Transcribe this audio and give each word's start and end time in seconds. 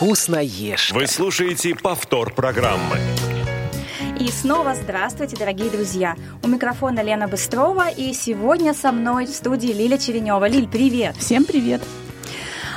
вкусно 0.00 0.38
ешь. 0.42 0.92
Вы 0.92 1.06
слушаете 1.06 1.74
повтор 1.74 2.32
программы. 2.32 2.96
И 4.18 4.28
снова 4.28 4.74
здравствуйте, 4.74 5.36
дорогие 5.36 5.68
друзья. 5.68 6.16
У 6.42 6.48
микрофона 6.48 7.02
Лена 7.02 7.28
Быстрова, 7.28 7.90
и 7.90 8.14
сегодня 8.14 8.72
со 8.72 8.92
мной 8.92 9.26
в 9.26 9.34
студии 9.34 9.74
Лиля 9.74 9.98
Черенева. 9.98 10.48
Лиль, 10.48 10.66
привет! 10.66 11.16
Всем 11.18 11.44
привет! 11.44 11.82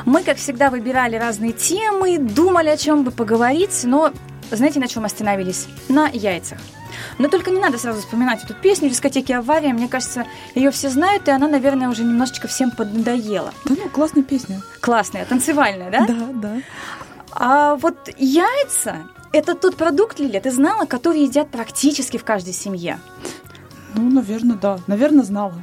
Мы, 0.04 0.22
как 0.24 0.36
всегда, 0.36 0.70
выбирали 0.70 1.16
разные 1.16 1.54
темы, 1.54 2.18
думали, 2.18 2.68
о 2.68 2.76
чем 2.76 3.06
бы 3.06 3.12
поговорить, 3.12 3.86
но 3.86 4.12
знаете, 4.52 4.82
на 4.82 4.90
чем 4.90 5.06
остановились? 5.06 5.68
На 5.88 6.10
яйцах. 6.10 6.60
Но 7.18 7.28
только 7.28 7.52
не 7.52 7.60
надо 7.60 7.78
сразу 7.78 8.02
вспоминать 8.02 8.44
эту 8.44 8.54
песню 8.54 8.90
«Дискотеки 8.90 9.32
авария». 9.32 9.74
Мне 9.74 9.88
кажется, 9.88 10.26
ее 10.56 10.72
все 10.72 10.90
знают, 10.90 11.28
и 11.28 11.32
она, 11.32 11.48
наверное, 11.48 11.90
уже 11.90 12.04
немножечко 12.04 12.48
всем 12.48 12.72
поднадоела. 12.72 13.54
Да 13.66 13.76
ну, 13.78 13.90
классная 13.90 14.24
песня. 14.24 14.62
Классная, 14.82 15.26
танцевальная, 15.26 15.90
да? 15.90 16.06
Да, 16.06 16.28
да. 16.34 16.62
А 17.36 17.76
вот 17.76 18.10
яйца– 18.18 19.08
это 19.34 19.56
тот 19.56 19.76
продукт, 19.76 20.20
Лилия, 20.20 20.40
ты 20.40 20.52
знала, 20.52 20.86
который 20.86 21.22
едят 21.22 21.50
практически 21.50 22.18
в 22.18 22.24
каждой 22.24 22.54
семье? 22.54 23.00
Ну, 23.96 24.10
наверное, 24.10 24.56
да. 24.56 24.80
Наверное, 24.88 25.24
знала. 25.24 25.54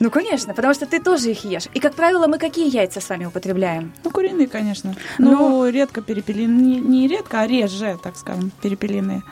Ну, 0.00 0.10
конечно, 0.10 0.54
потому 0.54 0.74
что 0.74 0.86
ты 0.86 1.00
тоже 1.00 1.30
их 1.30 1.44
ешь. 1.44 1.68
И, 1.74 1.80
как 1.80 1.94
правило, 1.94 2.26
мы 2.26 2.38
какие 2.38 2.74
яйца 2.74 3.00
с 3.00 3.08
вами 3.08 3.26
употребляем? 3.26 3.92
Ну, 4.04 4.10
куриные, 4.10 4.46
конечно. 4.46 4.94
Но 5.18 5.30
ну, 5.30 5.68
редко 5.68 6.02
перепелиные. 6.02 6.58
Не, 6.58 6.80
не 6.80 7.08
редко, 7.08 7.40
а 7.40 7.46
реже, 7.46 7.98
так 8.02 8.16
скажем, 8.16 8.50
перепелиные. 8.62 9.22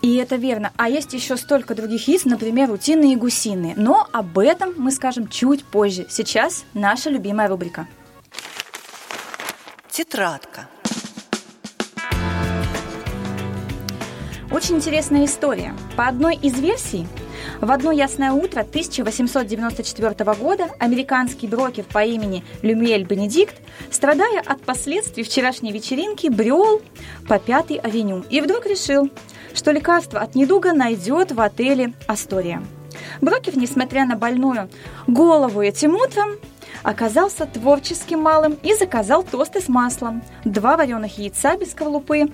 И 0.00 0.16
это 0.16 0.36
верно. 0.36 0.72
А 0.76 0.88
есть 0.88 1.12
еще 1.12 1.36
столько 1.36 1.74
других 1.74 2.08
яиц, 2.08 2.24
например, 2.24 2.70
утиные 2.70 3.12
и 3.12 3.16
гусиные. 3.16 3.74
Но 3.76 4.08
об 4.12 4.38
этом 4.38 4.74
мы 4.76 4.90
скажем 4.90 5.28
чуть 5.28 5.64
позже. 5.64 6.06
Сейчас 6.08 6.64
наша 6.74 7.10
любимая 7.10 7.48
рубрика. 7.48 7.86
Тетрадка. 9.90 10.68
Очень 14.52 14.76
интересная 14.76 15.24
история. 15.24 15.74
По 15.96 16.08
одной 16.08 16.36
из 16.36 16.60
версий, 16.60 17.06
в 17.62 17.72
одно 17.72 17.90
ясное 17.90 18.32
утро 18.32 18.60
1894 18.60 20.14
года 20.34 20.68
американский 20.78 21.48
брокер 21.48 21.84
по 21.84 22.04
имени 22.04 22.44
Люмиэль 22.60 23.04
Бенедикт, 23.04 23.56
страдая 23.90 24.42
от 24.44 24.60
последствий 24.60 25.22
вчерашней 25.22 25.72
вечеринки, 25.72 26.26
брел 26.26 26.82
по 27.26 27.38
Пятой 27.38 27.78
авеню 27.78 28.24
и 28.28 28.42
вдруг 28.42 28.66
решил, 28.66 29.08
что 29.54 29.70
лекарство 29.70 30.20
от 30.20 30.34
недуга 30.34 30.74
найдет 30.74 31.32
в 31.32 31.40
отеле 31.40 31.94
«Астория». 32.06 32.62
Брокер, 33.22 33.56
несмотря 33.56 34.04
на 34.04 34.16
больную 34.16 34.68
голову 35.06 35.62
этим 35.62 35.94
утром, 35.94 36.32
оказался 36.82 37.46
творческим 37.46 38.20
малым 38.20 38.58
и 38.62 38.74
заказал 38.74 39.22
тосты 39.22 39.62
с 39.62 39.68
маслом, 39.68 40.22
два 40.44 40.76
вареных 40.76 41.16
яйца 41.16 41.56
без 41.56 41.70
скорлупы, 41.70 42.30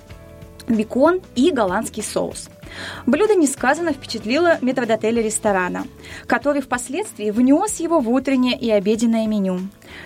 бекон 0.69 1.21
и 1.35 1.51
голландский 1.51 2.03
соус– 2.03 2.49
Блюдо 3.05 3.35
несказанно 3.35 3.93
впечатлило 3.93 4.57
метрдотеля 4.61 5.21
ресторана, 5.21 5.85
который 6.27 6.61
впоследствии 6.61 7.31
внес 7.31 7.79
его 7.79 7.99
в 7.99 8.09
утреннее 8.09 8.57
и 8.57 8.69
обеденное 8.69 9.27
меню. 9.27 9.59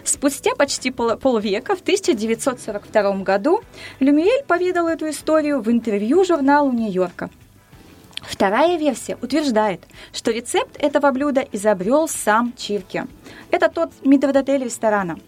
Спустя 0.03 0.55
почти 0.55 0.91
пол 0.91 1.17
полвека, 1.17 1.75
в 1.75 1.81
1942 1.81 3.17
году, 3.23 3.61
Люмиэль 3.99 4.43
поведал 4.45 4.87
эту 4.87 5.09
историю 5.09 5.61
в 5.61 5.69
интервью 5.69 6.23
журналу 6.23 6.71
«Нью-Йорка». 6.71 7.29
Вторая 8.21 8.77
версия 8.77 9.17
утверждает, 9.21 9.81
что 10.13 10.31
рецепт 10.31 10.77
этого 10.81 11.11
блюда 11.11 11.45
изобрел 11.51 12.07
сам 12.07 12.53
Чирки. 12.55 13.05
Это 13.51 13.67
тот 13.67 13.91
метрдотель 14.05 14.63
ресторана. 14.63 15.19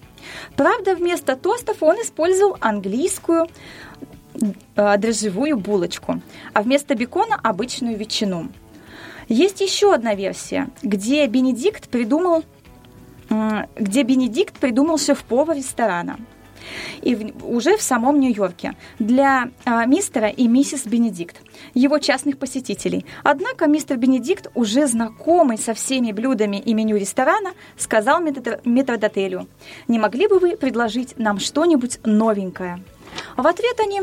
Правда, 0.56 0.96
вместо 0.96 1.36
тостов 1.36 1.84
он 1.84 1.98
использовал 1.98 2.58
английскую 2.62 3.48
дрожжевую 4.76 5.58
булочку, 5.58 6.22
а 6.54 6.62
вместо 6.62 6.96
бекона 6.96 7.36
обычную 7.36 7.98
ветчину. 7.98 8.50
Есть 9.28 9.62
еще 9.62 9.94
одна 9.94 10.14
версия, 10.14 10.70
где 10.84 11.26
Бенедикт 11.28 11.90
придумал, 11.90 12.44
где 13.76 14.04
Бенедикт 14.04 14.58
придумал 14.60 14.98
шеф-повар 14.98 15.58
ресторана. 15.58 16.18
И 17.02 17.16
в, 17.16 17.48
уже 17.48 17.78
в 17.78 17.82
самом 17.82 18.20
Нью-Йорке 18.20 18.76
для 18.98 19.52
а, 19.66 19.86
мистера 19.86 20.30
и 20.30 20.48
миссис 20.48 20.86
Бенедикт, 20.86 21.38
его 21.74 22.00
частных 22.00 22.38
посетителей. 22.38 23.06
Однако 23.24 23.68
мистер 23.68 23.98
Бенедикт, 23.98 24.50
уже 24.56 24.88
знакомый 24.88 25.58
со 25.58 25.74
всеми 25.74 26.12
блюдами 26.12 26.58
и 26.58 26.74
меню 26.74 26.98
ресторана, 26.98 27.52
сказал 27.78 28.20
метрдотелю, 28.20 29.48
«Не 29.88 30.00
могли 30.00 30.28
бы 30.28 30.40
вы 30.40 30.58
предложить 30.58 31.18
нам 31.18 31.40
что-нибудь 31.40 32.00
новенькое?» 32.04 32.80
В 33.38 33.46
ответ 33.48 33.80
они 33.80 34.02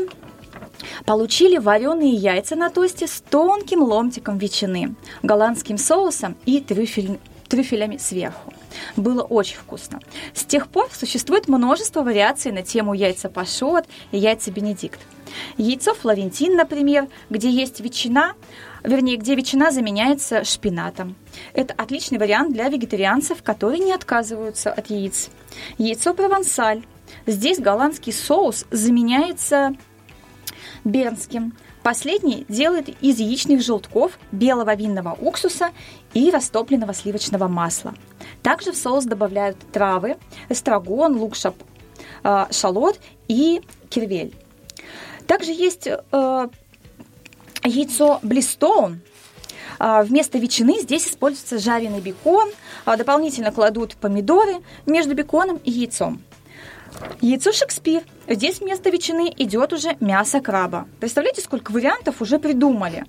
получили 1.05 1.57
вареные 1.57 2.13
яйца 2.13 2.55
на 2.55 2.69
тосте 2.69 3.07
с 3.07 3.21
тонким 3.21 3.81
ломтиком 3.81 4.37
ветчины, 4.37 4.95
голландским 5.21 5.77
соусом 5.77 6.35
и 6.45 6.59
трюфель, 6.59 7.19
трюфелями 7.47 7.97
сверху. 7.97 8.53
Было 8.95 9.21
очень 9.21 9.57
вкусно. 9.57 9.99
С 10.33 10.43
тех 10.43 10.67
пор 10.67 10.89
существует 10.91 11.47
множество 11.47 12.01
вариаций 12.01 12.51
на 12.51 12.63
тему 12.63 12.93
яйца 12.93 13.29
пашот 13.29 13.85
и 14.11 14.17
яйца 14.17 14.51
бенедикт. 14.51 14.99
Яйцо 15.57 15.93
флорентин, 15.93 16.55
например, 16.55 17.07
где 17.29 17.49
есть 17.49 17.79
ветчина, 17.79 18.33
вернее, 18.83 19.17
где 19.17 19.35
ветчина 19.35 19.71
заменяется 19.71 20.43
шпинатом. 20.43 21.15
Это 21.53 21.73
отличный 21.73 22.19
вариант 22.19 22.53
для 22.53 22.69
вегетарианцев, 22.69 23.41
которые 23.43 23.79
не 23.79 23.93
отказываются 23.93 24.71
от 24.71 24.89
яиц. 24.89 25.29
Яйцо 25.77 26.13
провансаль. 26.13 26.83
Здесь 27.25 27.59
голландский 27.59 28.11
соус 28.11 28.65
заменяется 28.69 29.75
бернским. 30.83 31.53
Последний 31.81 32.45
делает 32.47 32.89
из 33.01 33.19
яичных 33.19 33.61
желтков, 33.61 34.17
белого 34.31 34.73
винного 34.75 35.17
уксуса 35.19 35.71
и 36.13 36.29
растопленного 36.31 36.93
сливочного 36.93 37.47
масла. 37.47 37.93
Также 38.41 38.71
в 38.71 38.77
соус 38.77 39.05
добавляют 39.05 39.57
травы, 39.71 40.17
эстрагон, 40.49 41.17
лук, 41.17 41.35
шап, 41.35 41.55
э, 42.23 42.45
шалот 42.51 42.99
и 43.27 43.61
кирвель. 43.89 44.33
Также 45.27 45.51
есть 45.51 45.87
э, 45.87 46.47
яйцо 47.63 48.19
блистоун. 48.21 49.01
Э, 49.79 50.03
вместо 50.03 50.37
ветчины 50.37 50.79
здесь 50.79 51.07
используется 51.07 51.57
жареный 51.59 52.01
бекон. 52.01 52.49
Э, 52.85 52.95
дополнительно 52.97 53.51
кладут 53.51 53.95
помидоры 53.95 54.57
между 54.85 55.15
беконом 55.15 55.57
и 55.57 55.71
яйцом. 55.71 56.21
Яйцо 57.21 57.51
Шекспир. 57.51 58.03
Здесь 58.27 58.59
вместо 58.59 58.89
ветчины 58.89 59.33
идет 59.37 59.73
уже 59.73 59.95
мясо 59.99 60.39
краба. 60.41 60.87
Представляете, 60.99 61.41
сколько 61.41 61.71
вариантов 61.71 62.21
уже 62.21 62.39
придумали? 62.39 63.05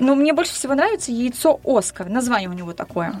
Но 0.00 0.14
мне 0.14 0.32
больше 0.32 0.52
всего 0.52 0.74
нравится 0.74 1.12
яйцо 1.12 1.60
Оскар. 1.64 2.08
Название 2.08 2.48
у 2.48 2.52
него 2.52 2.72
такое. 2.72 3.14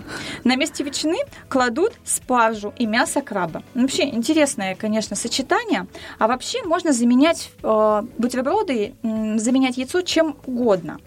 На 0.44 0.56
месте 0.56 0.82
ветчины 0.84 1.18
кладут 1.48 1.92
спаржу 2.04 2.72
и 2.78 2.86
мясо 2.86 3.20
краба. 3.20 3.62
Ну, 3.74 3.82
вообще 3.82 4.04
интересное, 4.04 4.74
конечно, 4.74 5.16
сочетание. 5.16 5.86
А 6.18 6.26
вообще 6.26 6.62
можно 6.62 6.92
заменять 6.92 7.50
э, 7.62 8.02
бутерброды, 8.18 8.94
заменять 9.02 9.76
яйцо 9.76 10.02
чем 10.02 10.36
угодно. 10.46 10.98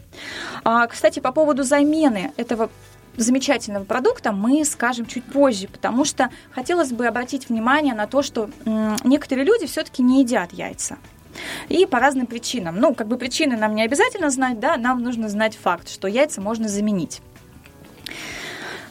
А, 0.63 0.87
кстати, 0.87 1.19
по 1.19 1.31
поводу 1.31 1.63
замены 1.63 2.31
этого 2.37 2.69
замечательного 3.17 3.83
продукта 3.83 4.31
мы 4.31 4.63
скажем 4.65 5.05
чуть 5.05 5.23
позже, 5.25 5.67
потому 5.67 6.05
что 6.05 6.29
хотелось 6.51 6.91
бы 6.91 7.07
обратить 7.07 7.49
внимание 7.49 7.93
на 7.93 8.07
то, 8.07 8.21
что 8.21 8.49
некоторые 9.03 9.45
люди 9.45 9.67
все-таки 9.67 10.01
не 10.01 10.21
едят 10.21 10.53
яйца. 10.53 10.97
И 11.69 11.85
по 11.85 11.99
разным 11.99 12.27
причинам. 12.27 12.77
Ну, 12.79 12.93
как 12.93 13.07
бы 13.07 13.17
причины 13.17 13.55
нам 13.55 13.73
не 13.73 13.83
обязательно 13.83 14.29
знать, 14.29 14.59
да, 14.59 14.75
нам 14.77 15.01
нужно 15.01 15.29
знать 15.29 15.55
факт, 15.55 15.89
что 15.89 16.07
яйца 16.07 16.41
можно 16.41 16.67
заменить. 16.67 17.21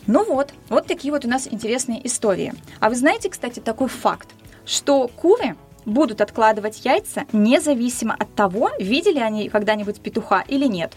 Ну 0.07 0.25
вот, 0.25 0.55
вот 0.71 0.87
такие 0.87 1.13
вот 1.13 1.25
у 1.25 1.29
нас 1.29 1.47
интересные 1.51 2.05
истории. 2.07 2.55
А 2.81 2.89
вы 2.89 2.97
знаете, 2.97 3.29
кстати, 3.29 3.61
такой 3.61 3.89
факт, 3.89 4.29
что 4.65 5.07
куры 5.09 5.55
будут 5.85 6.21
откладывать 6.21 6.85
яйца 6.85 7.25
независимо 7.33 8.15
от 8.15 8.35
того, 8.35 8.71
видели 8.79 9.19
они 9.19 9.49
когда-нибудь 9.49 10.01
петуха 10.01 10.45
или 10.47 10.67
нет. 10.67 10.93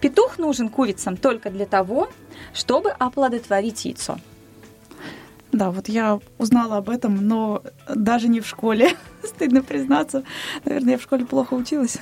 Петух 0.00 0.38
нужен 0.38 0.68
курицам 0.68 1.16
только 1.16 1.50
для 1.50 1.66
того, 1.66 2.08
чтобы 2.52 2.90
оплодотворить 2.90 3.84
яйцо. 3.84 4.18
Да, 5.52 5.70
вот 5.70 5.88
я 5.88 6.20
узнала 6.38 6.76
об 6.76 6.90
этом, 6.90 7.26
но 7.26 7.62
даже 7.88 8.28
не 8.28 8.40
в 8.40 8.46
школе. 8.46 8.96
Стыдно 9.24 9.62
признаться. 9.62 10.22
Наверное, 10.64 10.92
я 10.92 10.98
в 10.98 11.02
школе 11.02 11.24
плохо 11.26 11.54
училась. 11.54 11.98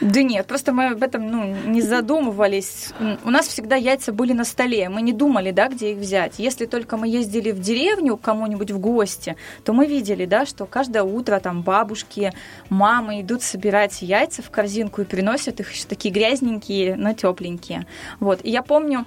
Да 0.00 0.22
нет, 0.22 0.46
просто 0.46 0.72
мы 0.72 0.88
об 0.88 1.02
этом 1.02 1.30
ну, 1.30 1.54
не 1.66 1.82
задумывались. 1.82 2.90
У 3.24 3.30
нас 3.30 3.48
всегда 3.48 3.76
яйца 3.76 4.12
были 4.12 4.32
на 4.32 4.44
столе, 4.44 4.88
мы 4.88 5.02
не 5.02 5.12
думали, 5.12 5.50
да, 5.50 5.68
где 5.68 5.92
их 5.92 5.98
взять. 5.98 6.38
Если 6.38 6.66
только 6.66 6.96
мы 6.96 7.08
ездили 7.08 7.50
в 7.50 7.60
деревню 7.60 8.16
к 8.16 8.20
кому-нибудь 8.20 8.70
в 8.70 8.78
гости, 8.78 9.36
то 9.64 9.72
мы 9.72 9.86
видели, 9.86 10.24
да, 10.24 10.46
что 10.46 10.66
каждое 10.66 11.02
утро 11.02 11.40
там 11.40 11.62
бабушки, 11.62 12.32
мамы 12.68 13.20
идут 13.20 13.42
собирать 13.42 14.02
яйца 14.02 14.42
в 14.42 14.50
корзинку 14.50 15.02
и 15.02 15.04
приносят 15.04 15.60
их 15.60 15.72
еще 15.72 15.84
такие 15.86 16.12
грязненькие, 16.12 16.96
но 16.96 17.12
тепленькие. 17.12 17.86
Вот. 18.20 18.40
И 18.44 18.50
я 18.50 18.62
помню, 18.62 19.06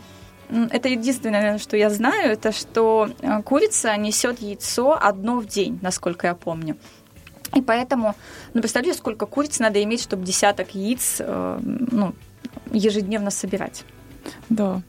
это 0.49 0.89
единственное, 0.89 1.57
что 1.57 1.77
я 1.77 1.89
знаю, 1.89 2.33
это 2.33 2.51
что 2.51 3.09
э, 3.21 3.41
курица 3.43 3.95
несет 3.95 4.41
яйцо 4.41 4.97
одно 5.01 5.39
в 5.39 5.45
день, 5.45 5.79
насколько 5.81 6.27
я 6.27 6.35
помню. 6.35 6.77
И 7.55 7.61
поэтому, 7.61 8.15
ну, 8.53 8.61
представляете, 8.61 8.97
сколько 8.97 9.25
куриц 9.25 9.59
надо 9.59 9.83
иметь, 9.83 10.01
чтобы 10.01 10.25
десяток 10.25 10.73
яиц 10.73 11.17
э, 11.19 11.59
ну, 11.61 12.13
ежедневно 12.71 13.31
собирать. 13.31 13.83
Да. 14.49 14.81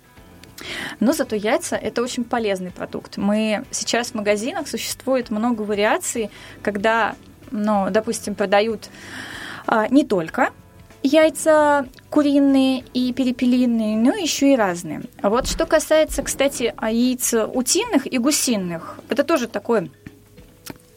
Но 1.01 1.13
зато 1.13 1.37
яйца– 1.37 1.77
это 1.83 2.03
очень 2.03 2.25
полезный 2.25 2.71
продукт. 2.71 3.17
Мы 3.17 3.65
сейчас 3.71 4.09
в 4.09 4.15
магазинах 4.15 4.69
существует 4.69 5.31
много 5.31 5.63
вариаций, 5.63 6.31
когда, 6.63 7.17
ну, 7.51 7.89
допустим, 7.91 8.35
продают 8.35 8.89
а, 9.67 9.89
не 9.89 10.05
только 10.05 10.51
яйца 11.03 11.87
куриные 12.11 12.85
и 12.95 13.13
перепелиные, 13.13 13.97
но 13.97 14.15
еще 14.15 14.53
и 14.53 14.57
разные. 14.57 15.03
А 15.21 15.31
вот 15.31 15.49
что 15.49 15.67
касается, 15.67 16.23
кстати, 16.23 16.75
яиц 16.81 17.35
утиных 17.35 18.13
и 18.13 18.19
гусиных, 18.19 19.01
это 19.09 19.25
тоже 19.25 19.49
такой 19.49 19.91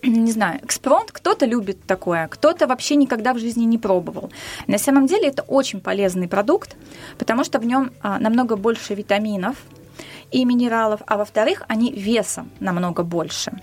не 0.10 0.32
знаю, 0.32 0.60
экспронт, 0.64 1.12
кто-то 1.12 1.46
любит 1.46 1.84
такое, 1.86 2.28
кто-то 2.28 2.68
вообще 2.68 2.96
никогда 2.96 3.34
в 3.34 3.40
жизни 3.40 3.66
не 3.66 3.78
пробовал. 3.78 4.32
На 4.68 4.78
самом 4.78 5.08
деле 5.08 5.28
это 5.28 5.44
очень 5.44 5.80
полезный 5.80 6.28
продукт, 6.28 6.76
потому 7.18 7.44
что 7.44 7.60
в 7.60 7.66
нем 7.66 7.92
а, 8.02 8.20
намного 8.20 8.56
больше 8.56 8.96
витаминов 8.96 9.56
и 10.32 10.46
минералов, 10.46 11.02
а 11.08 11.18
во-вторых, 11.18 11.64
они 11.68 11.92
весом 11.92 12.50
намного 12.60 13.04
больше. 13.04 13.54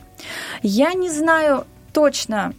Я 0.63 0.93
не 0.95 1.11
знаю 1.11 1.67
точно, 1.93 2.55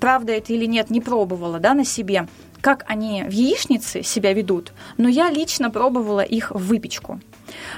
правда 0.00 0.32
это 0.32 0.52
или 0.52 0.66
нет, 0.66 0.90
не 0.90 1.00
пробовала 1.00 1.58
да, 1.58 1.74
на 1.74 1.84
себе, 1.84 2.28
как 2.64 2.86
они 2.88 3.24
в 3.24 3.30
яичнице 3.30 4.02
себя 4.02 4.32
ведут, 4.32 4.72
но 4.96 5.06
я 5.06 5.28
лично 5.28 5.68
пробовала 5.68 6.22
их 6.22 6.50
в 6.50 6.66
выпечку. 6.66 7.20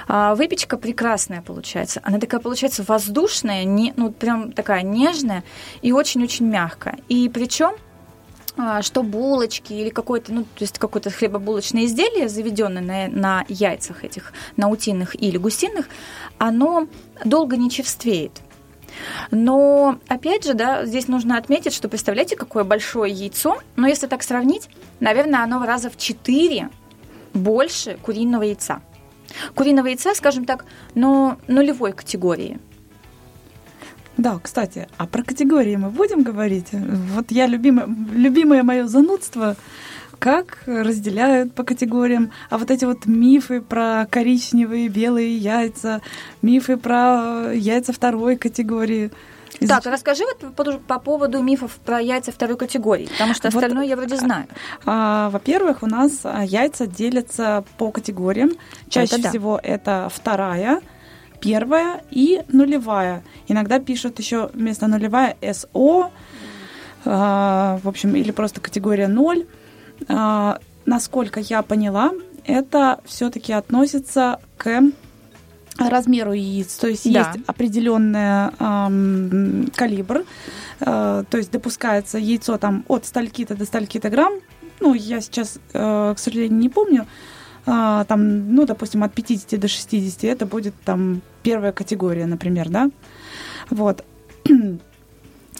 А, 0.07 0.33
выпечка 0.33 0.77
прекрасная 0.77 1.41
получается. 1.41 1.99
Она 2.05 2.19
такая 2.19 2.39
получается 2.39 2.85
воздушная, 2.87 3.65
не, 3.65 3.93
ну 3.97 4.11
прям 4.11 4.53
такая 4.53 4.83
нежная 4.83 5.43
и 5.81 5.91
очень-очень 5.91 6.45
мягкая. 6.45 6.99
И 7.09 7.27
причем 7.27 7.71
а, 8.55 8.81
что 8.81 9.03
булочки 9.03 9.73
или 9.73 9.89
какое-то, 9.89 10.31
ну, 10.31 10.43
то 10.43 10.61
есть 10.61 10.79
какое-то 10.79 11.09
хлебобулочное 11.09 11.83
изделие, 11.83 12.29
заведенное 12.29 12.81
на, 12.81 13.07
на 13.09 13.45
яйцах 13.49 14.05
этих, 14.05 14.31
на 14.55 14.69
утиных 14.69 15.21
или 15.21 15.35
гусиных, 15.37 15.89
оно 16.37 16.87
долго 17.25 17.57
не 17.57 17.69
черствеет. 17.69 18.31
Но, 19.31 19.99
опять 20.07 20.45
же, 20.45 20.53
да, 20.53 20.85
здесь 20.85 21.07
нужно 21.07 21.37
отметить, 21.37 21.73
что 21.73 21.89
представляете, 21.89 22.35
какое 22.35 22.63
большое 22.63 23.11
яйцо, 23.13 23.59
но 23.75 23.87
если 23.87 24.07
так 24.07 24.23
сравнить, 24.23 24.69
наверное, 24.99 25.43
оно 25.43 25.59
в 25.59 25.63
раза 25.63 25.89
в 25.89 25.97
4 25.97 26.69
больше 27.33 27.97
куриного 28.01 28.43
яйца. 28.43 28.81
Куриного 29.55 29.87
яйца, 29.87 30.15
скажем 30.15 30.45
так, 30.45 30.65
но 30.95 31.37
нулевой 31.47 31.93
категории. 31.93 32.59
Да, 34.17 34.39
кстати, 34.41 34.87
а 34.97 35.05
про 35.05 35.23
категории 35.23 35.75
мы 35.75 35.91
будем 35.91 36.23
говорить? 36.23 36.69
Вот 36.71 37.29
я 37.29 37.45
любимое, 37.45 37.87
любимое 38.13 38.63
мое 38.63 38.87
занудство 38.87 39.55
как 40.19 40.59
разделяют 40.65 41.53
по 41.53 41.63
категориям, 41.63 42.31
а 42.49 42.57
вот 42.57 42.71
эти 42.71 42.85
вот 42.85 43.05
мифы 43.05 43.61
про 43.61 44.07
коричневые, 44.09 44.87
белые 44.87 45.37
яйца, 45.37 46.01
мифы 46.41 46.77
про 46.77 47.51
яйца 47.53 47.93
второй 47.93 48.35
категории. 48.35 49.11
Так, 49.65 49.85
расскажи 49.85 50.23
вот 50.25 50.55
по, 50.55 50.63
по 50.77 50.99
поводу 50.99 51.41
мифов 51.41 51.77
про 51.83 51.99
яйца 51.99 52.31
второй 52.31 52.57
категории, 52.57 53.07
потому 53.07 53.33
что 53.33 53.47
остальное 53.47 53.83
вот, 53.83 53.89
я 53.89 53.95
вроде 53.95 54.17
знаю. 54.17 54.47
А, 54.85 55.29
во-первых, 55.29 55.83
у 55.83 55.87
нас 55.87 56.19
а, 56.23 56.43
яйца 56.43 56.85
делятся 56.85 57.63
по 57.77 57.91
категориям. 57.91 58.51
Чаще 58.89 59.15
это 59.17 59.29
всего 59.29 59.59
да. 59.61 59.69
это 59.69 60.11
вторая, 60.13 60.81
первая 61.41 62.03
и 62.11 62.43
нулевая. 62.49 63.23
Иногда 63.47 63.79
пишут 63.79 64.19
еще 64.19 64.51
вместо 64.53 64.87
нулевая 64.87 65.35
СО, 65.41 66.11
а, 67.05 67.79
в 67.83 67.87
общем, 67.87 68.15
или 68.15 68.31
просто 68.31 68.61
категория 68.61 69.07
0. 69.07 69.47
А, 70.07 70.59
насколько 70.85 71.39
я 71.39 71.61
поняла, 71.61 72.11
это 72.45 72.99
все-таки 73.05 73.53
относится 73.53 74.39
к 74.57 74.81
размеру 75.77 76.33
яиц, 76.33 76.75
то 76.75 76.87
есть 76.87 77.11
да. 77.11 77.19
есть 77.19 77.45
определенный 77.45 78.49
эм, 78.59 79.69
калибр, 79.75 80.25
э, 80.79 81.23
то 81.29 81.37
есть 81.37 81.51
допускается 81.51 82.17
яйцо 82.17 82.57
там 82.57 82.83
от 82.87 83.05
стальки-то 83.05 83.55
до 83.55 83.65
стальки-то 83.65 84.09
грамм, 84.09 84.33
ну, 84.79 84.93
я 84.95 85.21
сейчас, 85.21 85.59
э, 85.73 86.13
к 86.15 86.19
сожалению, 86.19 86.57
не 86.57 86.69
помню, 86.69 87.05
э, 87.65 88.05
там, 88.07 88.55
ну, 88.55 88.65
допустим, 88.65 89.03
от 89.03 89.13
50 89.13 89.59
до 89.59 89.67
60, 89.67 90.23
это 90.23 90.45
будет 90.45 90.73
там 90.83 91.21
первая 91.43 91.71
категория, 91.71 92.25
например, 92.25 92.69
да, 92.69 92.89
вот. 93.69 94.03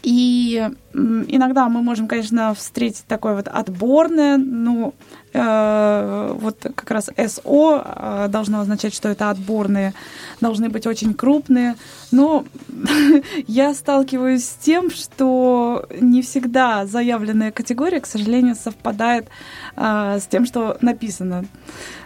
И 0.03 0.69
иногда 0.93 1.69
мы 1.69 1.81
можем, 1.81 2.07
конечно, 2.07 2.53
встретить 2.53 3.05
такое 3.07 3.35
вот 3.35 3.47
отборное, 3.47 4.37
ну, 4.37 4.93
э, 5.33 6.35
вот 6.39 6.57
как 6.59 6.91
раз 6.91 7.09
СО 7.15 7.83
э, 7.83 8.27
должно 8.29 8.61
означать, 8.61 8.93
что 8.93 9.09
это 9.09 9.29
отборные, 9.29 9.93
должны 10.41 10.69
быть 10.69 10.87
очень 10.87 11.13
крупные. 11.13 11.75
Но 12.11 12.45
я 13.47 13.73
сталкиваюсь 13.73 14.45
с 14.45 14.53
тем, 14.55 14.89
что 14.89 15.87
не 15.99 16.21
всегда 16.21 16.85
заявленная 16.85 17.51
категория, 17.51 17.99
к 17.99 18.05
сожалению, 18.05 18.55
совпадает 18.55 19.27
э, 19.75 20.19
с 20.19 20.27
тем, 20.27 20.45
что 20.45 20.77
написано. 20.81 21.45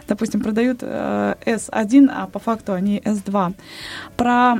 Допустим, 0.08 0.40
продают 0.40 0.78
э, 0.82 1.34
S1, 1.46 2.10
а 2.12 2.26
по 2.26 2.38
факту 2.38 2.72
они 2.72 2.98
S2. 2.98 3.54
Про 4.16 4.58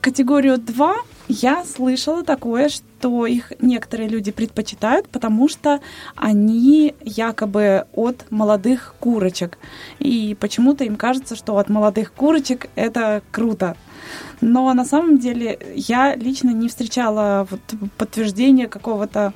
категорию 0.00 0.58
2 0.58 0.94
я 1.30 1.64
слышала 1.64 2.24
такое, 2.24 2.68
что 2.68 3.24
их 3.24 3.52
некоторые 3.60 4.08
люди 4.08 4.32
предпочитают, 4.32 5.08
потому 5.08 5.48
что 5.48 5.80
они 6.16 6.94
якобы 7.02 7.86
от 7.94 8.26
молодых 8.30 8.94
курочек. 8.98 9.56
И 10.00 10.36
почему-то 10.40 10.82
им 10.84 10.96
кажется, 10.96 11.36
что 11.36 11.56
от 11.58 11.68
молодых 11.68 12.12
курочек 12.12 12.68
это 12.74 13.22
круто. 13.30 13.76
Но 14.40 14.72
на 14.74 14.84
самом 14.84 15.18
деле 15.18 15.58
я 15.74 16.14
лично 16.14 16.50
не 16.50 16.68
встречала 16.68 17.46
вот 17.50 17.60
подтверждения 17.96 18.68
какого-то 18.68 19.32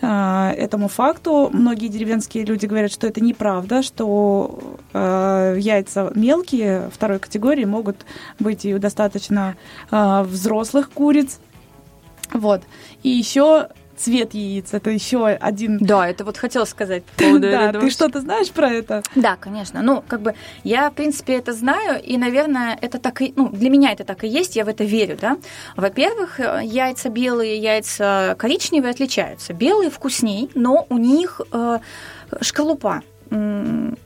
э, 0.00 0.50
этому 0.56 0.88
факту. 0.88 1.50
Многие 1.52 1.88
деревенские 1.88 2.44
люди 2.44 2.66
говорят, 2.66 2.92
что 2.92 3.06
это 3.06 3.22
неправда, 3.22 3.82
что 3.82 4.78
э, 4.92 5.56
яйца 5.58 6.12
мелкие 6.14 6.90
второй 6.92 7.18
категории 7.18 7.64
могут 7.64 8.04
быть 8.38 8.64
и 8.64 8.74
достаточно 8.74 9.56
э, 9.90 10.22
взрослых 10.22 10.90
куриц. 10.90 11.38
Вот. 12.32 12.62
И 13.02 13.08
еще 13.08 13.68
цвет 14.02 14.34
яиц. 14.34 14.72
Это 14.72 14.90
еще 14.90 15.26
один... 15.26 15.78
Да, 15.78 16.08
это 16.08 16.24
вот 16.24 16.36
хотела 16.36 16.64
сказать. 16.64 17.02
Да, 17.42 17.72
ты 17.72 17.90
что-то 17.90 18.20
знаешь 18.20 18.50
про 18.50 18.70
это? 18.70 19.02
Да, 19.14 19.36
конечно. 19.36 19.82
Ну, 19.82 20.02
как 20.06 20.20
бы 20.20 20.34
я, 20.64 20.90
в 20.90 20.94
принципе, 20.94 21.34
это 21.34 21.52
знаю, 21.52 22.00
и, 22.02 22.16
наверное, 22.16 22.78
это 22.80 22.98
так 22.98 23.20
и... 23.22 23.32
Ну, 23.36 23.48
для 23.48 23.70
меня 23.70 23.92
это 23.92 24.04
так 24.04 24.24
и 24.24 24.28
есть, 24.28 24.56
я 24.56 24.64
в 24.64 24.68
это 24.68 24.84
верю, 24.84 25.16
да. 25.20 25.38
Во-первых, 25.76 26.38
яйца 26.38 27.08
белые, 27.08 27.58
яйца 27.58 28.36
коричневые 28.38 28.90
отличаются. 28.90 29.52
Белые 29.52 29.90
вкусней, 29.90 30.50
но 30.54 30.86
у 30.88 30.98
них 30.98 31.40
э, 31.52 31.78
шкарлупа 32.40 33.02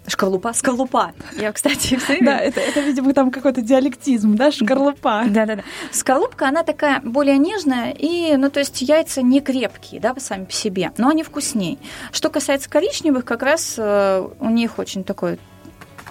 шкарлупа, 0.08 0.52
скорлупа. 0.52 1.12
Я, 1.36 1.52
кстати, 1.52 1.96
все 1.96 2.18
Да, 2.20 2.38
это, 2.38 2.60
это, 2.60 2.80
видимо, 2.80 3.12
там 3.14 3.30
какой-то 3.30 3.60
диалектизм, 3.60 4.36
да, 4.36 4.50
шкарлупа. 4.50 5.24
Да-да-да. 5.26 5.62
Скорлупка, 5.92 6.48
она 6.48 6.62
такая 6.62 7.00
более 7.00 7.38
нежная, 7.38 7.92
и, 7.92 8.36
ну, 8.36 8.50
то 8.50 8.60
есть 8.60 8.80
яйца 8.82 9.22
не 9.22 9.40
крепкие, 9.40 10.00
да, 10.00 10.14
сами 10.18 10.44
по 10.44 10.52
себе, 10.52 10.92
но 10.96 11.08
они 11.08 11.22
вкуснее. 11.22 11.78
Что 12.12 12.30
касается 12.30 12.70
коричневых, 12.70 13.24
как 13.24 13.42
раз 13.42 13.74
э, 13.78 14.28
у 14.40 14.50
них 14.50 14.78
очень 14.78 15.04
такой 15.04 15.38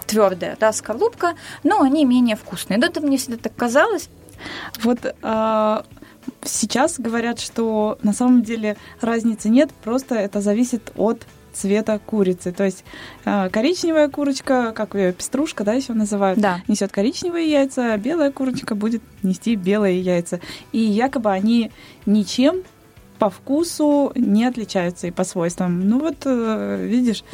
твердая, 0.06 0.56
да, 0.58 0.72
скорлупка, 0.72 1.34
но 1.64 1.82
они 1.82 2.04
менее 2.04 2.36
вкусные. 2.36 2.78
Да, 2.78 2.86
это 2.86 3.00
мне 3.00 3.16
всегда 3.18 3.38
так 3.38 3.56
казалось. 3.56 4.08
Вот 4.82 4.98
а, 5.22 5.84
сейчас 6.44 6.98
говорят, 6.98 7.40
что 7.40 7.98
на 8.02 8.12
самом 8.12 8.42
деле 8.42 8.76
разницы 9.00 9.48
нет, 9.48 9.70
просто 9.82 10.14
это 10.14 10.40
зависит 10.40 10.92
от 10.96 11.26
цвета 11.56 11.98
курицы. 11.98 12.52
То 12.52 12.64
есть 12.64 12.84
э, 13.24 13.48
коричневая 13.50 14.08
курочка, 14.08 14.72
как 14.72 14.94
ее 14.94 15.12
пеструшка, 15.12 15.64
да, 15.64 15.72
еще 15.72 15.92
называют, 15.92 16.38
да. 16.38 16.60
несет 16.68 16.92
коричневые 16.92 17.50
яйца, 17.50 17.94
а 17.94 17.98
белая 17.98 18.30
курочка 18.30 18.74
будет 18.74 19.02
нести 19.22 19.56
белые 19.56 20.00
яйца. 20.00 20.40
И 20.72 20.78
якобы 20.78 21.30
они 21.30 21.72
ничем 22.04 22.62
по 23.18 23.30
вкусу 23.30 24.12
не 24.14 24.44
отличаются 24.44 25.06
и 25.06 25.10
по 25.10 25.24
свойствам. 25.24 25.88
Ну 25.88 26.00
вот, 26.00 26.18
э, 26.24 26.86
видишь, 26.86 27.24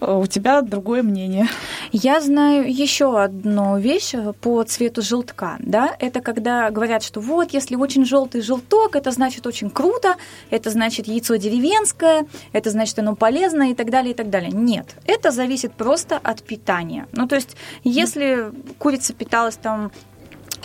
у 0.00 0.26
тебя 0.26 0.62
другое 0.62 1.02
мнение. 1.02 1.48
Я 1.92 2.20
знаю 2.20 2.72
еще 2.72 3.20
одну 3.20 3.78
вещь 3.78 4.14
по 4.40 4.62
цвету 4.62 5.02
желтка. 5.02 5.56
Да? 5.60 5.94
Это 5.98 6.20
когда 6.20 6.70
говорят, 6.70 7.02
что 7.02 7.20
вот, 7.20 7.52
если 7.52 7.76
очень 7.76 8.04
желтый 8.04 8.40
желток, 8.40 8.96
это 8.96 9.10
значит 9.10 9.46
очень 9.46 9.70
круто, 9.70 10.16
это 10.50 10.70
значит 10.70 11.06
яйцо 11.06 11.36
деревенское, 11.36 12.26
это 12.52 12.70
значит 12.70 12.98
оно 12.98 13.16
полезно 13.16 13.70
и 13.70 13.74
так 13.74 13.90
далее, 13.90 14.12
и 14.12 14.14
так 14.14 14.30
далее. 14.30 14.50
Нет, 14.52 14.96
это 15.06 15.30
зависит 15.30 15.72
просто 15.72 16.18
от 16.22 16.42
питания. 16.42 17.06
Ну, 17.12 17.26
то 17.26 17.36
есть, 17.36 17.56
если 17.84 18.52
курица 18.78 19.14
питалась 19.14 19.56
там 19.56 19.90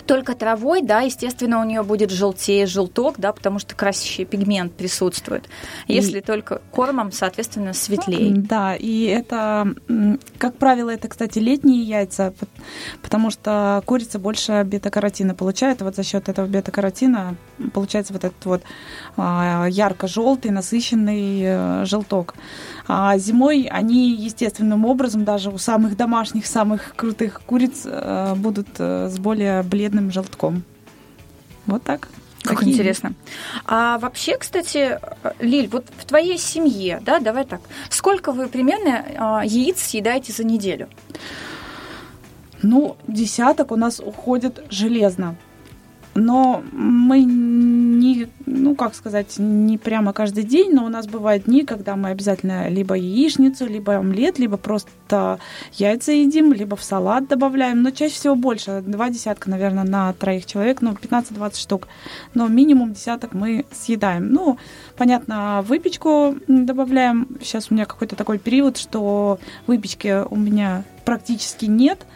только 0.06 0.34
травой, 0.34 0.82
да, 0.82 1.00
естественно, 1.00 1.60
у 1.60 1.64
нее 1.64 1.82
будет 1.82 2.10
желтее 2.10 2.66
желток, 2.66 3.16
да, 3.18 3.32
потому 3.32 3.58
что 3.58 3.74
красящий 3.74 4.24
пигмент 4.24 4.72
присутствует. 4.72 5.48
Если 5.88 6.18
и... 6.18 6.22
только 6.22 6.60
кормом, 6.70 7.12
соответственно, 7.12 7.72
светлее. 7.72 8.32
Да, 8.34 8.74
и 8.74 9.04
это, 9.04 9.74
как 10.38 10.56
правило, 10.56 10.90
это, 10.90 11.08
кстати, 11.08 11.38
летние 11.38 11.82
яйца, 11.82 12.34
потому 13.02 13.30
что 13.30 13.82
курица 13.86 14.18
больше 14.18 14.62
бета-каротина 14.64 15.34
получает, 15.34 15.82
вот 15.82 15.96
за 15.96 16.02
счет 16.02 16.28
этого 16.28 16.46
бета-каротина 16.46 17.36
получается 17.72 18.12
вот 18.12 18.24
этот 18.24 18.44
вот 18.44 18.62
а, 19.16 19.66
ярко-желтый, 19.66 20.50
насыщенный 20.50 21.40
э, 21.42 21.84
желток. 21.84 22.34
А 22.86 23.16
зимой 23.18 23.68
они 23.70 24.14
естественным 24.14 24.84
образом, 24.84 25.24
даже 25.24 25.50
у 25.50 25.58
самых 25.58 25.96
домашних, 25.96 26.46
самых 26.46 26.94
крутых 26.96 27.40
куриц, 27.46 27.82
э, 27.84 28.34
будут 28.36 28.68
э, 28.78 29.08
с 29.08 29.18
более 29.18 29.62
бледным 29.62 29.93
желтком. 30.10 30.62
Вот 31.66 31.82
так. 31.82 32.08
Как 32.42 32.58
Такие. 32.58 32.74
интересно. 32.74 33.14
А 33.64 33.98
вообще, 33.98 34.36
кстати, 34.36 34.98
Лиль, 35.40 35.66
вот 35.68 35.86
в 35.96 36.04
твоей 36.04 36.36
семье, 36.36 37.00
да, 37.02 37.18
давай 37.18 37.46
так, 37.46 37.62
сколько 37.88 38.32
вы 38.32 38.48
примерно 38.48 39.04
а, 39.16 39.44
яиц 39.44 39.80
съедаете 39.80 40.32
за 40.32 40.44
неделю? 40.44 40.88
Ну, 42.60 42.98
десяток 43.08 43.72
у 43.72 43.76
нас 43.76 43.98
уходит 43.98 44.62
железно 44.68 45.36
но 46.14 46.62
мы 46.72 47.22
не, 47.22 48.28
ну 48.46 48.74
как 48.74 48.94
сказать, 48.94 49.34
не 49.38 49.78
прямо 49.78 50.12
каждый 50.12 50.44
день, 50.44 50.72
но 50.72 50.84
у 50.84 50.88
нас 50.88 51.06
бывают 51.06 51.44
дни, 51.44 51.64
когда 51.64 51.96
мы 51.96 52.10
обязательно 52.10 52.68
либо 52.68 52.94
яичницу, 52.94 53.66
либо 53.66 53.96
омлет, 53.96 54.38
либо 54.38 54.56
просто 54.56 55.38
яйца 55.72 56.12
едим, 56.12 56.52
либо 56.52 56.76
в 56.76 56.84
салат 56.84 57.28
добавляем, 57.28 57.82
но 57.82 57.90
чаще 57.90 58.14
всего 58.14 58.34
больше, 58.36 58.82
два 58.86 59.10
десятка, 59.10 59.50
наверное, 59.50 59.84
на 59.84 60.12
троих 60.12 60.46
человек, 60.46 60.82
ну 60.82 60.92
15-20 60.92 61.58
штук, 61.58 61.88
но 62.34 62.46
минимум 62.46 62.92
десяток 62.92 63.34
мы 63.34 63.64
съедаем. 63.72 64.32
Ну, 64.32 64.58
понятно, 64.96 65.64
выпечку 65.66 66.36
добавляем, 66.46 67.28
сейчас 67.42 67.70
у 67.70 67.74
меня 67.74 67.86
какой-то 67.86 68.16
такой 68.16 68.38
период, 68.38 68.76
что 68.76 69.38
выпечки 69.66 70.24
у 70.28 70.36
меня 70.36 70.84
практически 71.04 71.66
нет, 71.66 72.06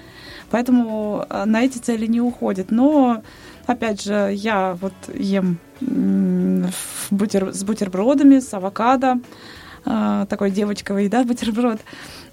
поэтому 0.50 1.26
э, 1.28 1.44
на 1.44 1.62
эти 1.62 1.78
цели 1.78 2.06
не 2.06 2.20
уходит, 2.20 2.70
но 2.70 3.22
Опять 3.68 4.02
же, 4.02 4.32
я 4.34 4.78
вот 4.80 4.94
ем 5.12 5.58
бутер, 7.10 7.52
с 7.52 7.62
бутербродами, 7.64 8.38
с 8.38 8.54
авокадо. 8.54 9.20
А, 9.84 10.24
такой 10.24 10.50
девочковый, 10.50 11.08
да, 11.10 11.22
бутерброд. 11.24 11.78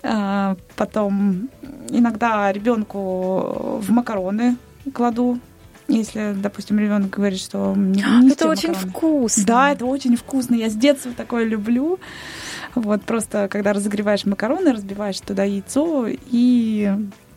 А, 0.02 0.56
потом 0.78 1.50
иногда 1.90 2.54
ребенку 2.54 3.80
в 3.82 3.92
макароны 3.92 4.56
кладу 4.94 5.40
если, 5.88 6.34
допустим, 6.36 6.80
ребенок 6.80 7.12
говорит, 7.12 7.40
что 7.40 7.76
не, 7.76 8.02
не 8.24 8.32
это 8.32 8.48
очень 8.48 8.70
макароны. 8.70 8.92
вкусно. 8.92 9.44
Да, 9.46 9.72
это 9.72 9.86
очень 9.86 10.16
вкусно. 10.16 10.56
Я 10.56 10.70
с 10.70 10.74
детства 10.74 11.12
такое 11.12 11.44
люблю. 11.44 12.00
Вот 12.74 13.04
просто, 13.04 13.48
когда 13.50 13.74
разогреваешь 13.74 14.26
макароны, 14.26 14.72
разбиваешь 14.74 15.20
туда 15.20 15.44
яйцо, 15.44 16.08
и 16.10 16.92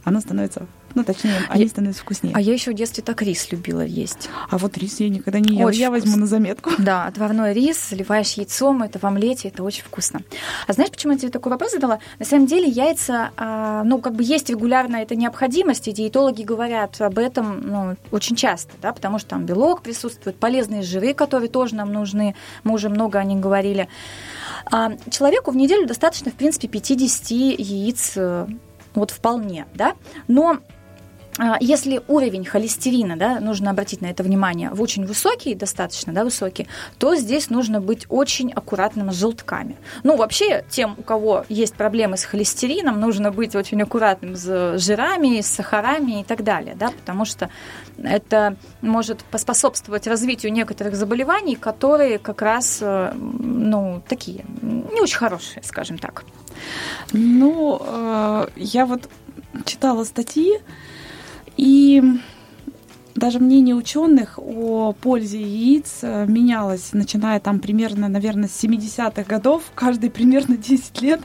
оно 0.04 0.20
становится 0.20 0.66
ну, 0.94 1.04
точнее, 1.04 1.34
они 1.48 1.64
я, 1.64 1.68
становятся 1.68 2.02
вкуснее. 2.02 2.34
А 2.34 2.40
я 2.40 2.52
еще 2.52 2.70
в 2.70 2.74
детстве 2.74 3.02
так 3.02 3.22
рис 3.22 3.50
любила 3.52 3.84
есть. 3.84 4.28
А 4.50 4.58
вот 4.58 4.76
рис 4.78 5.00
я 5.00 5.08
никогда 5.08 5.38
не 5.38 5.56
ела. 5.56 5.68
Очень 5.68 5.80
я 5.80 5.88
вкусно. 5.88 6.06
возьму 6.06 6.20
на 6.20 6.26
заметку. 6.26 6.70
Да, 6.78 7.06
отварной 7.06 7.52
рис, 7.52 7.90
заливаешь 7.90 8.32
яйцом, 8.32 8.82
это 8.82 8.98
в 8.98 9.04
омлете, 9.04 9.48
это 9.48 9.62
очень 9.62 9.84
вкусно. 9.84 10.22
А 10.66 10.72
знаешь, 10.72 10.90
почему 10.90 11.12
я 11.12 11.18
тебе 11.18 11.30
такой 11.30 11.52
вопрос 11.52 11.72
задала? 11.72 11.98
На 12.18 12.24
самом 12.24 12.46
деле 12.46 12.68
яйца, 12.68 13.30
а, 13.36 13.82
ну, 13.84 13.98
как 13.98 14.14
бы 14.14 14.22
есть 14.24 14.48
регулярно 14.50 14.96
это 14.96 15.14
необходимость, 15.14 15.88
и 15.88 15.92
диетологи 15.92 16.42
говорят 16.42 17.00
об 17.00 17.18
этом 17.18 17.60
ну, 17.60 17.96
очень 18.10 18.36
часто, 18.36 18.72
да, 18.80 18.92
потому 18.92 19.18
что 19.18 19.30
там 19.30 19.46
белок 19.46 19.82
присутствует, 19.82 20.36
полезные 20.36 20.82
жиры, 20.82 21.14
которые 21.14 21.48
тоже 21.48 21.74
нам 21.74 21.92
нужны, 21.92 22.34
мы 22.64 22.74
уже 22.74 22.88
много 22.88 23.18
о 23.18 23.24
них 23.24 23.40
говорили. 23.40 23.88
А, 24.70 24.92
человеку 25.10 25.50
в 25.50 25.56
неделю 25.56 25.86
достаточно, 25.86 26.30
в 26.30 26.34
принципе, 26.34 26.68
50 26.68 27.30
яиц 27.30 28.12
э, 28.16 28.46
вот 28.94 29.10
вполне, 29.10 29.66
да, 29.74 29.94
но 30.26 30.58
а, 30.58 30.58
если 31.60 32.02
уровень 32.08 32.44
холестерина, 32.44 33.16
да, 33.16 33.40
нужно 33.40 33.70
обратить 33.70 34.00
на 34.00 34.06
это 34.06 34.22
внимание, 34.22 34.70
в 34.70 34.82
очень 34.82 35.06
высокий, 35.06 35.54
достаточно 35.54 36.12
да, 36.12 36.24
высокий, 36.24 36.66
то 36.98 37.14
здесь 37.14 37.50
нужно 37.50 37.80
быть 37.80 38.06
очень 38.08 38.52
аккуратным 38.52 39.12
с 39.12 39.16
желтками. 39.16 39.76
Ну, 40.02 40.16
вообще, 40.16 40.64
тем, 40.68 40.96
у 40.98 41.02
кого 41.02 41.44
есть 41.48 41.74
проблемы 41.74 42.16
с 42.16 42.24
холестерином, 42.24 43.00
нужно 43.00 43.30
быть 43.30 43.54
очень 43.54 43.80
аккуратным 43.82 44.36
с 44.36 44.78
жирами, 44.78 45.40
с 45.40 45.46
сахарами 45.46 46.20
и 46.20 46.24
так 46.24 46.42
далее, 46.42 46.74
да, 46.74 46.90
потому 46.90 47.24
что 47.24 47.50
это 48.02 48.56
может 48.80 49.22
поспособствовать 49.24 50.06
развитию 50.06 50.52
некоторых 50.52 50.96
заболеваний, 50.96 51.56
которые 51.56 52.18
как 52.18 52.42
раз, 52.42 52.78
э, 52.80 53.12
ну, 53.14 54.02
такие, 54.08 54.44
не 54.62 55.00
очень 55.00 55.18
хорошие, 55.18 55.62
скажем 55.62 55.98
так. 55.98 56.24
Ну, 57.12 57.80
э, 57.80 58.48
я 58.56 58.86
вот 58.86 59.08
читала 59.64 60.04
статьи, 60.04 60.60
и 61.58 62.02
даже 63.18 63.40
мнение 63.40 63.74
ученых 63.74 64.38
о 64.38 64.92
пользе 64.92 65.40
яиц 65.40 65.98
э, 66.02 66.24
менялось, 66.26 66.92
начиная 66.92 67.40
там 67.40 67.58
примерно, 67.58 68.08
наверное, 68.08 68.48
с 68.48 68.62
70-х 68.62 69.24
годов, 69.24 69.64
каждые 69.74 70.10
примерно 70.10 70.56
10 70.56 71.02
лет 71.02 71.20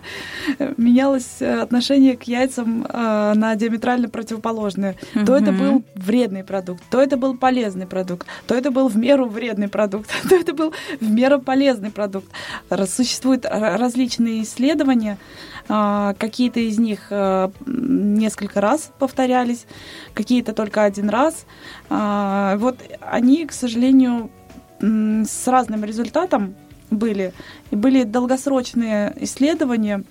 э, 0.57 0.73
менялось 0.77 1.39
э, 1.39 1.61
отношение 1.61 2.17
к 2.17 2.23
яйцам 2.23 2.81
на 2.91 3.55
диаметрально 3.55 4.09
противоположное. 4.09 4.95
Угу. 5.15 5.25
То 5.25 5.37
это 5.37 5.51
был 5.51 5.83
вредный 5.95 6.43
продукт, 6.43 6.83
то 6.89 6.99
это 6.99 7.15
был 7.15 7.37
полезный 7.37 7.85
продукт, 7.85 8.27
то 8.47 8.55
это 8.55 8.71
был 8.71 8.87
в 8.87 8.97
меру 8.97 9.27
вредный 9.27 9.67
продукт, 9.67 10.09
то 10.29 10.35
это 10.35 10.53
был 10.53 10.73
в 10.99 11.09
меру 11.09 11.39
полезный 11.39 11.91
продукт. 11.91 12.27
Существуют 12.87 13.45
различные 13.45 14.41
исследования, 14.41 15.17
какие-то 15.67 16.59
из 16.59 16.77
них 16.77 17.07
э, 17.09 17.49
несколько 17.65 18.59
раз 18.61 18.91
повторялись, 18.99 19.65
какие-то 20.13 20.53
только 20.53 20.83
один 20.83 21.09
раз. 21.09 21.45
А, 21.89 22.57
вот 22.57 22.77
они, 22.99 23.45
к 23.45 23.53
сожалению, 23.53 24.29
с 24.81 25.47
разным 25.47 25.83
результатом 25.85 26.55
были. 26.91 27.33
И 27.71 27.75
были 27.75 28.03
долгосрочные 28.03 29.15
исследования. 29.21 30.03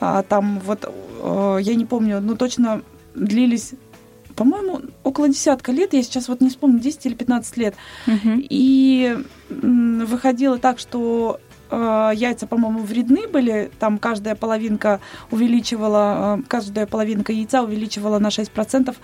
А, 0.00 0.22
там 0.22 0.60
вот, 0.60 0.84
э, 0.84 1.58
я 1.60 1.74
не 1.74 1.84
помню, 1.84 2.20
но 2.20 2.36
точно 2.36 2.82
длились 3.14 3.74
по-моему, 4.34 4.82
около 5.02 5.30
десятка 5.30 5.72
лет, 5.72 5.94
я 5.94 6.02
сейчас 6.02 6.28
вот 6.28 6.42
не 6.42 6.50
вспомню, 6.50 6.78
10 6.78 7.06
или 7.06 7.14
15 7.14 7.56
лет. 7.56 7.74
Угу. 8.06 8.32
И 8.50 9.16
выходило 9.48 10.58
так, 10.58 10.78
что 10.78 11.40
Э, 11.70 12.12
яйца, 12.14 12.46
по-моему, 12.46 12.80
вредны 12.80 13.28
были. 13.28 13.70
Там 13.78 13.98
каждая 13.98 14.34
половинка 14.34 15.00
увеличивала, 15.30 16.38
э, 16.38 16.42
каждая 16.48 16.86
половинка 16.86 17.32
яйца 17.32 17.62
увеличивала 17.62 18.18
на 18.18 18.30
6% 18.30 18.96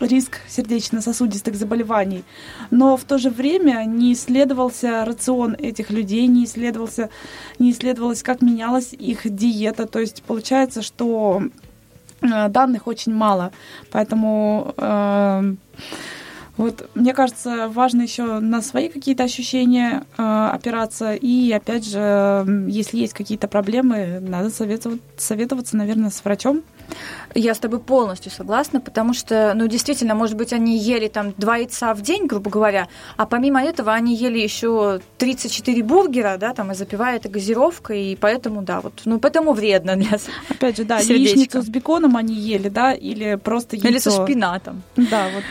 риск 0.00 0.40
сердечно-сосудистых 0.48 1.54
заболеваний. 1.54 2.24
Но 2.70 2.96
в 2.96 3.04
то 3.04 3.18
же 3.18 3.30
время 3.30 3.84
не 3.86 4.12
исследовался 4.12 5.04
рацион 5.04 5.54
этих 5.54 5.90
людей, 5.90 6.26
не 6.26 6.44
исследовался, 6.44 7.10
не 7.58 7.70
исследовалось, 7.70 8.22
как 8.22 8.42
менялась 8.42 8.92
их 8.92 9.22
диета. 9.24 9.86
То 9.86 10.00
есть 10.00 10.22
получается, 10.22 10.82
что 10.82 11.42
э, 12.20 12.48
данных 12.48 12.86
очень 12.86 13.14
мало. 13.14 13.52
Поэтому 13.90 14.74
э, 14.76 15.54
вот, 16.56 16.88
мне 16.94 17.12
кажется, 17.12 17.68
важно 17.68 18.02
еще 18.02 18.38
на 18.38 18.62
свои 18.62 18.88
какие-то 18.88 19.24
ощущения 19.24 20.04
э, 20.16 20.22
опираться. 20.22 21.14
И, 21.14 21.50
опять 21.50 21.84
же, 21.84 22.44
если 22.68 22.98
есть 22.98 23.12
какие-то 23.12 23.48
проблемы, 23.48 24.20
надо 24.20 24.50
советоваться, 24.50 25.04
советоваться, 25.16 25.76
наверное, 25.76 26.10
с 26.10 26.24
врачом. 26.24 26.62
Я 27.34 27.54
с 27.54 27.58
тобой 27.58 27.80
полностью 27.80 28.30
согласна, 28.30 28.80
потому 28.80 29.14
что, 29.14 29.52
ну, 29.56 29.66
действительно, 29.66 30.14
может 30.14 30.36
быть, 30.36 30.52
они 30.52 30.78
ели 30.78 31.08
там 31.08 31.32
два 31.36 31.56
яйца 31.56 31.92
в 31.94 32.02
день, 32.02 32.26
грубо 32.26 32.50
говоря, 32.50 32.88
а 33.16 33.26
помимо 33.26 33.64
этого 33.64 33.92
они 33.92 34.14
ели 34.14 34.38
еще 34.38 35.00
34 35.18 35.82
бургера, 35.82 36.36
да, 36.38 36.52
там, 36.52 36.70
и 36.70 36.74
запивая 36.74 37.16
это 37.16 37.28
газировкой, 37.28 38.12
и 38.12 38.16
поэтому, 38.16 38.62
да, 38.62 38.80
вот, 38.80 39.00
ну, 39.06 39.18
поэтому 39.18 39.54
вредно 39.54 39.96
для 39.96 40.18
Опять 40.48 40.76
же, 40.76 40.84
да, 40.84 41.00
сердечка. 41.00 41.38
яичницу 41.38 41.62
с 41.62 41.68
беконом 41.68 42.16
они 42.16 42.34
ели, 42.34 42.68
да, 42.68 42.92
или 42.92 43.36
просто 43.36 43.76
яйцо. 43.76 43.88
Или 43.88 43.98
со 43.98 44.10
шпинатом. 44.10 44.82
Да, 44.96 45.28
вот. 45.34 45.44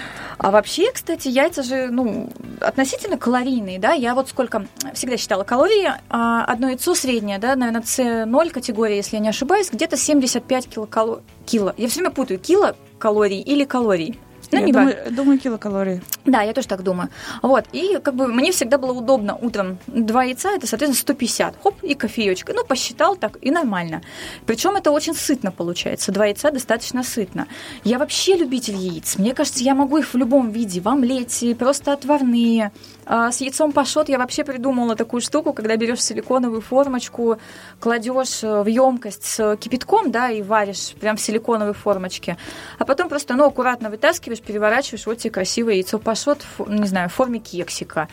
А 0.44 0.52
вообще, 0.52 0.92
кстати, 0.92 1.30
яйца 1.30 1.64
же, 1.64 1.88
ну, 1.90 2.30
относительно 2.60 3.18
калорийные, 3.18 3.80
да, 3.80 3.94
я 3.94 4.14
вот 4.14 4.28
сколько 4.28 4.68
всегда 4.94 5.16
считала 5.16 5.46
калории, 5.46 5.90
а 6.10 6.44
одно 6.44 6.68
яйцо 6.68 6.96
среднее, 6.96 7.40
да, 7.40 7.56
наверное, 7.56 7.82
С0 7.82 8.50
категория, 8.50 8.98
если 8.98 9.16
я 9.16 9.22
не 9.22 9.30
ошибаюсь, 9.30 9.72
где-то 9.72 9.96
75 9.96 10.68
килокалорий, 10.68 11.24
кило, 11.46 11.74
я 11.78 11.88
все 11.88 12.02
время 12.02 12.14
путаю, 12.14 12.40
кило 12.40 12.76
калорий 13.00 13.40
или 13.40 13.64
калорий. 13.64 14.20
Ну, 14.54 14.60
я 14.60 14.66
не 14.66 14.72
думаю, 14.72 14.98
думаю, 15.12 15.40
килокалорий. 15.40 16.02
Да, 16.26 16.42
я 16.42 16.54
тоже 16.54 16.68
так 16.68 16.84
думаю. 16.84 17.10
Вот, 17.42 17.66
и 17.72 18.00
как 18.02 18.16
бы 18.16 18.28
мне 18.28 18.52
всегда 18.52 18.78
было 18.78 18.94
удобно 18.94 19.36
утром 19.36 19.78
два 19.88 20.24
яйца, 20.24 20.50
это, 20.50 20.68
соответственно, 20.68 21.02
150. 21.02 21.56
Хоп, 21.62 21.84
и 21.84 21.96
кофеечка. 21.96 22.54
Ну, 22.54 22.64
посчитал 22.64 23.16
так, 23.16 23.38
и 23.42 23.52
нормально. 23.52 24.02
Причем 24.46 24.76
это 24.76 24.92
очень 24.92 25.14
сытно 25.14 25.52
получается. 25.52 26.12
Два 26.12 26.26
яйца 26.26 26.52
достаточно 26.52 27.04
сытно. 27.04 27.48
Я 27.84 27.98
вообще 27.98 28.36
любитель 28.36 28.76
яиц. 28.76 29.18
Мне 29.18 29.34
кажется, 29.34 29.64
я 29.64 29.76
могу 29.76 29.98
их 29.98 30.14
в 30.14 30.18
любом 30.18 30.52
виде. 30.52 30.82
В 30.82 30.88
омлете, 30.88 31.56
просто 31.56 31.94
отварные. 31.94 32.72
А 33.06 33.32
с 33.32 33.42
яйцом 33.42 33.72
пашот 33.72 34.10
я 34.10 34.18
вообще 34.18 34.44
придумала 34.44 34.96
такую 34.96 35.22
штуку, 35.22 35.54
когда 35.54 35.76
берешь 35.76 36.02
силиконовую 36.04 36.62
формочку, 36.62 37.38
кладешь 37.80 38.42
в 38.42 38.66
емкость 38.66 39.26
с 39.26 39.58
кипятком, 39.58 40.12
да, 40.12 40.30
и 40.30 40.42
варишь 40.42 40.94
прям 41.00 41.18
в 41.18 41.22
силиконовой 41.22 41.74
формочке. 41.74 42.38
А 42.80 42.86
потом 42.86 43.10
просто, 43.10 43.36
ну, 43.36 43.46
аккуратно 43.46 43.90
вытаскиваешь, 43.90 44.42
переворачиваешь, 44.42 45.06
вот 45.06 45.18
тебе 45.18 45.32
красивое 45.32 45.76
яйцо 45.76 46.00
пашот, 46.00 46.46
не 46.68 46.88
знаю, 46.88 47.10
в 47.10 47.14
форме 47.14 47.40
кексика. 47.40 48.08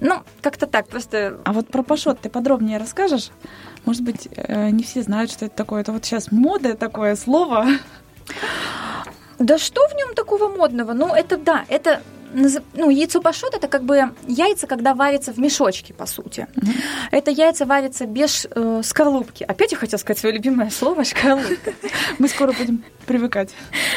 Ну, 0.00 0.22
как-то 0.40 0.66
так, 0.66 0.88
просто... 0.88 1.40
А 1.44 1.52
вот 1.52 1.68
про 1.68 1.82
пашот 1.82 2.20
ты 2.20 2.28
подробнее 2.28 2.78
расскажешь? 2.78 3.30
Может 3.84 4.02
быть, 4.02 4.28
э, 4.36 4.70
не 4.70 4.82
все 4.82 5.02
знают, 5.02 5.30
что 5.30 5.46
это 5.46 5.56
такое. 5.56 5.82
Это 5.82 5.92
вот 5.92 6.04
сейчас 6.04 6.32
мода 6.32 6.74
такое 6.74 7.16
слово. 7.16 7.66
Да 9.38 9.58
что 9.58 9.86
в 9.88 9.94
нем 9.94 10.14
такого 10.14 10.48
модного? 10.48 10.92
Ну, 10.92 11.14
это 11.14 11.36
да, 11.36 11.64
это 11.68 12.00
ну, 12.74 12.90
яйцо 12.90 13.20
пашот 13.20 13.54
это 13.54 13.68
как 13.68 13.84
бы 13.84 14.10
яйца, 14.26 14.66
когда 14.66 14.94
варятся 14.94 15.32
в 15.32 15.38
мешочке, 15.38 15.94
по 15.94 16.06
сути. 16.06 16.46
Mm-hmm. 16.54 16.74
Это 17.12 17.30
яйца 17.30 17.64
варятся 17.64 18.06
без 18.06 18.46
э, 18.50 18.80
скорлупки. 18.84 19.44
Опять 19.44 19.72
я 19.72 19.78
хотела 19.78 19.98
сказать 19.98 20.18
свое 20.18 20.34
любимое 20.34 20.70
слово 20.70 21.04
скорлупка. 21.04 21.72
Мы 22.18 22.28
скоро 22.28 22.52
будем 22.52 22.84
привыкать. 23.06 23.50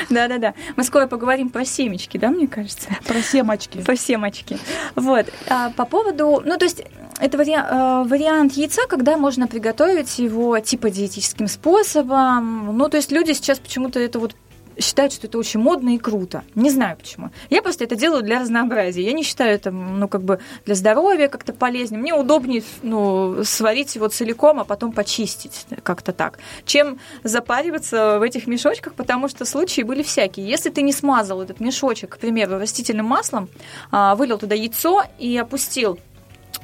Да-да-да. 0.09 0.53
Мы 0.75 0.83
скоро 0.83 1.07
поговорим 1.07 1.49
про 1.49 1.65
семечки, 1.65 2.17
да, 2.17 2.29
мне 2.29 2.47
кажется? 2.47 2.89
Про 3.05 3.21
семочки. 3.21 3.79
Про 3.81 3.95
семочки. 3.95 4.59
Вот. 4.95 5.27
А 5.49 5.71
по 5.71 5.85
поводу... 5.85 6.41
Ну, 6.45 6.57
то 6.57 6.65
есть 6.65 6.83
это 7.19 7.37
вари... 7.37 7.53
Э, 7.53 8.03
вариант 8.05 8.53
яйца, 8.53 8.83
когда 8.87 9.17
можно 9.17 9.47
приготовить 9.47 10.19
его 10.19 10.59
типа 10.59 10.89
диетическим 10.89 11.47
способом. 11.47 12.77
Ну, 12.77 12.89
то 12.89 12.97
есть 12.97 13.11
люди 13.11 13.31
сейчас 13.33 13.59
почему-то 13.59 13.99
это 13.99 14.19
вот 14.19 14.35
считают, 14.79 15.13
что 15.13 15.27
это 15.27 15.37
очень 15.37 15.59
модно 15.59 15.95
и 15.95 15.97
круто. 15.97 16.43
Не 16.55 16.69
знаю 16.69 16.97
почему. 16.97 17.31
Я 17.49 17.61
просто 17.61 17.83
это 17.83 17.95
делаю 17.95 18.23
для 18.23 18.39
разнообразия. 18.39 19.03
Я 19.03 19.13
не 19.13 19.23
считаю 19.23 19.53
это, 19.55 19.71
ну, 19.71 20.07
как 20.07 20.23
бы 20.23 20.39
для 20.65 20.75
здоровья 20.75 21.27
как-то 21.27 21.53
полезнее. 21.53 21.99
Мне 21.99 22.13
удобнее, 22.13 22.63
ну, 22.83 23.43
сварить 23.43 23.95
его 23.95 24.07
целиком, 24.07 24.59
а 24.59 24.65
потом 24.65 24.91
почистить 24.91 25.65
как-то 25.83 26.13
так, 26.13 26.39
чем 26.65 26.99
запариваться 27.23 28.19
в 28.19 28.21
этих 28.21 28.47
мешочках, 28.47 28.93
потому 28.93 29.27
что 29.27 29.45
случаи 29.45 29.81
были 29.81 30.03
всякие. 30.03 30.47
Если 30.47 30.69
ты 30.69 30.81
не 30.81 30.93
смазал 30.93 31.41
этот 31.41 31.59
мешочек, 31.59 32.15
к 32.15 32.17
примеру, 32.17 32.57
растительным 32.57 33.05
маслом, 33.05 33.49
а, 33.91 34.15
вылил 34.15 34.37
туда 34.37 34.55
яйцо 34.55 35.03
и 35.19 35.37
опустил 35.37 35.99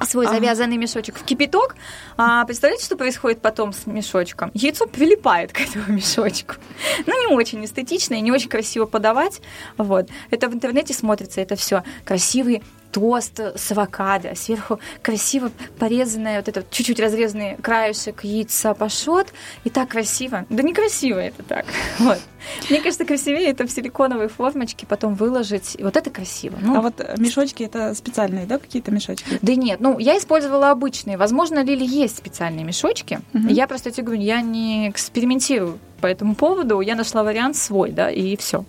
свой 0.02 0.26
завязанный 0.26 0.76
мешочек 0.76 1.16
в 1.16 1.24
кипяток. 1.24 1.76
А, 2.16 2.44
представляете, 2.44 2.84
что 2.84 2.96
происходит 2.96 3.40
потом 3.40 3.72
с 3.72 3.86
мешочком? 3.86 4.50
Яйцо 4.54 4.86
прилипает 4.86 5.52
к 5.52 5.60
этому 5.68 5.94
мешочку. 5.94 6.54
Ну, 7.06 7.28
не 7.28 7.34
очень 7.34 7.64
эстетично 7.64 8.14
и 8.14 8.20
не 8.20 8.32
очень 8.32 8.48
красиво 8.48 8.86
подавать. 8.86 9.40
Вот. 9.76 10.08
Это 10.30 10.48
в 10.48 10.54
интернете 10.54 10.94
смотрится, 10.94 11.40
это 11.40 11.56
все 11.56 11.82
красивые 12.04 12.62
тост 12.94 13.40
с 13.40 13.72
авокадо, 13.72 14.34
сверху 14.36 14.78
красиво 15.02 15.50
порезанная, 15.80 16.36
вот 16.36 16.48
этот 16.48 16.70
чуть-чуть 16.70 17.00
разрезанный 17.00 17.56
краешек 17.56 18.22
яйца 18.22 18.72
пашот, 18.72 19.32
и 19.64 19.70
так 19.70 19.88
красиво. 19.88 20.46
Да 20.48 20.62
некрасиво 20.62 21.18
это 21.18 21.42
так. 21.42 21.66
Вот. 21.98 22.18
Мне 22.68 22.80
кажется, 22.80 23.04
красивее 23.04 23.48
это 23.48 23.66
в 23.66 23.70
силиконовой 23.70 24.28
формочке 24.28 24.86
потом 24.86 25.14
выложить. 25.14 25.76
Вот 25.80 25.96
это 25.96 26.10
красиво. 26.10 26.56
Ну, 26.60 26.76
а 26.76 26.82
вот 26.82 27.18
мешочки 27.18 27.62
это 27.62 27.94
специальные, 27.94 28.46
да, 28.46 28.58
какие-то 28.58 28.90
мешочки? 28.90 29.38
Да 29.40 29.54
нет, 29.54 29.80
ну 29.80 29.98
я 29.98 30.18
использовала 30.18 30.70
обычные. 30.70 31.16
Возможно, 31.16 31.64
ли 31.64 31.84
есть 31.84 32.18
специальные 32.18 32.64
мешочки. 32.64 33.20
Угу. 33.32 33.48
Я 33.48 33.66
просто 33.66 33.90
тебе 33.90 34.04
говорю, 34.04 34.22
я 34.22 34.40
не 34.42 34.90
экспериментирую 34.90 35.78
по 36.00 36.06
этому 36.06 36.34
поводу. 36.34 36.80
Я 36.80 36.94
нашла 36.94 37.24
вариант 37.24 37.56
свой, 37.56 37.90
да, 37.90 38.10
и 38.10 38.36
все. 38.36 38.64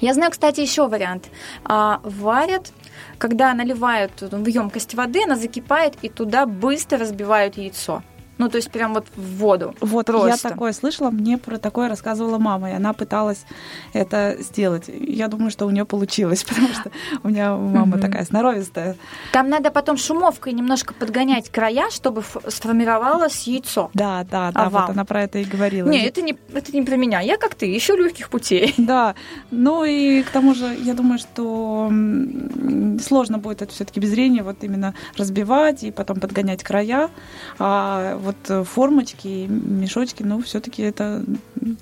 Я 0.00 0.14
знаю, 0.14 0.30
кстати, 0.30 0.60
еще 0.60 0.88
вариант. 0.88 1.28
А, 1.64 2.00
варят 2.02 2.72
когда 3.18 3.54
наливают 3.54 4.20
в 4.20 4.46
емкость 4.46 4.94
воды, 4.94 5.24
она 5.24 5.36
закипает, 5.36 5.94
и 6.02 6.08
туда 6.08 6.46
быстро 6.46 6.98
разбивают 6.98 7.56
яйцо. 7.56 8.02
Ну, 8.38 8.48
то 8.48 8.56
есть 8.56 8.70
прям 8.70 8.94
вот 8.94 9.06
в 9.16 9.36
воду. 9.38 9.74
Вот, 9.80 10.06
просто. 10.06 10.28
я 10.28 10.36
такое 10.36 10.72
слышала, 10.72 11.10
мне 11.10 11.38
про 11.38 11.58
такое 11.58 11.88
рассказывала 11.88 12.38
мама, 12.38 12.70
и 12.70 12.74
она 12.74 12.92
пыталась 12.92 13.44
это 13.92 14.36
сделать. 14.40 14.84
Я 14.88 15.28
думаю, 15.28 15.50
что 15.50 15.66
у 15.66 15.70
нее 15.70 15.84
получилось, 15.84 16.44
потому 16.48 16.68
что 16.68 16.90
у 17.22 17.28
меня 17.28 17.56
мама 17.56 17.98
такая 17.98 18.24
сноровистая. 18.24 18.96
Там 19.32 19.48
надо 19.48 19.70
потом 19.70 19.96
шумовкой 19.96 20.52
немножко 20.52 20.94
подгонять 20.94 21.50
края, 21.50 21.90
чтобы 21.90 22.22
сформировалось 22.48 23.46
яйцо. 23.46 23.90
Да, 23.94 24.24
да, 24.30 24.50
да, 24.52 24.68
вот 24.68 24.90
она 24.90 25.04
про 25.04 25.22
это 25.22 25.38
и 25.38 25.44
говорила. 25.44 25.88
Не, 25.88 26.04
это 26.06 26.22
не, 26.22 26.36
это 26.52 26.72
не 26.72 26.82
про 26.82 26.96
меня. 26.96 27.20
Я 27.20 27.36
как 27.36 27.54
ты, 27.54 27.66
еще 27.66 27.96
легких 27.96 28.30
путей. 28.30 28.74
Да, 28.84 29.14
ну 29.50 29.84
и 29.84 30.22
к 30.22 30.30
тому 30.30 30.54
же, 30.54 30.66
я 30.66 30.92
думаю, 30.92 31.18
что 31.18 31.90
сложно 33.02 33.38
будет 33.38 33.62
это 33.62 33.72
все-таки 33.72 33.98
без 33.98 34.10
зрения 34.10 34.42
вот 34.42 34.62
именно 34.62 34.94
разбивать 35.16 35.84
и 35.84 35.90
потом 35.90 36.20
подгонять 36.20 36.62
края. 36.62 37.08
А 37.58 38.16
вот 38.18 38.33
э, 38.48 38.64
формочки, 38.64 39.46
мешочки, 39.48 40.22
ну, 40.22 40.42
все-таки 40.42 40.82
это 40.82 41.24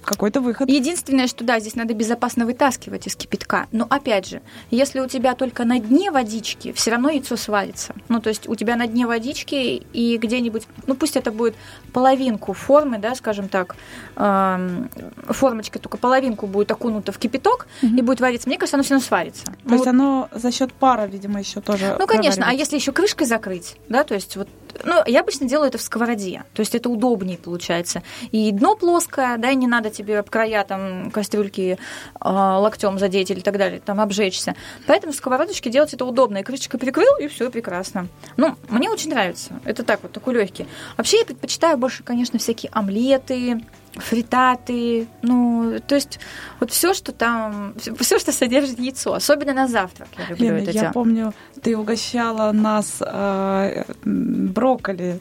какой-то 0.04 0.40
выход. 0.40 0.68
Единственное, 0.68 1.26
что 1.26 1.44
да, 1.44 1.60
здесь 1.60 1.74
надо 1.74 1.94
безопасно 1.94 2.46
вытаскивать 2.46 3.06
из 3.06 3.16
кипятка. 3.16 3.66
Но 3.72 3.86
опять 3.88 4.28
же, 4.28 4.42
если 4.70 5.00
у 5.00 5.08
тебя 5.08 5.34
только 5.34 5.64
на 5.64 5.78
дне 5.78 6.10
водички, 6.10 6.72
все 6.72 6.90
равно 6.92 7.10
яйцо 7.10 7.36
сварится. 7.36 7.94
Ну, 8.08 8.20
то 8.20 8.28
есть 8.28 8.48
у 8.48 8.54
тебя 8.54 8.76
на 8.76 8.86
дне 8.86 9.06
водички 9.06 9.82
и 9.92 10.16
где-нибудь, 10.16 10.66
ну, 10.86 10.94
пусть 10.94 11.16
это 11.16 11.32
будет 11.32 11.54
половинку 11.92 12.52
формы, 12.52 12.98
да, 12.98 13.14
скажем 13.14 13.48
так, 13.48 13.76
эм, 14.16 14.90
формочка 15.28 15.78
только 15.78 15.98
половинку 15.98 16.46
будет 16.46 16.70
окунута 16.70 17.12
в 17.12 17.18
кипяток 17.18 17.66
угу. 17.82 17.96
и 17.96 18.02
будет 18.02 18.20
вариться. 18.20 18.48
Мне 18.48 18.58
кажется, 18.58 18.76
оно 18.76 18.84
все 18.84 18.94
равно 18.94 19.06
сварится. 19.06 19.44
То 19.44 19.52
ну, 19.64 19.72
есть 19.72 19.84
вот. 19.86 19.90
оно 19.90 20.28
за 20.32 20.50
счет 20.52 20.72
пара, 20.72 21.06
видимо, 21.06 21.40
еще 21.40 21.60
тоже. 21.60 21.96
Ну, 21.98 22.06
конечно. 22.06 22.46
А 22.48 22.52
если 22.52 22.76
еще 22.76 22.92
крышкой 22.92 23.26
закрыть, 23.26 23.76
да, 23.88 24.04
то 24.04 24.14
есть 24.14 24.36
вот, 24.36 24.48
ну, 24.84 25.02
я 25.06 25.20
обычно 25.20 25.48
делаю 25.48 25.68
это 25.68 25.78
в 25.78 25.82
сковороде. 25.82 26.44
То 26.54 26.60
есть 26.60 26.74
это 26.74 26.88
удобнее 26.88 27.38
получается. 27.38 28.02
И 28.30 28.50
дно 28.52 28.76
плоское, 28.76 29.36
да, 29.38 29.50
и 29.50 29.56
не 29.56 29.66
надо 29.66 29.90
тебе 29.90 30.18
об 30.18 30.30
края 30.30 30.64
там 30.64 31.10
кастрюльки 31.10 31.78
э, 31.78 32.28
локтем 32.28 32.98
задеть 32.98 33.30
или 33.30 33.40
так 33.40 33.58
далее, 33.58 33.80
там 33.84 34.00
обжечься. 34.00 34.54
Поэтому 34.86 35.12
в 35.12 35.16
сковородочке 35.16 35.70
делать 35.70 35.94
это 35.94 36.04
удобно. 36.04 36.38
И 36.38 36.42
крышечкой 36.42 36.80
прикрыл, 36.80 37.16
и 37.20 37.28
все 37.28 37.50
прекрасно. 37.50 38.08
Ну, 38.36 38.56
мне 38.68 38.90
очень 38.90 39.10
нравится. 39.10 39.60
Это 39.64 39.82
так 39.82 40.02
вот, 40.02 40.12
такой 40.12 40.34
легкий. 40.34 40.66
Вообще 40.96 41.18
я 41.18 41.24
предпочитаю 41.24 41.76
больше, 41.78 42.02
конечно, 42.02 42.38
всякие 42.38 42.70
омлеты, 42.72 43.62
фритаты, 43.94 45.06
ну, 45.22 45.78
то 45.86 45.94
есть 45.94 46.18
вот 46.60 46.70
все, 46.70 46.94
что 46.94 47.12
там, 47.12 47.74
все, 47.98 48.18
что 48.18 48.32
содержит 48.32 48.78
яйцо, 48.78 49.14
особенно 49.14 49.52
на 49.52 49.68
завтрак. 49.68 50.08
Я 50.18 50.26
люблю 50.28 50.46
Лена, 50.46 50.58
это 50.58 50.70
я 50.70 50.92
помню, 50.92 51.34
ты 51.62 51.76
угощала 51.76 52.52
нас 52.52 52.98
э, 53.00 53.84
брокколи 54.04 55.20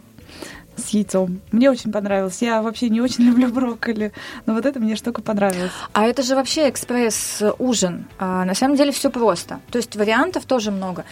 с 0.78 0.90
яйцом. 0.90 1.42
Мне 1.52 1.70
очень 1.70 1.92
понравилось. 1.92 2.42
Я 2.42 2.62
вообще 2.62 2.90
не 2.90 3.02
очень 3.02 3.24
люблю 3.28 3.50
брокколи, 3.50 4.12
но 4.46 4.54
вот 4.54 4.66
эта 4.66 4.80
мне 4.80 4.96
штука 4.96 5.22
понравилась. 5.22 5.72
А 5.94 6.06
это 6.06 6.24
же 6.24 6.36
вообще 6.36 6.70
экспресс-ужин. 6.70 8.06
А, 8.18 8.46
на 8.46 8.56
самом 8.56 8.76
деле 8.78 8.92
все 8.92 9.10
просто. 9.10 9.60
То 9.70 9.78
есть 9.78 9.96
вариантов 9.96 10.46
тоже 10.46 10.72
много. 10.72 11.06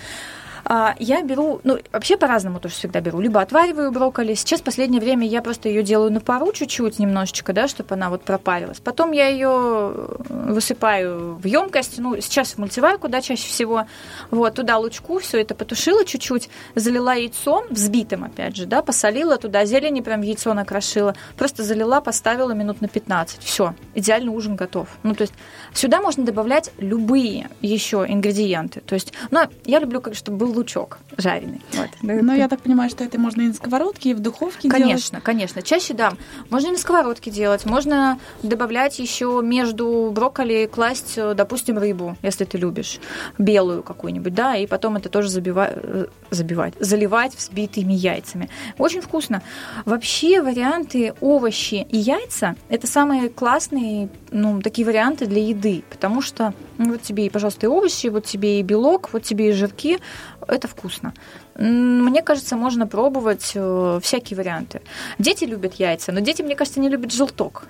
А, 0.72 0.96
я 1.00 1.24
беру, 1.24 1.62
ну, 1.64 1.80
вообще 1.92 2.16
по-разному 2.16 2.60
тоже 2.60 2.76
всегда 2.76 3.02
беру. 3.02 3.20
Либо 3.20 3.42
отвариваю 3.42 3.92
брокколи. 3.92 4.36
Сейчас 4.36 4.62
в 4.62 4.64
последнее 4.64 5.02
время 5.02 5.26
я 5.26 5.42
просто 5.42 5.68
ее 5.68 5.82
делаю 5.82 6.12
на 6.12 6.22
пару 6.22 6.52
чуть-чуть, 6.52 7.00
немножечко, 7.00 7.54
да, 7.54 7.68
чтобы 7.68 7.96
она 7.96 8.12
вот 8.12 8.22
пропарилась. 8.22 8.80
Потом 8.80 9.12
я 9.12 9.30
ее 9.30 9.50
э, 9.50 10.16
высыпаю 10.30 11.34
в 11.38 11.46
емкость, 11.48 11.98
ну, 11.98 12.22
сейчас 12.22 12.52
в 12.52 12.60
мультиварку, 12.60 13.08
да, 13.08 13.20
чаще 13.20 13.48
всего. 13.48 13.88
Вот, 14.30 14.54
туда 14.54 14.78
лучку, 14.78 15.18
все 15.18 15.42
это 15.42 15.56
потушила 15.56 16.06
чуть-чуть, 16.06 16.50
залила 16.76 17.16
яйцом, 17.16 17.66
взбитым, 17.72 18.26
опять 18.26 18.56
же, 18.56 18.68
да, 18.68 18.84
посолила 18.84 19.38
туда, 19.38 19.66
зелени 19.66 20.02
прям 20.02 20.22
яйцо 20.22 20.54
накрошила, 20.54 21.16
просто 21.36 21.64
залила, 21.64 22.00
поставила 22.00 22.52
минут 22.52 22.80
на 22.82 22.88
15. 22.88 23.42
Все, 23.42 23.74
идеальный 23.96 24.32
ужин 24.32 24.56
готов. 24.56 24.88
Ну, 25.02 25.16
то 25.16 25.24
есть 25.24 25.34
сюда 25.74 26.00
можно 26.00 26.26
добавлять 26.26 26.72
любые 26.78 27.50
еще 27.62 28.06
ингредиенты. 28.08 28.82
То 28.82 28.94
есть, 28.94 29.14
ну, 29.32 29.40
я 29.66 29.80
люблю, 29.80 30.04
чтобы 30.14 30.38
был 30.38 30.59
лучок 30.60 31.00
жареный. 31.18 31.62
Вот. 31.74 31.90
Но 32.02 32.34
я 32.34 32.48
так 32.48 32.62
понимаю, 32.62 32.90
что 32.90 33.04
это 33.04 33.20
можно 33.20 33.42
и 33.42 33.48
на 33.48 33.54
сковородке, 33.54 34.12
и 34.12 34.14
в 34.14 34.20
духовке 34.20 34.70
конечно, 34.70 34.88
делать? 34.88 34.90
Конечно, 34.90 35.22
конечно. 35.22 35.62
Чаще, 35.62 35.94
да. 35.94 36.14
Можно 36.50 36.68
и 36.68 36.72
на 36.72 36.78
сковородке 36.78 37.32
делать. 37.32 37.66
Можно 37.66 38.20
добавлять 38.44 39.00
еще 39.00 39.42
между 39.44 40.12
брокколи 40.14 40.70
класть, 40.72 41.18
допустим, 41.36 41.78
рыбу, 41.78 42.16
если 42.22 42.46
ты 42.46 42.58
любишь, 42.58 43.00
белую 43.38 43.84
какую-нибудь, 43.84 44.34
да, 44.34 44.56
и 44.56 44.68
потом 44.68 44.98
это 44.98 45.10
тоже 45.10 45.30
забивать, 45.30 45.72
э, 45.76 46.06
забивать, 46.30 46.74
заливать 46.80 47.36
взбитыми 47.36 47.94
яйцами. 47.94 48.50
Очень 48.78 49.02
вкусно. 49.02 49.42
Вообще 49.86 50.42
варианты 50.42 51.14
овощи 51.22 51.88
и 51.90 51.98
яйца– 51.98 52.56
это 52.70 52.88
самые 52.88 53.30
классные, 53.30 54.10
ну, 54.32 54.62
такие 54.62 54.86
варианты 54.86 55.26
для 55.26 55.44
еды, 55.44 55.84
потому 55.90 56.22
что 56.22 56.54
Вот 56.80 57.02
тебе 57.02 57.26
и, 57.26 57.30
пожалуйста, 57.30 57.66
и 57.66 57.70
овощи, 57.70 58.08
вот 58.08 58.26
тебе 58.26 58.62
и 58.62 58.64
белок, 58.64 59.12
вот 59.12 59.24
тебе 59.24 59.50
и 59.50 59.52
жирки. 59.52 60.00
Это 60.48 60.70
вкусно. 60.70 61.14
Мне 61.56 62.22
кажется, 62.22 62.56
можно 62.56 62.88
пробовать 62.88 63.52
э, 63.54 64.00
всякие 64.02 64.38
варианты. 64.38 64.82
Дети 65.20 65.44
любят 65.44 65.74
яйца, 65.74 66.14
но 66.14 66.22
дети, 66.22 66.42
мне 66.42 66.56
кажется, 66.56 66.80
не 66.80 66.88
любят 66.88 67.12
желток. 67.12 67.68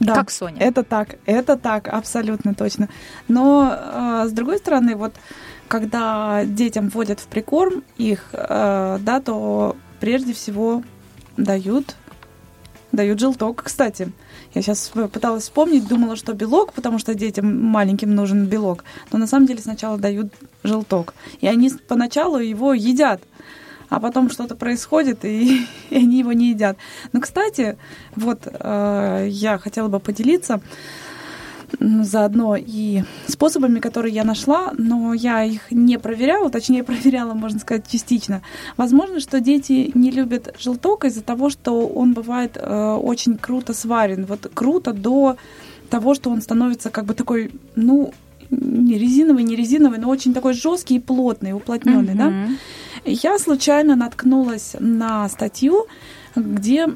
Да, 0.00 0.14
как 0.14 0.30
Соня. 0.30 0.56
Это 0.58 0.82
так, 0.82 1.16
это 1.26 1.58
так, 1.58 1.88
абсолютно 1.88 2.54
точно. 2.54 2.88
Но 3.28 3.76
э, 3.76 4.28
с 4.28 4.32
другой 4.32 4.56
стороны, 4.56 4.96
вот 4.96 5.14
когда 5.68 6.46
детям 6.46 6.88
вводят 6.88 7.20
в 7.20 7.26
прикорм 7.26 7.84
их, 7.98 8.30
э, 8.32 8.98
да, 9.02 9.20
то 9.20 9.76
прежде 10.00 10.32
всего 10.32 10.82
дают 11.36 11.94
дают 12.92 13.20
желток. 13.20 13.64
Кстати, 13.64 14.12
я 14.56 14.62
сейчас 14.62 14.90
пыталась 15.12 15.42
вспомнить, 15.42 15.86
думала, 15.86 16.16
что 16.16 16.32
белок, 16.32 16.72
потому 16.72 16.98
что 16.98 17.14
детям 17.14 17.62
маленьким 17.62 18.14
нужен 18.14 18.46
белок. 18.46 18.84
Но 19.12 19.18
на 19.18 19.26
самом 19.26 19.46
деле 19.46 19.60
сначала 19.60 19.98
дают 19.98 20.32
желток. 20.62 21.12
И 21.42 21.46
они 21.46 21.70
поначалу 21.86 22.38
его 22.38 22.72
едят 22.72 23.20
а 23.88 24.00
потом 24.00 24.30
что-то 24.30 24.56
происходит, 24.56 25.24
и, 25.24 25.64
и 25.90 25.96
они 25.96 26.18
его 26.18 26.32
не 26.32 26.50
едят. 26.50 26.76
Но, 27.12 27.20
кстати, 27.20 27.76
вот 28.16 28.40
э, 28.44 29.26
я 29.30 29.58
хотела 29.58 29.86
бы 29.86 30.00
поделиться 30.00 30.60
заодно 31.80 32.56
и 32.56 33.02
способами, 33.26 33.80
которые 33.80 34.14
я 34.14 34.24
нашла, 34.24 34.72
но 34.76 35.14
я 35.14 35.44
их 35.44 35.70
не 35.70 35.98
проверяла, 35.98 36.50
точнее 36.50 36.82
проверяла, 36.84 37.34
можно 37.34 37.58
сказать, 37.58 37.84
частично. 37.90 38.42
Возможно, 38.76 39.20
что 39.20 39.40
дети 39.40 39.90
не 39.94 40.10
любят 40.10 40.54
желток 40.58 41.04
из-за 41.04 41.22
того, 41.22 41.50
что 41.50 41.86
он 41.86 42.14
бывает 42.14 42.56
э, 42.56 42.92
очень 42.94 43.36
круто 43.36 43.74
сварен. 43.74 44.24
Вот 44.26 44.50
круто 44.54 44.92
до 44.92 45.36
того, 45.90 46.14
что 46.14 46.30
он 46.30 46.42
становится 46.42 46.90
как 46.90 47.04
бы 47.04 47.14
такой, 47.14 47.50
ну, 47.74 48.12
не 48.50 48.98
резиновый, 48.98 49.44
не 49.44 49.56
резиновый, 49.56 49.98
но 49.98 50.08
очень 50.08 50.34
такой 50.34 50.54
жесткий 50.54 50.96
и 50.96 51.00
плотный, 51.00 51.52
уплотненный, 51.52 52.14
mm-hmm. 52.14 52.46
да. 53.04 53.10
Я 53.10 53.38
случайно 53.38 53.96
наткнулась 53.96 54.76
на 54.78 55.28
статью, 55.28 55.86
где 56.34 56.88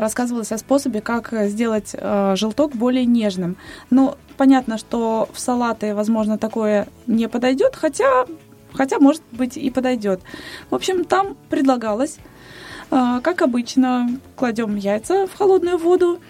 рассказывалось 0.00 0.52
о 0.52 0.58
способе, 0.58 1.00
как 1.00 1.32
сделать 1.48 1.94
э, 1.94 2.34
желток 2.36 2.72
более 2.72 3.04
нежным. 3.04 3.56
Ну, 3.90 4.16
понятно, 4.36 4.78
что 4.78 5.28
в 5.32 5.40
салаты, 5.40 5.94
возможно, 5.94 6.38
такое 6.38 6.88
не 7.06 7.28
подойдет, 7.28 7.76
хотя, 7.76 8.26
хотя 8.72 8.98
может 8.98 9.22
быть, 9.32 9.56
и 9.56 9.70
подойдет. 9.70 10.20
В 10.70 10.74
общем, 10.74 11.04
там 11.04 11.36
предлагалось, 11.48 12.18
э, 12.90 13.20
как 13.22 13.42
обычно, 13.42 14.08
кладем 14.36 14.76
яйца 14.76 15.26
в 15.26 15.36
холодную 15.36 15.78
воду, 15.78 16.20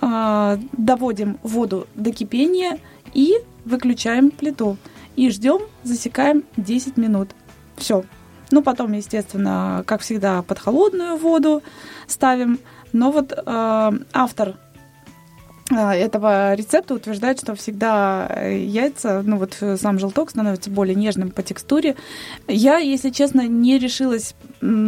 э, 0.00 0.58
доводим 0.72 1.38
воду 1.42 1.86
до 1.94 2.12
кипения 2.12 2.78
и 3.14 3.34
выключаем 3.64 4.30
плиту. 4.30 4.76
И 5.16 5.28
ждем, 5.30 5.60
засекаем 5.82 6.44
10 6.56 6.96
минут. 6.96 7.30
Все. 7.76 8.04
Ну, 8.50 8.62
потом, 8.62 8.92
естественно, 8.92 9.82
как 9.86 10.02
всегда, 10.02 10.42
под 10.42 10.58
холодную 10.58 11.16
воду 11.16 11.62
ставим 12.06 12.58
но 12.92 13.10
вот 13.10 13.32
э, 13.32 13.90
автор 14.12 14.54
э, 15.70 15.76
этого 15.76 16.54
рецепта 16.54 16.94
утверждает, 16.94 17.40
что 17.40 17.54
всегда 17.54 18.26
э, 18.28 18.58
яйца, 18.58 19.22
ну 19.24 19.38
вот 19.38 19.56
э, 19.60 19.76
сам 19.76 19.98
желток 19.98 20.30
становится 20.30 20.70
более 20.70 20.94
нежным 20.94 21.30
по 21.30 21.42
текстуре. 21.42 21.96
Я, 22.48 22.78
если 22.78 23.10
честно, 23.10 23.46
не 23.46 23.78
решилась 23.78 24.34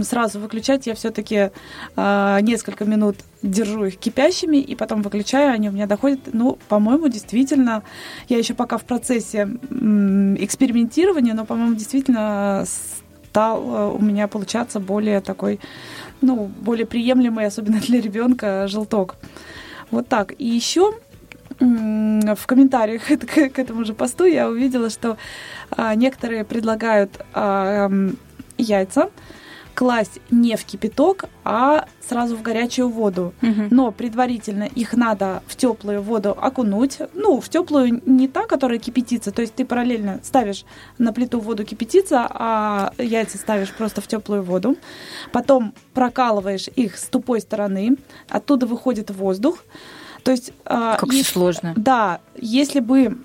сразу 0.03 0.38
выключать. 0.38 0.87
Я 0.87 0.95
все-таки 0.95 1.51
э, 1.97 2.38
несколько 2.43 2.85
минут 2.85 3.17
держу 3.43 3.85
их 3.87 3.97
кипящими 3.99 4.59
и 4.59 4.75
потом 4.75 5.03
выключаю, 5.03 5.53
они 5.53 5.69
у 5.69 5.73
меня 5.73 5.87
доходят. 5.87 6.21
Ну, 6.33 6.59
по-моему, 6.69 7.09
действительно, 7.09 7.83
я 8.29 8.38
еще 8.38 8.55
пока 8.55 8.79
в 8.79 8.85
процессе 8.85 9.43
экспериментирования, 9.43 11.35
но, 11.35 11.45
по-моему, 11.45 11.75
действительно 11.75 12.64
стал 13.35 13.97
у 13.97 13.99
меня 13.99 14.29
получаться 14.29 14.79
более 14.79 15.21
такой 15.21 15.59
ну, 16.24 16.50
более 16.60 16.87
приемлемый, 16.87 17.46
особенно 17.46 17.80
для 17.80 18.00
ребенка, 18.00 18.66
желток. 18.68 19.16
Вот 19.90 20.08
так. 20.08 20.34
И 20.38 20.46
еще 20.46 20.94
в 21.60 22.46
комментариях 22.46 23.02
к 23.52 23.58
этому 23.58 23.84
же 23.84 23.94
посту 23.94 24.24
я 24.24 24.48
увидела, 24.48 24.90
что 24.90 25.16
а, 25.70 25.94
некоторые 25.94 26.44
предлагают 26.44 27.20
а, 27.32 27.90
яйца 28.58 29.10
класть 29.74 30.20
не 30.30 30.56
в 30.56 30.64
кипяток, 30.64 31.26
а 31.44 31.87
сразу 32.00 32.37
в 32.37 32.42
горячую 32.42 32.88
воду. 32.88 33.34
Угу. 33.42 33.68
Но 33.70 33.92
предварительно 33.92 34.64
их 34.64 34.94
надо 34.94 35.42
в 35.46 35.56
теплую 35.56 36.02
воду 36.02 36.37
окунуть. 36.40 36.98
Ну, 37.14 37.40
в 37.40 37.48
теплую 37.48 38.00
не 38.06 38.28
та, 38.28 38.46
которая 38.46 38.78
кипятится. 38.78 39.32
То 39.32 39.42
есть 39.42 39.54
ты 39.54 39.64
параллельно 39.64 40.20
ставишь 40.22 40.64
на 40.98 41.12
плиту 41.12 41.40
воду 41.40 41.64
кипятиться, 41.64 42.26
а 42.28 42.92
яйца 42.98 43.38
ставишь 43.38 43.72
просто 43.72 44.00
в 44.00 44.06
теплую 44.06 44.42
воду. 44.42 44.76
Потом 45.32 45.74
прокалываешь 45.92 46.68
их 46.68 46.96
с 46.96 47.06
тупой 47.06 47.40
стороны. 47.40 47.96
Оттуда 48.28 48.66
выходит 48.66 49.10
воздух. 49.10 49.64
То 50.24 50.30
есть, 50.30 50.52
а, 50.64 50.96
как 50.96 51.12
если, 51.12 51.32
сложно. 51.32 51.74
Да, 51.76 52.20
если 52.34 52.80
бы 52.80 53.18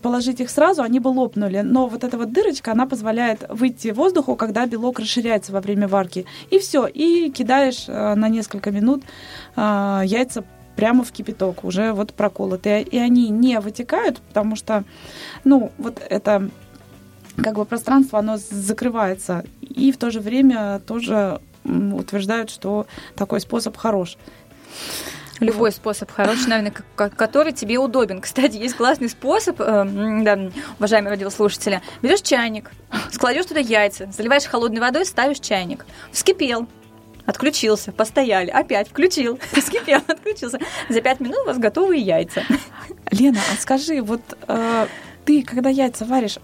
положить 0.00 0.40
их 0.40 0.48
сразу, 0.48 0.82
они 0.82 1.00
бы 1.00 1.08
лопнули. 1.08 1.60
Но 1.60 1.88
вот 1.88 2.04
эта 2.04 2.16
вот 2.16 2.32
дырочка, 2.32 2.70
она 2.70 2.86
позволяет 2.86 3.44
выйти 3.48 3.88
воздуху, 3.88 4.36
когда 4.36 4.64
белок 4.66 5.00
расширяется 5.00 5.52
во 5.52 5.60
время 5.60 5.88
варки. 5.88 6.24
И 6.50 6.60
все, 6.60 6.86
и 6.86 7.30
кидаешь 7.30 7.86
а, 7.88 8.14
на 8.14 8.28
несколько 8.28 8.70
минут 8.70 9.02
а, 9.56 10.02
яйца 10.04 10.44
прямо 10.76 11.02
в 11.02 11.10
кипяток, 11.10 11.64
уже 11.64 11.92
вот 11.92 12.14
проколотые. 12.14 12.82
И 12.82 12.96
они 12.96 13.28
не 13.30 13.58
вытекают, 13.58 14.20
потому 14.20 14.54
что, 14.54 14.84
ну, 15.42 15.72
вот 15.78 16.00
это 16.08 16.48
как 17.36 17.56
бы 17.56 17.64
пространство, 17.64 18.20
оно 18.20 18.36
закрывается. 18.38 19.44
И 19.62 19.90
в 19.90 19.96
то 19.96 20.10
же 20.10 20.20
время 20.20 20.80
тоже 20.86 21.40
утверждают, 21.64 22.50
что 22.50 22.86
такой 23.16 23.40
способ 23.40 23.76
хорош. 23.76 24.16
Любой 25.40 25.72
способ 25.72 26.10
хороший, 26.10 26.48
наверное, 26.48 26.72
который 26.94 27.52
тебе 27.52 27.78
удобен. 27.78 28.20
Кстати, 28.20 28.56
есть 28.56 28.74
классный 28.74 29.08
способ, 29.08 29.60
э, 29.60 29.84
да, 30.22 30.50
уважаемые 30.78 31.10
радиослушатели. 31.10 31.82
Берешь 32.02 32.22
чайник, 32.22 32.70
складешь 33.12 33.46
туда 33.46 33.60
яйца, 33.60 34.10
заливаешь 34.10 34.44
холодной 34.44 34.80
водой, 34.80 35.04
ставишь 35.04 35.40
чайник. 35.40 35.84
Вскипел, 36.10 36.66
отключился, 37.26 37.92
постояли, 37.92 38.50
опять 38.50 38.88
включил, 38.88 39.38
вскипел, 39.52 40.00
отключился. 40.06 40.58
За 40.88 41.00
пять 41.00 41.20
минут 41.20 41.38
у 41.42 41.46
вас 41.46 41.58
готовые 41.58 42.00
яйца. 42.00 42.42
Лена, 43.10 43.40
а 43.52 43.60
скажи, 43.60 44.00
вот 44.00 44.22
э, 44.48 44.86
ты, 45.24 45.42
когда 45.42 45.68
яйца 45.68 46.04
варишь, 46.06 46.38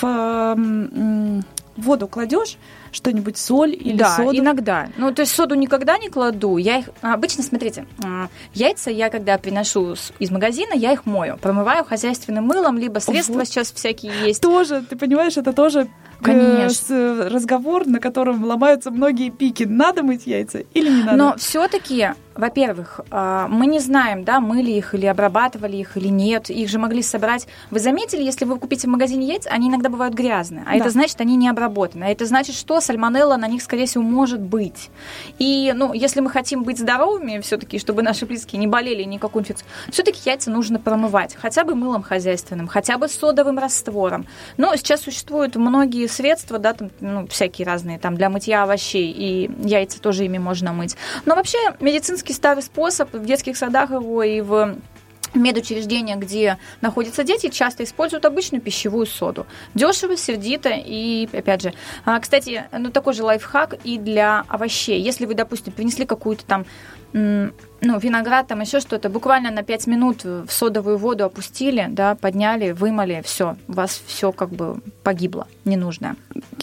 в 0.00 0.04
э, 0.04 1.40
воду 1.76 2.08
кладешь, 2.08 2.56
что-нибудь 2.94 3.36
соль 3.36 3.74
или 3.74 3.96
да, 3.96 4.16
соду? 4.16 4.38
иногда. 4.38 4.88
Ну, 4.96 5.12
то 5.12 5.22
есть 5.22 5.34
соду 5.34 5.54
никогда 5.54 5.98
не 5.98 6.08
кладу. 6.08 6.56
Я 6.56 6.78
их 6.78 6.88
обычно, 7.02 7.42
смотрите, 7.42 7.86
а, 8.02 8.28
яйца 8.54 8.90
я 8.90 9.10
когда 9.10 9.36
приношу 9.38 9.94
из 10.18 10.30
магазина, 10.30 10.74
я 10.74 10.92
их 10.92 11.06
мою, 11.06 11.36
промываю 11.36 11.84
хозяйственным 11.84 12.44
мылом, 12.44 12.78
либо 12.78 13.00
средства 13.00 13.34
вот. 13.34 13.48
сейчас 13.48 13.72
всякие 13.72 14.12
есть. 14.24 14.40
Тоже, 14.40 14.82
ты 14.88 14.96
понимаешь, 14.96 15.36
это 15.36 15.52
тоже 15.52 15.88
Конечно. 16.24 16.94
Э, 16.94 17.28
разговор, 17.28 17.86
на 17.86 18.00
котором 18.00 18.44
ломаются 18.44 18.90
многие 18.90 19.30
пики. 19.30 19.64
Надо 19.64 20.02
мыть 20.02 20.26
яйца 20.26 20.60
или 20.74 20.88
не 20.88 21.02
надо? 21.02 21.16
Но 21.16 21.36
все-таки 21.36 22.10
во-первых, 22.34 23.00
а, 23.10 23.46
мы 23.48 23.66
не 23.66 23.78
знаем, 23.78 24.24
да, 24.24 24.40
мыли 24.40 24.72
их 24.72 24.94
или 24.94 25.06
обрабатывали 25.06 25.76
их 25.76 25.96
или 25.96 26.08
нет. 26.08 26.50
Их 26.50 26.68
же 26.68 26.78
могли 26.78 27.02
собрать. 27.02 27.46
Вы 27.70 27.78
заметили, 27.78 28.22
если 28.22 28.44
вы 28.44 28.58
купите 28.58 28.88
в 28.88 28.90
магазине 28.90 29.26
яйца, 29.28 29.50
они 29.50 29.68
иногда 29.68 29.88
бывают 29.88 30.14
грязные. 30.14 30.64
А 30.66 30.70
да. 30.70 30.76
это 30.76 30.90
значит, 30.90 31.20
они 31.20 31.36
не 31.36 31.48
обработаны. 31.48 32.04
А 32.04 32.08
это 32.08 32.26
значит, 32.26 32.56
что 32.56 32.80
сальмонелла 32.80 33.36
на 33.36 33.46
них, 33.46 33.62
скорее 33.62 33.86
всего, 33.86 34.02
может 34.02 34.40
быть. 34.40 34.90
И, 35.38 35.72
ну, 35.76 35.92
если 35.92 36.20
мы 36.20 36.30
хотим 36.30 36.64
быть 36.64 36.78
здоровыми, 36.78 37.40
все-таки, 37.40 37.78
чтобы 37.78 38.02
наши 38.02 38.26
близкие 38.26 38.58
не 38.58 38.66
болели 38.66 39.04
никакую 39.04 39.42
инфекцию, 39.42 39.68
все-таки 39.90 40.20
яйца 40.24 40.50
нужно 40.50 40.80
промывать. 40.80 41.36
Хотя 41.40 41.64
бы 41.64 41.76
мылом 41.76 42.02
хозяйственным, 42.02 42.66
хотя 42.66 42.98
бы 42.98 43.08
содовым 43.08 43.58
раствором. 43.58 44.26
Но 44.56 44.74
сейчас 44.74 45.02
существуют 45.02 45.54
многие 45.54 46.08
средства, 46.14 46.58
да, 46.58 46.72
там, 46.72 46.90
ну, 47.00 47.26
всякие 47.26 47.66
разные, 47.66 47.98
там, 47.98 48.16
для 48.16 48.30
мытья 48.30 48.62
овощей. 48.62 49.10
И 49.10 49.50
яйца 49.66 50.00
тоже 50.00 50.24
ими 50.24 50.38
можно 50.38 50.72
мыть. 50.72 50.96
Но 51.26 51.34
вообще 51.34 51.58
медицинский 51.80 52.32
старый 52.32 52.62
способ, 52.62 53.12
в 53.12 53.24
детских 53.24 53.56
садах 53.56 53.90
его 53.90 54.22
и 54.22 54.40
в 54.40 54.76
медучреждения, 55.34 56.16
где 56.16 56.58
находятся 56.80 57.24
дети, 57.24 57.48
часто 57.48 57.84
используют 57.84 58.24
обычную 58.24 58.62
пищевую 58.62 59.06
соду. 59.06 59.46
Дешево, 59.74 60.16
сердито 60.16 60.70
и, 60.74 61.28
опять 61.32 61.62
же, 61.62 61.74
а, 62.04 62.18
кстати, 62.20 62.64
ну 62.72 62.90
такой 62.90 63.14
же 63.14 63.24
лайфхак 63.24 63.74
и 63.84 63.98
для 63.98 64.44
овощей. 64.48 65.00
Если 65.00 65.26
вы, 65.26 65.34
допустим, 65.34 65.72
принесли 65.72 66.06
какую-то 66.06 66.44
там 66.44 66.66
ну, 67.14 67.98
виноград, 67.98 68.48
там 68.48 68.60
еще 68.60 68.80
что-то, 68.80 69.08
буквально 69.08 69.52
на 69.52 69.62
5 69.62 69.86
минут 69.86 70.24
в 70.24 70.48
содовую 70.48 70.98
воду 70.98 71.24
опустили, 71.24 71.86
да, 71.88 72.16
подняли, 72.16 72.72
вымыли, 72.72 73.22
все, 73.24 73.56
у 73.68 73.72
вас 73.72 74.02
все 74.06 74.32
как 74.32 74.50
бы 74.50 74.80
погибло, 75.04 75.46
ненужное. 75.64 76.16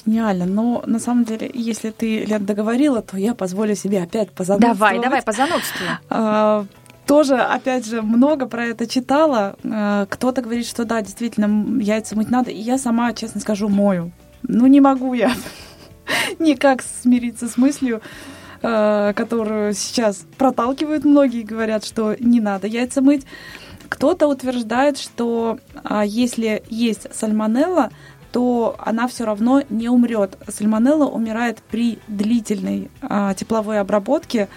Гениально, 0.05 0.45
но 0.45 0.83
на 0.85 0.99
самом 0.99 1.23
деле, 1.23 1.49
если 1.53 1.91
ты, 1.91 2.25
Лен, 2.25 2.45
договорила, 2.45 3.01
то 3.01 3.17
я 3.17 3.33
позволю 3.33 3.75
себе 3.75 4.03
опять 4.03 4.31
позанудствовать. 4.31 4.77
Давай, 4.77 4.99
давай, 4.99 5.21
позанудствуй. 5.21 5.87
А, 6.09 6.65
тоже, 7.05 7.35
опять 7.35 7.85
же, 7.85 8.01
много 8.01 8.45
про 8.45 8.65
это 8.65 8.87
читала. 8.87 9.55
Э, 9.63 10.05
кто-то 10.09 10.41
говорит, 10.41 10.67
что 10.67 10.85
да, 10.85 11.01
действительно, 11.01 11.81
яйца 11.81 12.15
мыть 12.15 12.29
надо. 12.29 12.51
И 12.51 12.59
я 12.59 12.77
сама, 12.77 13.13
честно 13.13 13.41
скажу, 13.41 13.69
мою. 13.69 14.11
Ну, 14.43 14.67
не 14.67 14.81
могу 14.81 15.13
я 15.13 15.33
никак 16.39 16.81
смириться 16.81 17.47
с 17.47 17.57
мыслью, 17.57 18.01
которую 18.61 19.73
сейчас 19.73 20.25
проталкивают 20.37 21.03
многие, 21.03 21.41
говорят, 21.41 21.83
что 21.83 22.15
не 22.19 22.39
надо 22.39 22.67
яйца 22.67 23.01
мыть. 23.01 23.25
Кто-то 23.91 24.27
утверждает, 24.27 24.97
что 24.97 25.59
а, 25.83 26.05
если 26.05 26.63
есть 26.69 27.13
сальмонелла, 27.13 27.91
то 28.31 28.75
она 28.79 29.07
все 29.09 29.25
равно 29.25 29.63
не 29.69 29.89
умрет. 29.89 30.37
Сальмонелла 30.47 31.07
умирает 31.07 31.61
при 31.69 31.99
длительной 32.07 32.89
а, 33.01 33.33
тепловой 33.33 33.81
обработке 33.81 34.47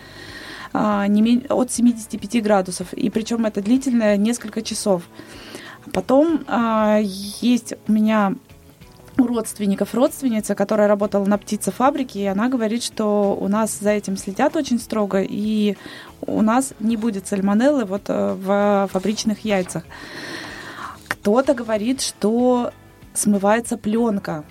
а, 0.72 1.06
не 1.08 1.20
менее, 1.20 1.46
от 1.48 1.72
75 1.72 2.42
градусов. 2.42 2.92
И 2.92 3.10
причем 3.10 3.44
это 3.44 3.60
длительное 3.60 4.16
несколько 4.16 4.62
часов. 4.62 5.02
Потом 5.92 6.44
а, 6.46 7.00
есть 7.02 7.74
у 7.88 7.92
меня 7.92 8.34
у 9.18 9.26
родственников 9.26 9.94
родственница, 9.94 10.54
которая 10.54 10.88
работала 10.88 11.24
на 11.24 11.38
птицефабрике, 11.38 12.20
и 12.20 12.26
она 12.26 12.48
говорит, 12.48 12.82
что 12.82 13.36
у 13.38 13.48
нас 13.48 13.78
за 13.78 13.90
этим 13.90 14.16
следят 14.16 14.56
очень 14.56 14.78
строго, 14.78 15.22
и 15.22 15.76
у 16.26 16.42
нас 16.42 16.74
не 16.80 16.96
будет 16.96 17.26
сальмонеллы 17.26 17.84
вот 17.84 18.02
э, 18.08 18.34
в 18.34 18.88
фабричных 18.92 19.44
яйцах. 19.44 19.84
Кто-то 21.08 21.54
говорит, 21.54 22.00
что 22.00 22.72
смывается 23.12 23.76
пленка 23.76 24.44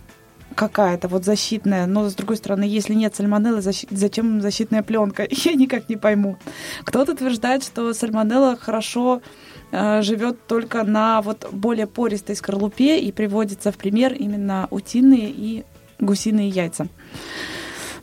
какая-то 0.55 1.07
вот 1.07 1.25
защитная, 1.25 1.85
но 1.85 2.09
с 2.09 2.15
другой 2.15 2.37
стороны, 2.37 2.63
если 2.63 2.93
нет 2.93 3.15
сальмонеллы, 3.15 3.61
зачем 3.61 4.41
защитная 4.41 4.83
пленка? 4.83 5.27
Я 5.29 5.53
никак 5.53 5.89
не 5.89 5.97
пойму. 5.97 6.37
Кто-то 6.83 7.13
утверждает, 7.13 7.63
что 7.63 7.93
сальмонелла 7.93 8.55
хорошо 8.55 9.21
живет 10.01 10.45
только 10.47 10.83
на 10.83 11.21
вот 11.21 11.49
более 11.51 11.87
пористой 11.87 12.35
скорлупе 12.35 12.99
и 12.99 13.11
приводится 13.11 13.71
в 13.71 13.77
пример 13.77 14.13
именно 14.13 14.67
утиные 14.69 15.29
и 15.29 15.63
гусиные 15.99 16.49
яйца. 16.49 16.87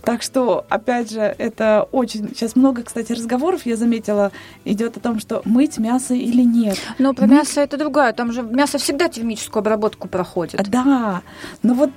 Так 0.03 0.23
что, 0.23 0.65
опять 0.69 1.11
же, 1.11 1.21
это 1.21 1.87
очень... 1.93 2.29
Сейчас 2.31 2.57
много, 2.57 2.83
кстати, 2.83 3.13
разговоров, 3.13 3.67
я 3.67 3.77
заметила, 3.77 4.33
идет 4.65 4.97
о 4.97 5.01
том, 5.01 5.21
что 5.21 5.43
мыть 5.45 5.79
мясо 5.79 6.15
или 6.15 6.43
нет. 6.43 6.79
Но 6.99 7.13
про 7.13 7.27
мыть... 7.27 7.37
мясо 7.37 7.61
это 7.61 7.77
другое. 7.77 8.13
Там 8.13 8.33
же 8.33 8.43
мясо 8.43 8.79
всегда 8.79 9.09
термическую 9.09 9.61
обработку 9.61 10.09
проходит. 10.09 10.69
Да, 10.71 11.23
но 11.63 11.75
вот 11.75 11.91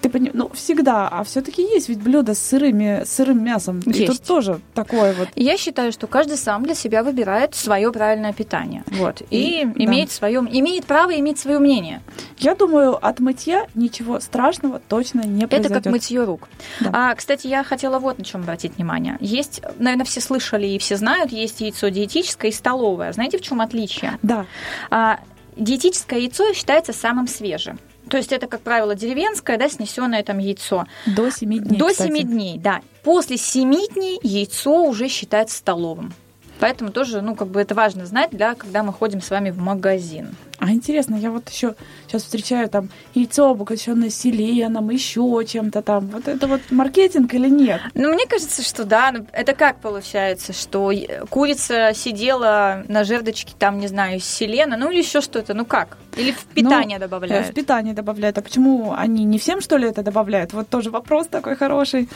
ты 0.00 0.08
понимаешь, 0.08 0.34
ну, 0.34 0.50
всегда, 0.54 1.08
а 1.08 1.22
все-таки 1.24 1.62
есть 1.62 1.88
ведь 1.88 2.00
блюда 2.00 2.34
с 2.34 2.38
сырыми, 2.38 3.04
сырым 3.04 3.44
мясом. 3.44 3.80
Есть. 3.84 4.00
И 4.00 4.06
тут 4.06 4.22
тоже 4.22 4.60
такое 4.74 5.12
вот. 5.12 5.28
Я 5.36 5.56
считаю, 5.56 5.92
что 5.92 6.06
каждый 6.06 6.36
сам 6.36 6.64
для 6.64 6.74
себя 6.74 7.02
выбирает 7.02 7.54
свое 7.54 7.92
правильное 7.92 8.32
питание. 8.32 8.82
Вот. 8.86 9.22
И, 9.30 9.60
и 9.60 9.84
имеет 9.84 10.08
да. 10.08 10.14
свое, 10.14 10.40
имеет 10.50 10.86
право 10.86 11.18
иметь 11.18 11.38
свое 11.38 11.58
мнение. 11.58 12.02
Я 12.38 12.54
думаю, 12.54 13.04
от 13.04 13.20
мытья 13.20 13.66
ничего 13.74 14.20
страшного 14.20 14.80
точно 14.88 15.20
не 15.20 15.46
произойдет. 15.46 15.70
Это 15.70 15.82
как 15.82 15.92
мытье 15.92 16.24
рук. 16.24 16.48
Да. 16.80 16.90
А, 16.92 17.14
кстати, 17.14 17.46
я 17.46 17.62
хотела 17.62 17.98
вот 17.98 18.18
на 18.18 18.24
чем 18.24 18.40
обратить 18.42 18.76
внимание. 18.76 19.18
Есть, 19.20 19.60
наверное, 19.78 20.06
все 20.06 20.20
слышали 20.20 20.66
и 20.66 20.78
все 20.78 20.96
знают, 20.96 21.30
есть 21.30 21.60
яйцо 21.60 21.88
диетическое 21.88 22.50
и 22.50 22.54
столовое. 22.54 23.12
Знаете, 23.12 23.38
в 23.38 23.42
чем 23.42 23.60
отличие? 23.60 24.18
Да. 24.22 24.46
А, 24.90 25.20
диетическое 25.60 26.18
яйцо 26.18 26.52
считается 26.52 26.92
самым 26.92 27.28
свежим. 27.28 27.78
То 28.08 28.16
есть 28.16 28.32
это, 28.32 28.48
как 28.48 28.62
правило, 28.62 28.96
деревенское, 28.96 29.56
да, 29.56 29.68
снесенное 29.68 30.24
там 30.24 30.38
яйцо. 30.38 30.86
До 31.06 31.30
7 31.30 31.48
дней. 31.48 31.78
До 31.78 31.88
кстати. 31.90 32.08
7 32.08 32.26
дней, 32.26 32.58
да. 32.58 32.80
После 33.04 33.36
7 33.36 33.70
дней 33.94 34.18
яйцо 34.22 34.82
уже 34.84 35.08
считается 35.08 35.56
столовым. 35.56 36.12
Поэтому 36.60 36.92
тоже, 36.92 37.22
ну, 37.22 37.34
как 37.34 37.48
бы 37.48 37.60
это 37.60 37.74
важно 37.74 38.04
знать, 38.06 38.30
да, 38.32 38.54
когда 38.54 38.82
мы 38.82 38.92
ходим 38.92 39.22
с 39.22 39.30
вами 39.30 39.50
в 39.50 39.58
магазин. 39.58 40.36
А 40.58 40.70
интересно, 40.70 41.14
я 41.14 41.30
вот 41.30 41.48
еще 41.48 41.74
сейчас 42.06 42.22
встречаю 42.22 42.68
там 42.68 42.90
яйцо, 43.14 43.48
обогащенное 43.48 44.10
селеном, 44.10 44.90
еще 44.90 45.42
чем-то 45.46 45.80
там. 45.80 46.08
Вот 46.08 46.28
это 46.28 46.46
вот 46.46 46.60
маркетинг 46.70 47.32
или 47.32 47.48
нет? 47.48 47.80
Ну, 47.94 48.12
мне 48.12 48.26
кажется, 48.26 48.62
что 48.62 48.84
да. 48.84 49.10
Ну, 49.10 49.26
это 49.32 49.54
как 49.54 49.80
получается, 49.80 50.52
что 50.52 50.92
курица 51.30 51.92
сидела 51.94 52.84
на 52.88 53.04
жердочке 53.04 53.54
там, 53.58 53.80
не 53.80 53.86
знаю, 53.86 54.20
селена, 54.20 54.76
ну 54.76 54.90
или 54.90 54.98
еще 54.98 55.22
что-то. 55.22 55.54
Ну 55.54 55.64
как? 55.64 55.96
Или 56.16 56.32
в 56.32 56.44
питание 56.44 56.98
ну, 56.98 57.06
добавляют? 57.06 57.46
В 57.46 57.54
питание 57.54 57.94
добавляют. 57.94 58.36
А 58.36 58.42
почему 58.42 58.92
они 58.92 59.24
не 59.24 59.38
всем, 59.38 59.62
что 59.62 59.78
ли, 59.78 59.88
это 59.88 60.02
добавляют? 60.02 60.52
Вот 60.52 60.68
тоже 60.68 60.90
вопрос 60.90 61.26
такой 61.28 61.56
хороший. 61.56 62.06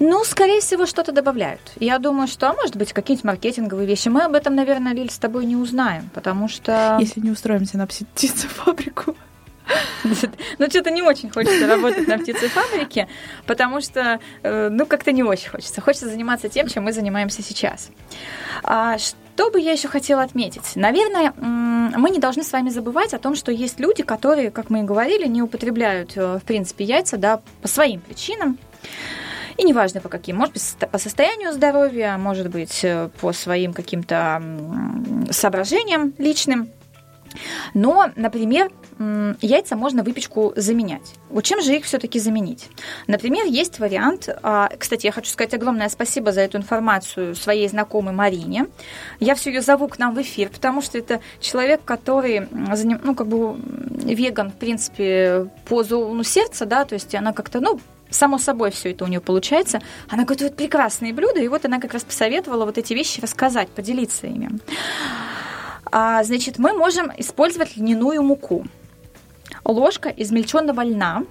Ну, 0.00 0.24
скорее 0.24 0.60
всего, 0.60 0.86
что-то 0.86 1.12
добавляют. 1.12 1.60
Я 1.80 1.98
думаю, 1.98 2.28
что, 2.28 2.52
может 2.52 2.76
быть, 2.76 2.92
какие-нибудь 2.92 3.24
маркетинговые 3.24 3.86
вещи. 3.86 4.08
Мы 4.08 4.22
об 4.22 4.34
этом, 4.34 4.54
наверное, 4.54 4.92
Лиль, 4.92 5.10
с 5.10 5.18
тобой 5.18 5.44
не 5.44 5.56
узнаем, 5.56 6.10
потому 6.14 6.48
что... 6.48 6.96
Если 7.00 7.20
не 7.20 7.30
устроимся 7.30 7.78
на 7.78 7.86
птицефабрику. 7.86 9.16
Ну, 10.58 10.70
что-то 10.70 10.90
не 10.90 11.02
очень 11.02 11.30
хочется 11.30 11.66
работать 11.66 12.08
на 12.08 12.18
птицефабрике, 12.18 13.08
потому 13.46 13.80
что, 13.80 14.18
э, 14.42 14.68
ну, 14.70 14.86
как-то 14.86 15.12
не 15.12 15.22
очень 15.22 15.50
хочется. 15.50 15.80
Хочется 15.80 16.08
заниматься 16.08 16.48
тем, 16.48 16.68
чем 16.68 16.84
мы 16.84 16.92
занимаемся 16.92 17.42
сейчас. 17.42 17.90
А 18.62 18.96
что 18.98 19.50
бы 19.50 19.60
я 19.60 19.72
еще 19.72 19.88
хотела 19.88 20.22
отметить? 20.22 20.74
Наверное, 20.74 21.32
мы 21.36 22.10
не 22.10 22.18
должны 22.18 22.44
с 22.44 22.52
вами 22.52 22.70
забывать 22.70 23.12
о 23.14 23.18
том, 23.18 23.34
что 23.34 23.52
есть 23.52 23.78
люди, 23.78 24.02
которые, 24.02 24.50
как 24.50 24.70
мы 24.70 24.80
и 24.80 24.82
говорили, 24.82 25.26
не 25.26 25.42
употребляют, 25.42 26.16
э, 26.16 26.38
в 26.38 26.44
принципе, 26.44 26.84
яйца, 26.84 27.16
да, 27.16 27.40
по 27.60 27.68
своим 27.68 28.00
причинам. 28.00 28.58
И 29.58 29.64
неважно 29.64 30.00
по 30.00 30.08
каким, 30.08 30.36
может 30.36 30.54
быть, 30.54 30.90
по 30.90 30.98
состоянию 30.98 31.52
здоровья, 31.52 32.16
может 32.16 32.48
быть, 32.48 32.84
э, 32.84 33.10
по 33.20 33.32
своим 33.32 33.72
каким-то 33.72 34.40
соображениям 35.30 36.14
личным. 36.16 36.70
Но, 37.74 38.10
например, 38.16 38.70
яйца 39.40 39.76
можно 39.76 40.02
выпечку 40.02 40.52
заменять. 40.56 41.14
Вот 41.28 41.44
чем 41.44 41.60
же 41.60 41.76
их 41.76 41.84
все-таки 41.84 42.18
заменить? 42.18 42.68
Например, 43.06 43.44
есть 43.44 43.78
вариант, 43.78 44.28
а, 44.42 44.70
кстати, 44.78 45.06
я 45.06 45.12
хочу 45.12 45.30
сказать 45.30 45.54
огромное 45.54 45.88
спасибо 45.88 46.32
за 46.32 46.40
эту 46.40 46.58
информацию 46.58 47.34
своей 47.34 47.68
знакомой 47.68 48.14
Марине. 48.14 48.66
Я 49.20 49.34
все 49.34 49.50
ее 49.50 49.60
зову 49.60 49.88
к 49.88 49.98
нам 49.98 50.14
в 50.14 50.22
эфир, 50.22 50.48
потому 50.48 50.80
что 50.82 50.98
это 50.98 51.20
человек, 51.40 51.84
который, 51.84 52.48
ну, 52.50 53.14
как 53.14 53.26
бы 53.26 53.56
веган, 53.58 54.50
в 54.50 54.54
принципе, 54.54 55.48
по 55.68 55.82
зову 55.82 56.22
сердца, 56.22 56.64
да, 56.64 56.84
то 56.84 56.94
есть 56.94 57.14
она 57.14 57.32
как-то, 57.32 57.60
ну, 57.60 57.80
само 58.10 58.38
собой 58.38 58.70
все 58.70 58.90
это 58.90 59.04
у 59.04 59.08
нее 59.08 59.20
получается. 59.20 59.80
Она 60.08 60.24
готовит 60.24 60.56
прекрасные 60.56 61.12
блюда, 61.12 61.40
и 61.40 61.48
вот 61.48 61.64
она 61.64 61.80
как 61.80 61.92
раз 61.92 62.04
посоветовала 62.04 62.64
вот 62.64 62.78
эти 62.78 62.94
вещи 62.94 63.20
рассказать, 63.20 63.68
поделиться 63.68 64.26
ими. 64.26 64.50
А, 65.90 66.22
значит, 66.24 66.58
мы 66.58 66.72
можем 66.72 67.10
использовать 67.16 67.76
льняную 67.76 68.22
муку. 68.22 68.66
Ложка 69.64 70.08
измельченного 70.10 70.82
льна, 70.82 71.24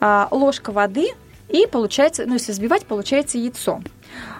а, 0.00 0.28
ложка 0.30 0.70
воды, 0.72 1.08
и 1.48 1.66
получается, 1.66 2.24
ну, 2.26 2.34
если 2.34 2.52
взбивать, 2.52 2.86
получается 2.86 3.38
яйцо. 3.38 3.80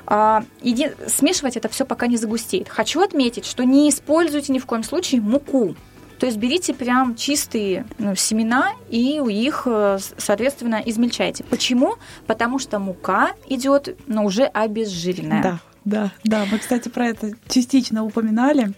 А, 0.06 0.44
иди, 0.60 0.90
смешивать 1.06 1.56
это 1.56 1.68
все, 1.68 1.84
пока 1.84 2.06
не 2.06 2.16
загустеет. 2.16 2.68
Хочу 2.68 3.00
отметить, 3.00 3.46
что 3.46 3.64
не 3.64 3.88
используйте 3.88 4.52
ни 4.52 4.58
в 4.58 4.66
коем 4.66 4.82
случае 4.82 5.20
муку. 5.20 5.74
То 6.18 6.26
есть 6.26 6.38
берите 6.38 6.72
прям 6.72 7.14
чистые 7.14 7.86
ну, 7.98 8.14
семена 8.14 8.72
и 8.88 9.20
у 9.20 9.28
их, 9.28 9.62
э, 9.66 9.98
соответственно, 10.16 10.82
измельчайте. 10.84 11.44
Почему? 11.44 11.96
Потому 12.26 12.58
что 12.58 12.78
мука 12.78 13.32
идет, 13.48 13.96
но 14.06 14.22
ну, 14.22 14.26
уже 14.26 14.44
обезжиренная. 14.44 15.42
Да, 15.42 15.60
да, 15.84 16.12
да. 16.24 16.46
Мы, 16.50 16.58
кстати, 16.58 16.88
про 16.88 17.08
это 17.08 17.32
частично 17.48 18.04
упоминали. 18.04 18.72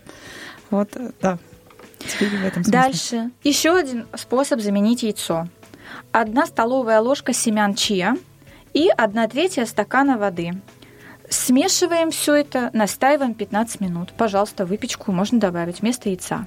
Вот, 0.71 0.97
э, 0.97 1.13
да. 1.21 1.39
Теперь 2.01 2.31
в 2.31 2.45
этом. 2.45 2.63
Дальше. 2.65 3.31
Еще 3.45 3.77
один 3.77 4.07
способ 4.17 4.61
заменить 4.61 5.03
яйцо. 5.03 5.47
Одна 6.13 6.47
столовая 6.47 7.01
ложка 7.01 7.33
семян 7.33 7.75
чиа 7.75 8.17
и 8.75 8.89
одна 8.97 9.29
третья 9.29 9.65
стакана 9.65 10.19
воды. 10.19 10.61
Смешиваем 11.29 12.11
все 12.11 12.35
это, 12.35 12.71
настаиваем 12.73 13.35
15 13.35 13.81
минут. 13.81 14.13
Пожалуйста, 14.17 14.65
выпечку 14.65 15.13
можно 15.13 15.39
добавить 15.39 15.83
вместо 15.83 16.09
яйца. 16.09 16.47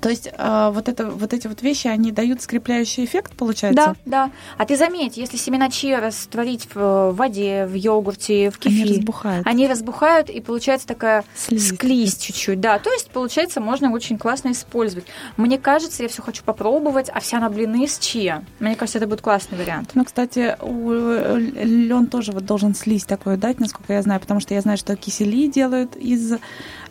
То 0.00 0.08
есть 0.08 0.28
э, 0.32 0.70
вот, 0.72 0.88
это, 0.88 1.10
вот 1.10 1.32
эти 1.32 1.46
вот 1.46 1.62
вещи, 1.62 1.86
они 1.86 2.12
дают 2.12 2.42
скрепляющий 2.42 3.04
эффект, 3.04 3.32
получается? 3.36 3.96
Да, 4.04 4.26
да. 4.26 4.30
А 4.56 4.64
ты 4.64 4.76
заметь, 4.76 5.16
если 5.16 5.36
семена 5.36 5.70
чиа 5.70 6.00
растворить 6.00 6.68
в 6.74 7.12
воде, 7.12 7.66
в 7.66 7.74
йогурте, 7.74 8.50
в 8.50 8.58
кефире... 8.58 8.82
Они 8.82 8.98
разбухают. 8.98 9.46
Они 9.46 9.66
разбухают, 9.68 10.30
и 10.30 10.40
получается 10.40 10.86
такая 10.86 11.24
слизь, 11.34 11.68
склизь 11.68 12.16
чуть-чуть. 12.16 12.60
Да, 12.60 12.78
то 12.78 12.90
есть, 12.90 13.10
получается, 13.10 13.60
можно 13.60 13.92
очень 13.92 14.18
классно 14.18 14.52
использовать. 14.52 15.04
Мне 15.36 15.58
кажется, 15.58 16.02
я 16.02 16.08
все 16.08 16.22
хочу 16.22 16.42
попробовать 16.42 17.08
овсяно 17.08 17.50
блины 17.50 17.86
с 17.86 17.98
чиа. 17.98 18.42
Мне 18.60 18.76
кажется, 18.76 18.98
это 18.98 19.06
будет 19.06 19.20
классный 19.20 19.58
вариант. 19.58 19.90
Ну, 19.94 20.04
кстати, 20.04 20.56
лен 20.62 22.06
тоже 22.06 22.32
вот 22.32 22.44
должен 22.44 22.74
слизь 22.74 23.04
такое 23.04 23.36
дать, 23.36 23.60
насколько 23.60 23.92
я 23.92 24.02
знаю, 24.02 24.20
потому 24.20 24.40
что 24.40 24.54
я 24.54 24.60
знаю, 24.60 24.78
что 24.78 24.96
кисели 24.96 25.46
делают 25.46 25.96
из 25.96 26.34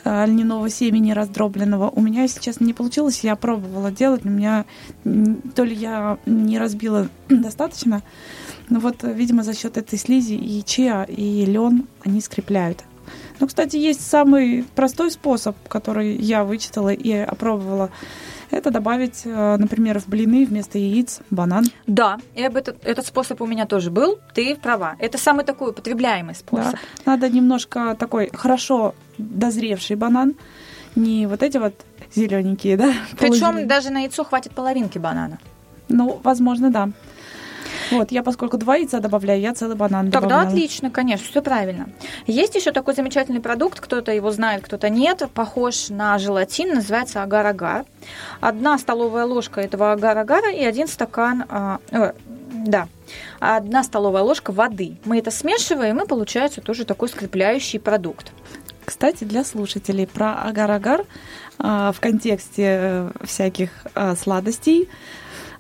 льняного 0.06 0.70
семени 0.70 1.12
раздробленного. 1.12 1.90
У 1.90 2.02
меня, 2.02 2.24
если 2.24 2.40
честно, 2.40 2.66
не 2.66 2.74
получилось. 2.74 3.24
Я 3.24 3.36
пробовала 3.36 3.92
делать, 3.92 4.26
но 4.26 4.32
у 4.32 4.34
меня 4.34 4.66
то 5.56 5.64
ли 5.64 5.76
я 5.76 6.18
не 6.26 6.58
разбила 6.58 7.08
достаточно, 7.30 8.02
но 8.70 8.80
вот, 8.80 9.04
видимо, 9.04 9.44
за 9.44 9.54
счет 9.54 9.78
этой 9.78 10.00
слизи 10.00 10.34
и 10.34 10.64
чиа, 10.64 11.04
и 11.04 11.46
лен 11.46 11.88
они 12.04 12.22
скрепляют. 12.22 12.84
Ну, 13.40 13.48
кстати, 13.48 13.76
есть 13.76 14.06
самый 14.08 14.64
простой 14.76 15.12
способ, 15.12 15.56
который 15.68 16.16
я 16.16 16.44
вычитала 16.44 16.94
и 16.94 17.12
опробовала. 17.12 17.90
Это 18.52 18.70
добавить, 18.70 19.22
э, 19.26 19.58
например, 19.58 20.00
в 20.00 20.08
блины 20.08 20.46
вместо 20.46 20.78
яиц 20.78 21.22
банан. 21.30 21.66
Да, 21.88 22.18
и 22.36 22.44
об 22.44 22.58
этот, 22.58 22.86
этот 22.86 23.06
способ 23.06 23.42
у 23.42 23.48
меня 23.48 23.66
тоже 23.66 23.92
был. 23.92 24.20
Ты 24.34 24.56
права. 24.56 24.96
Это 25.00 25.18
самый 25.18 25.46
такой 25.46 25.72
употребляемый 25.72 26.36
способ. 26.36 26.74
Да. 26.74 26.80
Надо 27.06 27.30
немножко 27.30 27.96
такой 27.98 28.30
хорошо 28.34 28.94
дозревший 29.18 29.96
банан, 29.96 30.36
не 30.96 31.28
вот 31.28 31.44
эти 31.44 31.58
вот 31.58 31.74
зелененькие, 32.14 32.78
да? 32.78 32.94
Причем 33.18 33.68
даже 33.68 33.90
на 33.90 34.00
яйцо 34.00 34.24
хватит 34.24 34.52
половинки 34.52 34.98
банана. 34.98 35.40
Ну, 35.88 36.20
возможно, 36.24 36.70
да. 36.70 36.90
Вот, 37.92 38.12
я 38.12 38.24
поскольку 38.24 38.58
два 38.58 38.78
яйца 38.78 39.00
добавляю, 39.00 39.42
я 39.42 39.54
целый 39.54 39.76
банан 39.76 40.12
Тогда 40.12 40.22
добавляла. 40.22 40.48
отлично, 40.48 40.90
конечно, 40.90 41.28
все 41.28 41.42
правильно. 41.42 41.90
Есть 42.26 42.56
еще 42.56 42.72
такой 42.72 42.94
замечательный 42.96 43.42
продукт, 43.42 43.80
кто-то 43.80 44.12
его 44.12 44.32
знает, 44.32 44.64
кто-то 44.64 44.90
нет, 44.90 45.24
похож 45.34 45.90
на 45.90 46.18
желатин, 46.18 46.76
называется 46.76 47.22
агар-агар. 47.22 47.86
Одна 48.40 48.78
столовая 48.78 49.26
ложка 49.26 49.62
этого 49.62 49.92
агар-агара 49.92 50.52
и 50.52 50.64
один 50.64 50.88
стакан, 50.88 51.46
а, 51.50 51.80
э, 51.92 52.14
да, 52.52 52.88
одна 53.40 53.84
столовая 53.84 54.24
ложка 54.24 54.52
воды. 54.52 54.98
Мы 55.06 55.20
это 55.20 55.32
смешиваем, 55.32 56.00
и 56.00 56.08
получается 56.08 56.62
тоже 56.62 56.86
такой 56.86 57.10
скрепляющий 57.10 57.80
продукт. 57.80 58.32
Кстати, 58.86 59.24
для 59.24 59.44
слушателей 59.44 60.08
про 60.08 60.44
агар-агар 60.44 61.06
а, 61.60 61.92
в 61.92 62.00
контексте 62.00 62.64
э, 62.82 63.12
всяких 63.24 63.70
а, 63.94 64.16
сладостей 64.16 64.90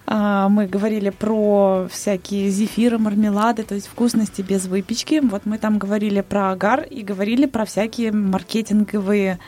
мы 0.07 0.67
говорили 0.67 1.09
про 1.09 1.87
всякие 1.89 2.49
зефиры, 2.49 2.97
мармелады, 2.97 3.63
то 3.63 3.75
есть 3.75 3.87
вкусности 3.87 4.41
без 4.41 4.65
выпечки. 4.65 5.21
Вот 5.23 5.45
мы 5.45 5.57
там 5.57 5.77
говорили 5.77 6.21
про 6.21 6.51
агар 6.51 6.81
и 6.83 7.01
говорили 7.01 7.45
про 7.45 7.65
всякие 7.65 8.11
маркетинговые 8.11 9.39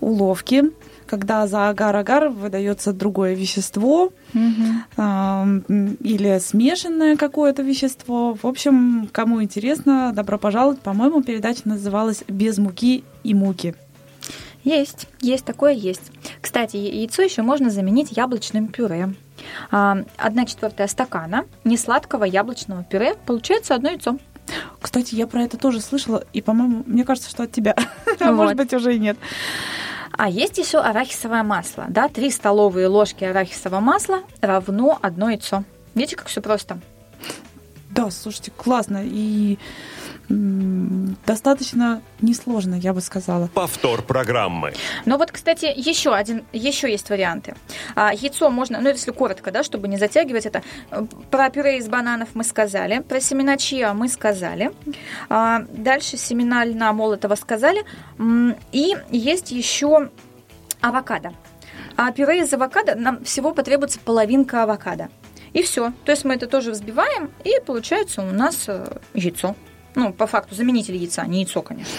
уловки, 0.00 0.64
когда 1.06 1.46
за 1.46 1.68
агар-агар 1.68 2.30
выдается 2.30 2.92
другое 2.92 3.34
вещество 3.34 4.12
а, 4.96 5.44
м, 5.44 5.94
или 6.00 6.38
смешанное 6.38 7.16
какое-то 7.16 7.62
вещество. 7.62 8.34
В 8.34 8.46
общем, 8.46 9.08
кому 9.12 9.42
интересно, 9.42 10.12
добро 10.14 10.38
пожаловать. 10.38 10.80
По-моему, 10.80 11.22
передача 11.22 11.62
называлась 11.64 12.24
«Без 12.28 12.58
муки 12.58 13.04
и 13.24 13.34
муки». 13.34 13.74
Есть, 14.64 15.08
есть 15.20 15.44
такое 15.44 15.72
есть. 15.72 16.12
Кстати, 16.40 16.76
яйцо 16.76 17.22
еще 17.22 17.42
можно 17.42 17.68
заменить 17.68 18.16
яблочным 18.16 18.68
пюре. 18.68 19.12
А, 19.70 19.98
Одна 20.16 20.46
четвертая 20.46 20.86
стакана 20.88 21.44
несладкого 21.64 22.24
яблочного 22.24 22.82
пюре 22.84 23.14
получается 23.26 23.74
одно 23.74 23.90
яйцо. 23.90 24.18
Кстати, 24.80 25.14
я 25.14 25.26
про 25.26 25.42
это 25.44 25.56
тоже 25.56 25.80
слышала, 25.80 26.24
и, 26.32 26.42
по-моему, 26.42 26.82
мне 26.86 27.04
кажется, 27.04 27.30
что 27.30 27.44
от 27.44 27.52
тебя. 27.52 27.74
А 28.20 28.32
Может 28.32 28.56
Вот. 28.56 28.64
быть, 28.64 28.74
уже 28.74 28.96
и 28.96 28.98
нет. 28.98 29.16
А 30.18 30.28
есть 30.28 30.58
еще 30.58 30.78
арахисовое 30.78 31.42
масло. 31.42 31.86
Да, 31.88 32.08
3 32.08 32.30
столовые 32.30 32.86
ложки 32.88 33.24
арахисового 33.24 33.80
масла 33.80 34.22
равно 34.40 34.98
одно 35.00 35.30
яйцо. 35.30 35.64
Видите, 35.94 36.16
как 36.16 36.26
все 36.26 36.40
просто? 36.42 36.78
Да, 37.90 38.10
слушайте, 38.10 38.50
классно 38.50 39.00
и 39.04 39.58
достаточно 41.26 42.02
несложно, 42.20 42.74
я 42.74 42.94
бы 42.94 43.00
сказала. 43.00 43.48
Повтор 43.48 44.02
программы. 44.02 44.72
Но 45.04 45.18
вот, 45.18 45.30
кстати, 45.30 45.72
еще 45.74 46.14
один, 46.14 46.44
еще 46.52 46.90
есть 46.90 47.10
варианты. 47.10 47.54
А, 47.94 48.12
яйцо 48.14 48.50
можно, 48.50 48.80
ну, 48.80 48.88
если 48.88 49.10
коротко, 49.10 49.50
да, 49.50 49.62
чтобы 49.62 49.88
не 49.88 49.98
затягивать 49.98 50.46
это. 50.46 50.62
Про 51.30 51.50
пюре 51.50 51.78
из 51.78 51.88
бананов 51.88 52.30
мы 52.34 52.44
сказали, 52.44 53.00
про 53.00 53.20
семена 53.20 53.56
чиа 53.56 53.92
мы 53.92 54.08
сказали. 54.08 54.72
А, 55.28 55.64
дальше 55.70 56.16
семена 56.16 56.64
льна 56.64 56.92
молотого 56.92 57.34
сказали. 57.34 57.84
И 58.72 58.96
есть 59.10 59.50
еще 59.50 60.10
авокадо. 60.80 61.32
А 61.96 62.10
пюре 62.10 62.40
из 62.40 62.52
авокадо 62.52 62.94
нам 62.94 63.22
всего 63.24 63.52
потребуется 63.52 63.98
половинка 64.00 64.62
авокадо. 64.62 65.10
И 65.52 65.62
все. 65.62 65.92
То 66.04 66.12
есть 66.12 66.24
мы 66.24 66.34
это 66.34 66.46
тоже 66.46 66.70
взбиваем, 66.70 67.30
и 67.44 67.60
получается 67.66 68.22
у 68.22 68.32
нас 68.32 68.64
э, 68.68 68.86
яйцо. 69.12 69.54
Ну, 69.94 70.12
по 70.12 70.26
факту, 70.26 70.54
заменитель 70.54 70.96
яйца, 70.96 71.26
не 71.26 71.40
яйцо, 71.42 71.62
конечно. 71.62 71.92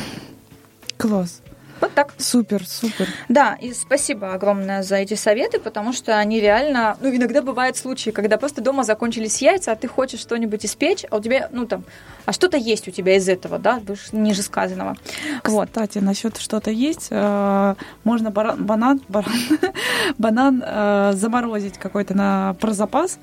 Класс. 0.97 1.41
Вот 1.81 1.93
так. 1.93 2.13
Супер, 2.17 2.65
супер. 2.65 3.09
Да, 3.27 3.55
и 3.55 3.73
спасибо 3.73 4.33
огромное 4.33 4.83
за 4.83 4.95
эти 4.97 5.15
советы, 5.15 5.59
потому 5.59 5.91
что 5.91 6.17
они 6.17 6.39
реально... 6.39 6.95
Ну, 7.01 7.13
иногда 7.13 7.41
бывают 7.41 7.75
случаи, 7.75 8.11
когда 8.11 8.37
просто 8.37 8.61
дома 8.61 8.83
закончились 8.85 9.41
яйца, 9.41 9.73
а 9.73 9.75
ты 9.75 9.89
хочешь 9.89 10.21
что-нибудь 10.21 10.65
испечь, 10.65 11.03
а 11.11 11.17
у 11.17 11.19
тебя, 11.21 11.49
ну, 11.51 11.65
там, 11.65 11.83
а 12.25 12.31
что-то 12.31 12.55
есть 12.55 12.87
у 12.87 12.91
тебя 12.91 13.17
из 13.17 13.27
этого, 13.27 13.59
да, 13.59 13.81
ниже 14.13 14.43
сказанного. 14.43 14.95
Вот. 15.43 15.69
Кстати, 15.69 15.97
насчет 15.97 16.37
что-то 16.37 16.71
есть. 16.71 17.07
э, 17.09 17.75
Можно 18.05 18.29
баран- 18.31 18.63
банан, 18.63 19.01
баран, 19.09 19.33
банан 20.17 20.63
э, 20.65 21.11
заморозить 21.15 21.77
какой-то 21.77 22.13
на 22.15 22.55
про 22.61 22.71
запас, 22.71 23.19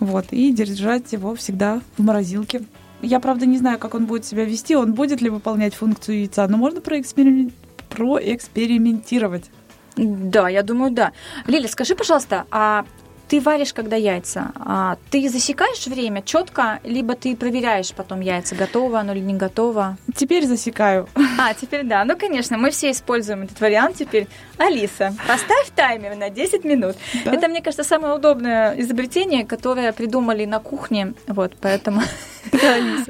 вот, 0.00 0.26
и 0.32 0.52
держать 0.52 1.12
его 1.12 1.36
всегда 1.36 1.80
в 1.96 2.02
морозилке. 2.02 2.62
Я, 3.02 3.20
правда, 3.20 3.46
не 3.46 3.58
знаю, 3.58 3.78
как 3.78 3.94
он 3.94 4.06
будет 4.06 4.24
себя 4.24 4.44
вести, 4.44 4.74
он 4.74 4.94
будет 4.94 5.20
ли 5.20 5.30
выполнять 5.30 5.74
функцию 5.74 6.20
яйца, 6.20 6.46
но 6.48 6.56
можно 6.56 6.80
проэксперимен- 6.80 7.52
проэкспериментировать. 7.90 9.50
Да, 9.96 10.48
я 10.48 10.62
думаю, 10.62 10.90
да. 10.90 11.12
Лиля, 11.46 11.68
скажи, 11.68 11.94
пожалуйста, 11.94 12.44
а 12.50 12.84
ты 13.28 13.40
варишь, 13.40 13.72
когда 13.72 13.96
яйца, 13.96 14.52
а 14.56 14.96
ты 15.10 15.28
засекаешь 15.28 15.86
время 15.86 16.22
четко, 16.22 16.80
либо 16.84 17.14
ты 17.14 17.36
проверяешь 17.36 17.92
потом 17.92 18.20
яйца, 18.20 18.54
готово 18.54 19.00
оно 19.00 19.12
или 19.12 19.20
не 19.20 19.34
готово? 19.34 19.96
Теперь 20.14 20.46
засекаю. 20.46 21.08
А, 21.38 21.52
теперь 21.54 21.84
да. 21.84 22.04
Ну, 22.04 22.16
конечно, 22.16 22.56
мы 22.56 22.70
все 22.70 22.90
используем 22.90 23.42
этот 23.42 23.60
вариант 23.60 23.96
теперь. 23.96 24.26
Алиса, 24.58 25.14
поставь 25.28 25.70
таймер 25.74 26.16
на 26.16 26.30
10 26.30 26.64
минут. 26.64 26.96
Да? 27.24 27.32
Это, 27.32 27.48
мне 27.48 27.60
кажется, 27.60 27.84
самое 27.84 28.14
удобное 28.14 28.74
изобретение, 28.80 29.44
которое 29.44 29.92
придумали 29.92 30.44
на 30.44 30.60
кухне. 30.60 31.14
Вот, 31.26 31.54
поэтому... 31.60 32.02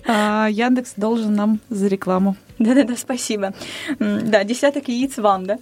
А, 0.06 0.48
Яндекс 0.50 0.94
должен 0.96 1.34
нам 1.34 1.60
за 1.68 1.88
рекламу. 1.88 2.36
Да-да-да, 2.58 2.96
спасибо. 2.96 3.52
Да, 3.98 4.44
десяток 4.44 4.88
яиц 4.88 5.18
вам, 5.18 5.46
да? 5.46 5.58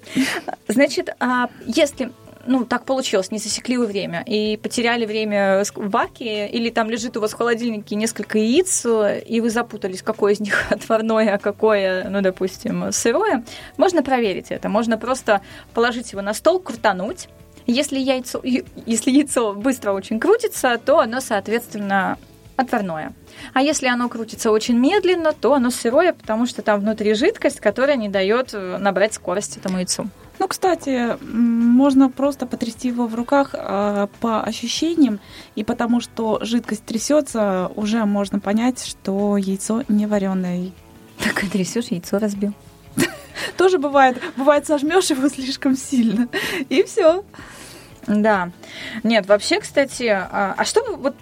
Значит, 0.68 1.10
а 1.18 1.48
если 1.66 2.12
ну, 2.46 2.64
так 2.64 2.84
получилось, 2.84 3.30
не 3.30 3.38
засекли 3.38 3.76
вы 3.76 3.86
время, 3.86 4.22
и 4.26 4.56
потеряли 4.56 5.06
время 5.06 5.64
в 5.74 5.90
ваке, 5.90 6.48
или 6.48 6.70
там 6.70 6.90
лежит 6.90 7.16
у 7.16 7.20
вас 7.20 7.32
в 7.32 7.36
холодильнике 7.36 7.94
несколько 7.94 8.38
яиц, 8.38 8.84
и 8.84 9.40
вы 9.40 9.50
запутались, 9.50 10.02
какое 10.02 10.34
из 10.34 10.40
них 10.40 10.66
отварное, 10.70 11.34
а 11.34 11.38
какое, 11.38 12.08
ну, 12.08 12.20
допустим, 12.20 12.92
сырое, 12.92 13.44
можно 13.76 14.02
проверить 14.02 14.50
это. 14.50 14.68
Можно 14.68 14.98
просто 14.98 15.42
положить 15.72 16.12
его 16.12 16.22
на 16.22 16.34
стол, 16.34 16.60
крутануть. 16.60 17.28
Если 17.66 17.98
яйцо, 17.98 18.42
если 18.42 19.10
яйцо 19.10 19.54
быстро 19.54 19.92
очень 19.92 20.20
крутится, 20.20 20.78
то 20.84 21.00
оно, 21.00 21.20
соответственно, 21.20 22.18
отварное. 22.56 23.14
А 23.52 23.62
если 23.62 23.86
оно 23.86 24.08
крутится 24.08 24.50
очень 24.50 24.78
медленно, 24.78 25.32
то 25.32 25.54
оно 25.54 25.70
сырое, 25.70 26.12
потому 26.12 26.46
что 26.46 26.62
там 26.62 26.80
внутри 26.80 27.14
жидкость, 27.14 27.60
которая 27.60 27.96
не 27.96 28.08
дает 28.08 28.50
э, 28.52 28.78
набрать 28.78 29.14
скорость 29.14 29.56
этому 29.56 29.78
яйцу. 29.78 30.08
Ну, 30.38 30.48
кстати, 30.48 31.16
можно 31.22 32.10
просто 32.10 32.46
потрясти 32.46 32.88
его 32.88 33.06
в 33.06 33.14
руках 33.14 33.50
а, 33.54 34.08
по 34.20 34.42
ощущениям, 34.42 35.20
и 35.54 35.64
потому 35.64 36.00
что 36.00 36.38
жидкость 36.42 36.84
трясется, 36.84 37.70
уже 37.76 38.04
можно 38.04 38.40
понять, 38.40 38.84
что 38.84 39.36
яйцо 39.36 39.84
не 39.88 40.06
вареное. 40.06 40.72
Так 41.18 41.44
и 41.44 41.48
трясешь, 41.48 41.86
яйцо 41.86 42.18
разбил. 42.18 42.52
Тоже 43.56 43.78
бывает, 43.78 44.20
бывает 44.36 44.66
сожмешь 44.66 45.10
его 45.10 45.28
слишком 45.28 45.76
сильно, 45.76 46.28
и 46.68 46.82
все. 46.82 47.24
Да. 48.06 48.50
Нет, 49.02 49.26
вообще, 49.26 49.60
кстати, 49.60 50.04
а, 50.04 50.54
а 50.56 50.64
что 50.64 50.96
вот 50.96 51.14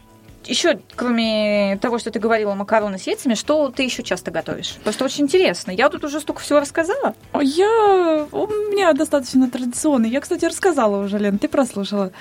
еще, 0.47 0.81
кроме 0.97 1.79
того, 1.81 1.99
что 1.99 2.11
ты 2.11 2.19
говорила 2.19 2.55
макароны 2.55 2.99
с 2.99 3.07
яйцами, 3.07 3.35
что 3.35 3.71
ты 3.71 3.83
еще 3.83 4.03
часто 4.03 4.31
готовишь? 4.31 4.77
Просто 4.83 5.05
очень 5.05 5.25
интересно. 5.25 5.71
Я 5.71 5.89
тут 5.89 6.05
уже 6.05 6.21
столько 6.21 6.41
всего 6.41 6.61
рассказала. 6.61 7.15
Я, 7.41 8.27
у 8.31 8.47
меня 8.47 8.93
достаточно 8.93 9.51
традиционный. 9.51 10.09
Я, 10.09 10.21
кстати, 10.21 10.45
рассказала 10.45 11.03
уже, 11.03 11.19
Лен, 11.19 11.39
ты 11.39 11.49
прослушала. 11.49 12.13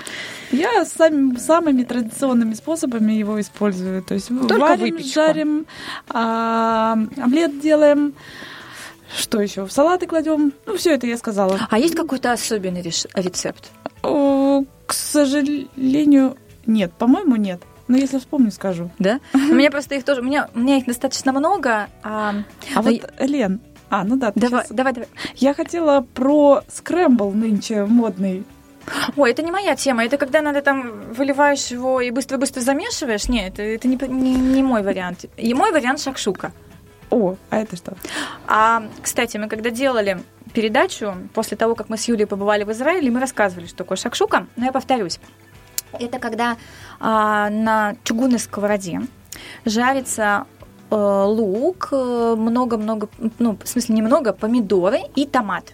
Я 0.51 0.85
сами, 0.85 1.37
самыми 1.37 1.83
традиционными 1.83 2.53
способами 2.53 3.13
его 3.13 3.39
использую. 3.39 4.03
То 4.03 4.13
есть 4.13 4.29
варим, 4.29 4.79
выпечку. 4.81 5.09
жарим, 5.13 5.65
а, 6.09 6.93
омлет 7.17 7.59
делаем. 7.59 8.13
Что 9.17 9.41
еще? 9.41 9.65
В 9.65 9.71
салаты 9.71 10.07
кладем. 10.07 10.53
Ну, 10.65 10.77
все 10.77 10.93
это 10.93 11.05
я 11.07 11.17
сказала. 11.17 11.59
А 11.69 11.77
есть 11.77 11.95
какой-то 11.95 12.31
особенный 12.31 12.81
рецепт? 12.81 13.69
О, 14.03 14.63
К 14.85 14.93
сожалению, 14.93 16.37
нет. 16.65 16.93
По-моему, 16.93 17.35
нет. 17.35 17.61
Но 17.91 17.97
если 17.97 18.19
вспомню, 18.19 18.51
скажу. 18.51 18.89
Да? 18.99 19.19
У 19.33 19.37
меня 19.37 19.69
просто 19.69 19.95
их 19.95 20.05
тоже, 20.05 20.21
у 20.21 20.23
меня, 20.23 20.47
у 20.55 20.59
меня 20.59 20.77
их 20.77 20.85
достаточно 20.85 21.33
много. 21.33 21.89
А, 22.03 22.35
А 22.73 22.81
вот, 22.81 22.93
Лен, 23.19 23.59
а, 23.89 24.05
ну 24.05 24.15
да, 24.15 24.31
давай, 24.33 24.61
щас- 24.61 24.71
давай, 24.71 24.93
давай. 24.93 25.09
Я 25.35 25.53
хотела 25.53 25.99
про 25.99 26.63
скрэмбл 26.69 27.31
нынче 27.31 27.83
модный. 27.83 28.45
Ой, 29.17 29.31
это 29.31 29.41
не 29.41 29.51
моя 29.51 29.75
тема. 29.75 30.05
Это 30.05 30.17
когда 30.17 30.41
надо 30.41 30.61
там 30.61 31.11
выливаешь 31.11 31.67
его 31.67 31.99
и 31.99 32.11
быстро-быстро 32.11 32.61
замешиваешь. 32.61 33.27
Нет, 33.27 33.59
это, 33.59 33.63
это 33.63 33.87
не, 33.89 33.97
не, 34.07 34.35
не 34.35 34.63
мой 34.63 34.83
вариант. 34.83 35.25
И 35.35 35.53
мой 35.53 35.73
вариант 35.73 35.99
шакшука. 35.99 36.53
О, 37.09 37.35
а 37.49 37.57
это 37.57 37.75
что? 37.75 37.97
А, 38.47 38.83
кстати, 39.01 39.35
мы 39.35 39.49
когда 39.49 39.69
делали 39.69 40.21
передачу, 40.53 41.13
после 41.33 41.57
того, 41.57 41.75
как 41.75 41.89
мы 41.89 41.97
с 41.97 42.07
Юлей 42.07 42.25
побывали 42.25 42.63
в 42.63 42.71
Израиле, 42.71 43.11
мы 43.11 43.19
рассказывали, 43.19 43.67
что 43.67 43.75
такое 43.79 43.97
шакшука, 43.97 44.47
но 44.55 44.63
я 44.63 44.71
повторюсь. 44.71 45.19
Это 45.99 46.19
когда 46.19 46.57
а, 46.99 47.49
на 47.49 47.95
чугунной 48.03 48.39
сковороде 48.39 49.01
жарится 49.65 50.45
э, 50.89 50.95
лук, 50.95 51.89
э, 51.91 52.35
много-много, 52.37 53.09
ну, 53.39 53.57
в 53.61 53.67
смысле 53.67 53.95
немного, 53.95 54.33
помидоры 54.33 54.99
и 55.15 55.25
томат. 55.25 55.73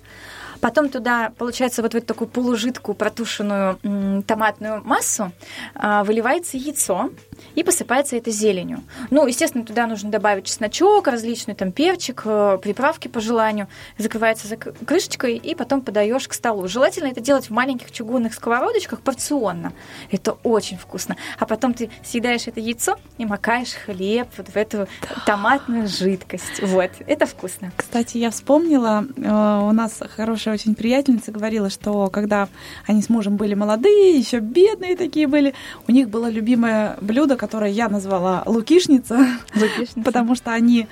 Потом 0.61 0.89
туда, 0.89 1.32
получается, 1.38 1.82
вот 1.82 1.93
в 1.93 1.97
эту 1.97 2.07
такую 2.07 2.28
полужидкую 2.28 2.95
протушенную 2.95 3.80
м, 3.84 4.24
томатную 4.24 4.84
массу 4.84 5.32
а, 5.76 6.03
выливается 6.03 6.57
яйцо 6.57 7.11
и 7.55 7.63
посыпается 7.63 8.15
это 8.15 8.31
зеленью. 8.31 8.83
Ну, 9.09 9.25
естественно, 9.27 9.65
туда 9.65 9.88
нужно 9.88 10.09
добавить 10.09 10.45
чесночок, 10.45 11.07
различный 11.07 11.55
там 11.55 11.71
перчик, 11.71 12.21
э, 12.25 12.57
приправки 12.61 13.07
по 13.07 13.19
желанию. 13.19 13.67
Закрывается 13.97 14.47
зак- 14.47 14.75
крышечкой 14.85 15.38
и 15.38 15.55
потом 15.55 15.81
подаешь 15.81 16.27
к 16.27 16.33
столу. 16.33 16.67
Желательно 16.67 17.07
это 17.07 17.21
делать 17.21 17.49
в 17.49 17.51
маленьких 17.51 17.91
чугунных 17.91 18.33
сковородочках 18.33 19.01
порционно. 19.01 19.73
Это 20.11 20.33
очень 20.43 20.77
вкусно. 20.77 21.17
А 21.39 21.45
потом 21.45 21.73
ты 21.73 21.89
съедаешь 22.03 22.47
это 22.47 22.59
яйцо 22.59 22.97
и 23.17 23.25
макаешь 23.25 23.73
хлеб 23.73 24.27
вот 24.38 24.49
в 24.49 24.55
эту 24.55 24.88
томатную 25.25 25.88
жидкость. 25.88 26.61
Вот, 26.61 26.91
это 27.05 27.25
вкусно. 27.25 27.71
Кстати, 27.75 28.17
я 28.17 28.31
вспомнила, 28.31 29.05
э, 29.15 29.59
у 29.63 29.71
нас 29.71 29.99
хорошая 30.15 30.53
очень 30.53 30.75
приятельница 30.75 31.31
говорила, 31.31 31.69
что 31.69 32.09
когда 32.09 32.47
они 32.85 33.01
с 33.01 33.09
мужем 33.09 33.38
были 33.38 33.53
молодые, 33.53 34.17
еще 34.17 34.39
бедные 34.39 34.95
такие 34.95 35.27
были, 35.27 35.53
у 35.88 35.91
них 35.91 36.09
было 36.09 36.29
любимое 36.29 36.97
блюдо, 37.01 37.26
которое 37.36 37.71
я 37.71 37.89
назвала 37.89 38.43
лукишница, 38.45 39.28
Лукишница. 39.55 40.01
потому 40.03 40.36
что 40.36 40.51
они 40.51 40.88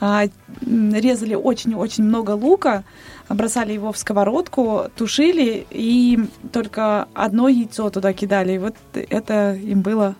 а, 0.00 0.26
резали 0.62 1.34
очень-очень 1.34 2.04
много 2.04 2.30
лука, 2.32 2.84
бросали 3.28 3.72
его 3.72 3.92
в 3.92 3.98
сковородку, 3.98 4.84
тушили 4.96 5.66
и 5.70 6.18
только 6.52 7.08
одно 7.14 7.48
яйцо 7.48 7.90
туда 7.90 8.12
кидали. 8.12 8.52
И 8.52 8.58
вот 8.58 8.76
это 8.94 9.54
им 9.54 9.82
было 9.82 10.14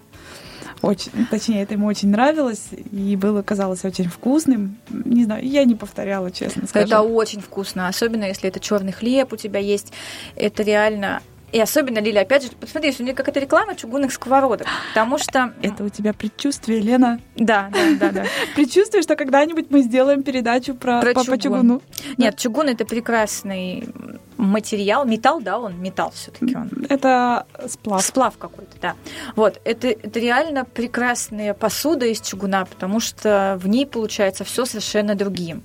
очень, 0.82 1.12
точнее, 1.30 1.62
это 1.62 1.74
ему 1.74 1.86
очень 1.86 2.08
нравилось 2.08 2.68
и 2.90 3.14
было 3.16 3.42
казалось 3.42 3.84
очень 3.84 4.08
вкусным. 4.08 4.78
Не 4.88 5.24
знаю, 5.24 5.46
я 5.46 5.64
не 5.64 5.74
повторяла, 5.74 6.30
честно 6.30 6.66
скажу. 6.66 6.86
Это 6.86 7.02
очень 7.02 7.40
вкусно, 7.42 7.86
особенно 7.88 8.24
если 8.24 8.48
это 8.48 8.60
черный 8.60 8.92
хлеб 8.92 9.32
у 9.32 9.36
тебя 9.36 9.60
есть. 9.60 9.92
Это 10.36 10.62
реально 10.62 11.20
и 11.52 11.60
особенно, 11.60 11.98
Лиля, 11.98 12.20
опять 12.20 12.44
же, 12.44 12.50
посмотри, 12.58 12.94
у 12.98 13.02
нее 13.02 13.14
какая-то 13.14 13.40
реклама 13.40 13.74
чугунных 13.74 14.12
сковородок, 14.12 14.66
потому 14.90 15.18
что... 15.18 15.52
Это 15.62 15.84
у 15.84 15.88
тебя 15.88 16.12
предчувствие, 16.12 16.80
Лена. 16.80 17.20
Да, 17.36 17.70
да, 17.72 17.96
да, 17.98 18.12
да. 18.12 18.24
Предчувствие, 18.54 19.02
что 19.02 19.16
когда-нибудь 19.16 19.66
мы 19.70 19.82
сделаем 19.82 20.22
передачу 20.22 20.74
про, 20.74 21.00
Про 21.00 21.12
по, 21.12 21.24
по 21.24 21.38
чугун. 21.38 21.40
чугуну. 21.40 21.82
Нет, 22.18 22.36
чугун 22.36 22.68
это 22.68 22.84
прекрасный 22.84 23.88
материал, 24.36 25.04
металл, 25.04 25.40
да, 25.40 25.58
он 25.58 25.80
металл 25.80 26.12
все-таки 26.14 26.56
он. 26.56 26.70
Это 26.88 27.46
сплав. 27.68 28.02
Сплав 28.02 28.38
какой-то, 28.38 28.76
да. 28.80 28.94
Вот, 29.36 29.60
это, 29.64 29.88
это 29.88 30.18
реально 30.18 30.64
прекрасная 30.64 31.54
посуда 31.54 32.06
из 32.06 32.20
чугуна, 32.20 32.64
потому 32.64 33.00
что 33.00 33.58
в 33.60 33.68
ней 33.68 33.86
получается 33.86 34.44
все 34.44 34.64
совершенно 34.64 35.14
другим. 35.14 35.62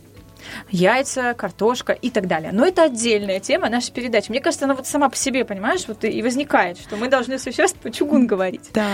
Яйца, 0.69 1.33
картошка 1.33 1.93
и 1.93 2.09
так 2.09 2.27
далее. 2.27 2.51
Но 2.51 2.65
это 2.65 2.83
отдельная 2.83 3.39
тема 3.39 3.69
нашей 3.69 3.91
передачи. 3.91 4.29
Мне 4.29 4.41
кажется, 4.41 4.65
она 4.65 4.75
вот 4.75 4.87
сама 4.87 5.09
по 5.09 5.15
себе, 5.15 5.45
понимаешь, 5.45 5.85
вот 5.87 6.03
и 6.03 6.21
возникает, 6.21 6.77
что 6.79 6.95
мы 6.95 7.07
должны 7.07 7.37
сейчас 7.37 7.73
по 7.73 7.91
чугун 7.91 8.27
говорить. 8.27 8.69
Да. 8.73 8.87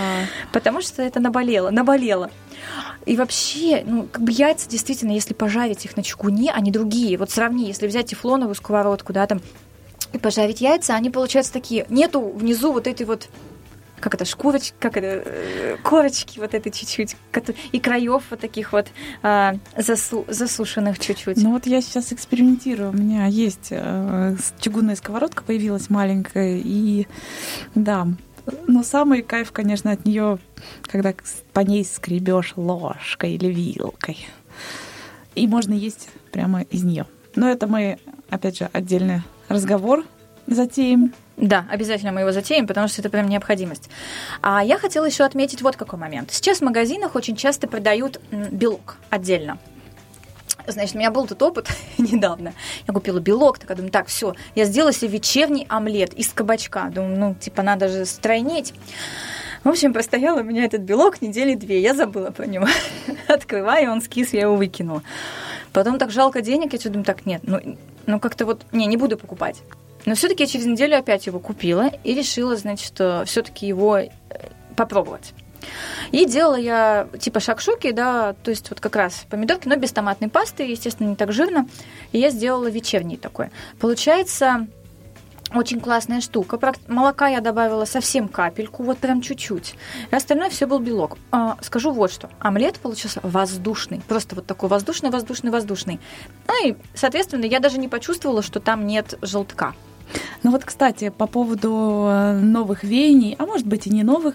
Потому 0.52 0.80
что 0.80 1.02
это 1.02 1.20
наболело, 1.20 1.70
наболело. 1.70 2.30
И 3.06 3.16
вообще, 3.16 3.82
ну, 3.84 4.06
как 4.10 4.22
бы 4.22 4.32
яйца 4.32 4.68
действительно, 4.68 5.12
если 5.12 5.34
пожарить 5.34 5.84
их 5.84 5.96
на 5.96 6.02
чугуне, 6.02 6.52
они 6.52 6.70
другие. 6.70 7.18
Вот 7.18 7.30
сравни, 7.30 7.66
если 7.66 7.86
взять 7.86 8.06
тефлоновую 8.06 8.54
сковородку, 8.54 9.12
да, 9.12 9.26
там, 9.26 9.40
и 10.12 10.18
пожарить 10.18 10.60
яйца, 10.60 10.94
они 10.94 11.10
получаются 11.10 11.52
такие. 11.52 11.86
Нету 11.88 12.20
внизу 12.20 12.72
вот 12.72 12.86
этой 12.86 13.06
вот 13.06 13.28
как 14.02 14.14
это, 14.14 14.24
шкурочки, 14.24 14.74
как 14.78 14.96
это, 14.96 15.22
э, 15.24 15.76
корочки 15.82 16.38
вот 16.38 16.52
этой 16.54 16.70
чуть-чуть, 16.72 17.16
и 17.72 17.80
краев 17.80 18.24
вот 18.30 18.40
таких 18.40 18.72
вот 18.72 18.88
а, 19.22 19.54
засу- 19.76 20.24
засушенных 20.30 20.98
чуть-чуть. 20.98 21.36
Ну 21.38 21.52
вот 21.52 21.66
я 21.66 21.80
сейчас 21.80 22.12
экспериментирую. 22.12 22.90
У 22.90 22.94
меня 22.94 23.26
есть 23.26 23.70
с- 23.70 24.52
чугунная 24.60 24.96
сковородка 24.96 25.42
появилась 25.44 25.88
маленькая, 25.88 26.58
и 26.62 27.06
да. 27.74 28.08
Но 28.66 28.82
самый 28.82 29.22
кайф, 29.22 29.52
конечно, 29.52 29.92
от 29.92 30.04
нее, 30.04 30.38
когда 30.82 31.14
по 31.52 31.60
ней 31.60 31.84
скребешь 31.84 32.54
ложкой 32.56 33.34
или 33.34 33.46
вилкой. 33.46 34.26
И 35.36 35.46
можно 35.46 35.72
есть 35.74 36.08
прямо 36.32 36.62
из 36.62 36.82
нее. 36.82 37.06
Но 37.36 37.48
это 37.48 37.66
мы, 37.68 37.98
опять 38.28 38.58
же, 38.58 38.68
отдельный 38.72 39.22
разговор 39.48 40.04
затеем. 40.48 41.14
Да, 41.36 41.66
обязательно 41.70 42.12
мы 42.12 42.20
его 42.20 42.32
затеем, 42.32 42.66
потому 42.66 42.88
что 42.88 43.00
это 43.00 43.10
прям 43.10 43.28
необходимость. 43.28 43.88
А 44.42 44.62
я 44.62 44.78
хотела 44.78 45.06
еще 45.06 45.24
отметить 45.24 45.62
вот 45.62 45.76
какой 45.76 45.98
момент. 45.98 46.30
Сейчас 46.30 46.58
в 46.58 46.62
магазинах 46.62 47.14
очень 47.14 47.36
часто 47.36 47.66
продают 47.66 48.20
белок 48.30 48.96
отдельно. 49.10 49.58
Значит, 50.66 50.94
у 50.94 50.98
меня 50.98 51.10
был 51.10 51.26
тут 51.26 51.42
опыт 51.42 51.68
недавно. 51.98 52.52
Я 52.86 52.94
купила 52.94 53.18
белок, 53.18 53.58
такая 53.58 53.76
думаю, 53.76 53.90
так, 53.90 54.06
все, 54.06 54.34
я 54.54 54.64
сделала 54.64 54.92
себе 54.92 55.08
вечерний 55.08 55.66
омлет 55.68 56.12
из 56.14 56.28
кабачка. 56.28 56.90
Думаю, 56.90 57.18
ну, 57.18 57.34
типа, 57.34 57.62
надо 57.62 57.88
же 57.88 58.04
стройнеть. 58.04 58.74
В 59.64 59.68
общем, 59.68 59.92
простоял 59.92 60.38
у 60.38 60.42
меня 60.42 60.64
этот 60.64 60.82
белок 60.82 61.22
недели 61.22 61.54
две. 61.54 61.80
Я 61.80 61.94
забыла 61.94 62.30
про 62.30 62.46
него. 62.46 62.66
Открываю, 63.28 63.92
он 63.92 64.02
скис, 64.02 64.32
я 64.32 64.42
его 64.42 64.56
выкинула. 64.56 65.02
Потом 65.72 65.98
так 65.98 66.10
жалко 66.10 66.42
денег, 66.42 66.72
я 66.72 66.78
что 66.78 66.90
думаю, 66.90 67.04
так, 67.04 67.24
нет, 67.26 67.42
ну, 67.44 67.78
ну 68.06 68.20
как-то 68.20 68.44
вот, 68.44 68.66
не, 68.72 68.86
не 68.86 68.96
буду 68.96 69.16
покупать. 69.16 69.62
Но 70.04 70.14
все-таки 70.14 70.44
я 70.44 70.48
через 70.48 70.66
неделю 70.66 70.98
опять 70.98 71.26
его 71.26 71.38
купила 71.38 71.90
и 72.04 72.14
решила, 72.14 72.56
значит, 72.56 72.86
что 72.86 73.24
все-таки 73.26 73.66
его 73.66 73.98
э, 73.98 74.08
попробовать. 74.76 75.32
И 76.10 76.26
делала 76.26 76.56
я 76.56 77.08
типа 77.18 77.40
шакшуки, 77.40 77.92
да, 77.92 78.34
то 78.42 78.50
есть 78.50 78.68
вот 78.70 78.80
как 78.80 78.96
раз 78.96 79.24
помидорки, 79.30 79.68
но 79.68 79.76
без 79.76 79.92
томатной 79.92 80.28
пасты, 80.28 80.64
естественно, 80.64 81.08
не 81.08 81.16
так 81.16 81.32
жирно. 81.32 81.68
И 82.10 82.18
я 82.18 82.30
сделала 82.30 82.68
вечерний 82.68 83.16
такой. 83.16 83.50
Получается 83.78 84.66
очень 85.54 85.80
классная 85.80 86.20
штука. 86.20 86.58
Молока 86.88 87.28
я 87.28 87.40
добавила 87.40 87.84
совсем 87.84 88.28
капельку, 88.28 88.82
вот 88.82 88.98
прям 88.98 89.20
чуть-чуть. 89.20 89.74
И 90.10 90.14
остальное 90.14 90.50
все 90.50 90.66
был 90.66 90.78
белок. 90.78 91.18
А, 91.30 91.58
скажу 91.60 91.92
вот 91.92 92.10
что. 92.10 92.30
Омлет 92.38 92.78
получился 92.78 93.20
воздушный. 93.22 94.00
Просто 94.08 94.34
вот 94.34 94.46
такой 94.46 94.68
воздушный, 94.68 95.10
воздушный, 95.10 95.50
воздушный. 95.50 96.00
Ну 96.48 96.66
и, 96.66 96.74
соответственно, 96.94 97.44
я 97.44 97.60
даже 97.60 97.78
не 97.78 97.88
почувствовала, 97.88 98.42
что 98.42 98.60
там 98.60 98.86
нет 98.86 99.18
желтка. 99.20 99.74
Ну 100.42 100.50
вот, 100.50 100.64
кстати, 100.64 101.10
по 101.10 101.26
поводу 101.26 102.06
э, 102.08 102.40
новых 102.40 102.84
веяний, 102.84 103.36
а 103.38 103.46
может 103.46 103.66
быть 103.66 103.86
и 103.86 103.90
не 103.90 104.02
новых, 104.02 104.34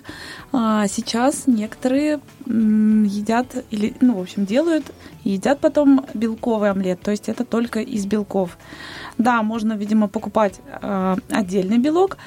а, 0.51 0.87
сейчас 0.87 1.47
некоторые 1.47 2.19
едят 2.45 3.47
или, 3.71 3.93
ну, 4.01 4.15
в 4.15 4.21
общем, 4.21 4.45
делают 4.45 4.85
и 5.23 5.31
едят 5.31 5.59
потом 5.59 6.05
белковый 6.13 6.71
омлет, 6.71 7.01
то 7.01 7.11
есть 7.11 7.29
это 7.29 7.43
только 7.43 7.81
из 7.81 8.05
белков. 8.05 8.57
Да, 9.17 9.43
можно, 9.43 9.73
видимо, 9.73 10.07
покупать 10.07 10.61
э, 10.81 11.15
отдельный 11.29 11.77
белок. 11.77 12.17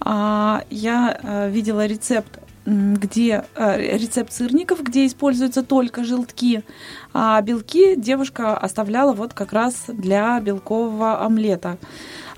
А, 0.00 0.64
Я 0.70 1.18
э, 1.22 1.50
видела 1.50 1.86
рецепт 1.86 2.38
где 2.64 3.44
э, 3.56 3.96
рецепт 3.96 4.32
сырников, 4.32 4.82
где 4.82 5.06
используются 5.06 5.62
только 5.62 6.04
желтки, 6.04 6.62
а 7.12 7.40
белки 7.42 7.96
девушка 7.96 8.56
оставляла 8.56 9.12
вот 9.12 9.34
как 9.34 9.52
раз 9.52 9.84
для 9.88 10.38
белкового 10.40 11.24
омлета. 11.24 11.76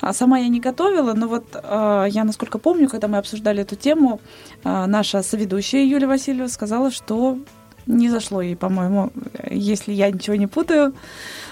А 0.05 0.13
Сама 0.13 0.39
я 0.39 0.49
не 0.49 0.61
готовила, 0.61 1.15
но 1.15 1.29
вот 1.29 1.45
э, 1.55 2.07
я, 2.11 2.25
насколько 2.25 2.59
помню, 2.59 2.89
когда 2.91 3.09
мы 3.09 3.17
обсуждали 3.17 3.63
эту 3.63 3.75
тему, 3.75 4.21
э, 4.63 4.87
наша 4.87 5.23
соведущая 5.23 5.85
Юлия 5.85 6.07
Васильева 6.07 6.49
сказала, 6.49 6.91
что 6.91 7.39
не 7.87 8.11
зашло 8.11 8.43
ей, 8.43 8.55
по-моему, 8.55 9.13
если 9.51 9.93
я 9.93 10.11
ничего 10.11 10.37
не 10.37 10.47
путаю. 10.47 10.95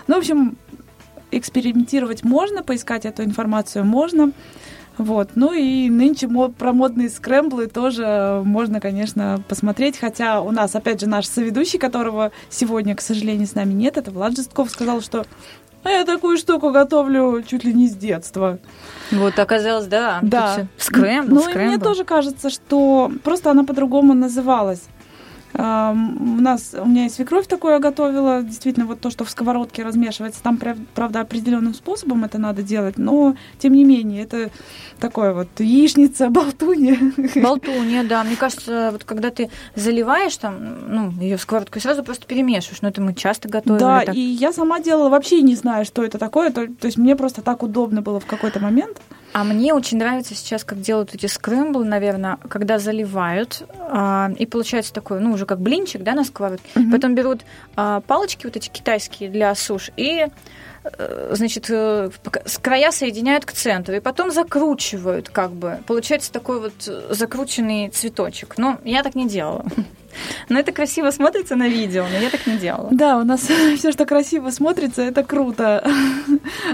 Ну, 0.07 0.17
в 0.17 0.19
общем, 0.19 0.59
экспериментировать 1.31 2.25
можно, 2.25 2.63
поискать 2.63 3.07
эту 3.07 3.25
информацию 3.25 3.87
можно. 3.87 4.33
Вот. 4.99 5.31
Ну 5.35 5.55
и 5.55 5.89
нынче 5.89 6.29
про 6.59 6.75
модные 6.75 7.09
скрэмблы 7.09 7.67
тоже 7.67 8.43
можно, 8.45 8.81
конечно, 8.81 9.43
посмотреть. 9.49 9.99
Хотя 9.99 10.43
у 10.43 10.51
нас, 10.51 10.75
опять 10.75 11.01
же, 11.01 11.09
наш 11.09 11.27
соведущий, 11.27 11.79
которого 11.79 12.33
сегодня, 12.51 12.95
к 12.95 13.01
сожалению, 13.01 13.47
с 13.47 13.55
нами 13.55 13.73
нет, 13.73 13.97
это 13.97 14.11
Влад 14.11 14.37
Жестков, 14.37 14.71
сказал, 14.71 15.01
что 15.01 15.25
«А 15.85 15.91
я 15.91 16.05
такую 16.05 16.37
штуку 16.37 16.71
готовлю 16.71 17.43
чуть 17.47 17.65
ли 17.65 17.73
не 17.73 17.89
с 17.89 17.95
детства. 17.95 18.59
Вот 19.11 19.39
оказалось, 19.39 19.87
да. 19.87 20.21
Да. 20.23 20.67
Скрэмбл, 20.79 21.35
Ну, 21.35 21.49
и 21.49 21.55
мне 21.55 21.79
тоже 21.79 22.05
кажется, 22.05 22.51
что 22.51 23.11
просто 23.25 23.51
она 23.51 23.65
по-другому 23.65 24.15
называлась. 24.15 24.83
У 25.55 25.59
нас, 25.59 26.75
у 26.79 26.87
меня 26.87 27.07
и 27.07 27.09
свекровь 27.11 27.47
такое 27.47 27.79
готовила, 27.79 28.43
действительно, 28.43 28.87
вот 28.87 29.01
то, 29.01 29.11
что 29.11 29.25
в 29.25 29.31
сковородке 29.31 29.83
размешивается, 29.83 30.43
там, 30.43 30.59
правда, 30.95 31.21
определенным 31.21 31.75
способом 31.75 32.25
это 32.25 32.39
надо 32.39 32.63
делать, 32.63 32.97
но, 32.97 33.37
тем 33.59 33.75
не 33.75 33.85
менее, 33.85 34.23
это 34.23 34.51
такое 34.99 35.35
вот 35.35 35.49
яичница, 35.59 36.31
болтунья. 36.31 36.99
Болтунья, 37.37 38.05
да. 38.05 38.25
Мне 38.25 38.37
кажется, 38.37 38.91
вот 38.93 39.05
когда 39.05 39.31
ты 39.31 39.51
заливаешь 39.75 40.37
там, 40.37 40.57
ну, 40.89 41.11
ее 41.21 41.37
в 41.37 41.43
сковородку 41.43 41.79
и 41.79 41.83
сразу 41.83 42.03
просто 42.03 42.27
перемешиваешь, 42.27 42.81
но 42.81 42.89
это 42.89 43.03
мы 43.03 43.15
часто 43.15 43.49
готовим. 43.49 43.79
Да, 43.79 44.05
так. 44.07 44.15
и 44.15 44.21
я 44.21 44.53
сама 44.53 44.81
делала 44.81 45.11
вообще 45.11 45.43
не 45.43 45.55
знаю, 45.55 45.85
что 45.85 46.03
это 46.03 46.19
такое, 46.19 46.51
то, 46.51 46.67
то 46.67 46.87
есть 46.87 46.97
мне 46.97 47.15
просто 47.15 47.43
так 47.43 47.63
удобно 47.63 48.01
было 48.01 48.21
в 48.21 48.27
какой-то 48.27 48.61
момент. 48.61 49.01
А 49.33 49.45
мне 49.45 49.73
очень 49.73 49.99
нравится 49.99 50.35
сейчас, 50.35 50.63
как 50.63 50.81
делают 50.81 51.15
эти 51.15 51.27
скрэмблы, 51.27 51.85
наверное, 51.85 52.39
когда 52.49 52.79
заливают, 52.79 53.63
а, 53.79 54.31
и 54.39 54.45
получается 54.47 54.93
такой, 54.93 55.21
ну, 55.21 55.33
уже 55.33 55.47
как 55.47 55.61
блинчик, 55.61 56.03
да, 56.03 56.15
на 56.15 56.25
сковородке. 56.25 56.69
Mm-hmm. 56.75 56.91
Потом 56.91 57.15
берут 57.15 57.41
а, 57.75 58.01
палочки 58.01 58.45
вот 58.45 58.57
эти 58.57 58.69
китайские 58.69 59.31
для 59.31 59.55
суш 59.55 59.91
и 59.97 60.27
э, 60.85 61.31
значит, 61.35 61.67
э, 61.71 62.11
с 62.45 62.59
края 62.59 62.91
соединяют 62.91 63.47
к 63.47 63.53
центру, 63.53 63.95
и 63.95 64.01
потом 64.01 64.31
закручивают, 64.31 65.31
как 65.31 65.53
бы. 65.53 65.79
Получается 65.87 66.31
такой 66.31 66.61
вот 66.61 66.75
закрученный 66.83 67.89
цветочек. 67.89 68.59
Но 68.59 68.79
я 68.85 69.03
так 69.03 69.15
не 69.15 69.27
делала. 69.27 69.65
Но 70.49 70.59
это 70.59 70.73
красиво 70.73 71.11
смотрится 71.11 71.57
на 71.57 71.69
видео, 71.69 72.07
но 72.11 72.19
я 72.19 72.31
так 72.31 72.47
не 72.47 72.57
делала. 72.57 72.89
Да, 72.91 73.19
у 73.19 73.25
нас 73.25 73.41
все, 73.79 73.93
что 73.93 74.07
красиво 74.07 74.51
смотрится, 74.51 75.03
это 75.03 75.23
круто. 75.23 75.85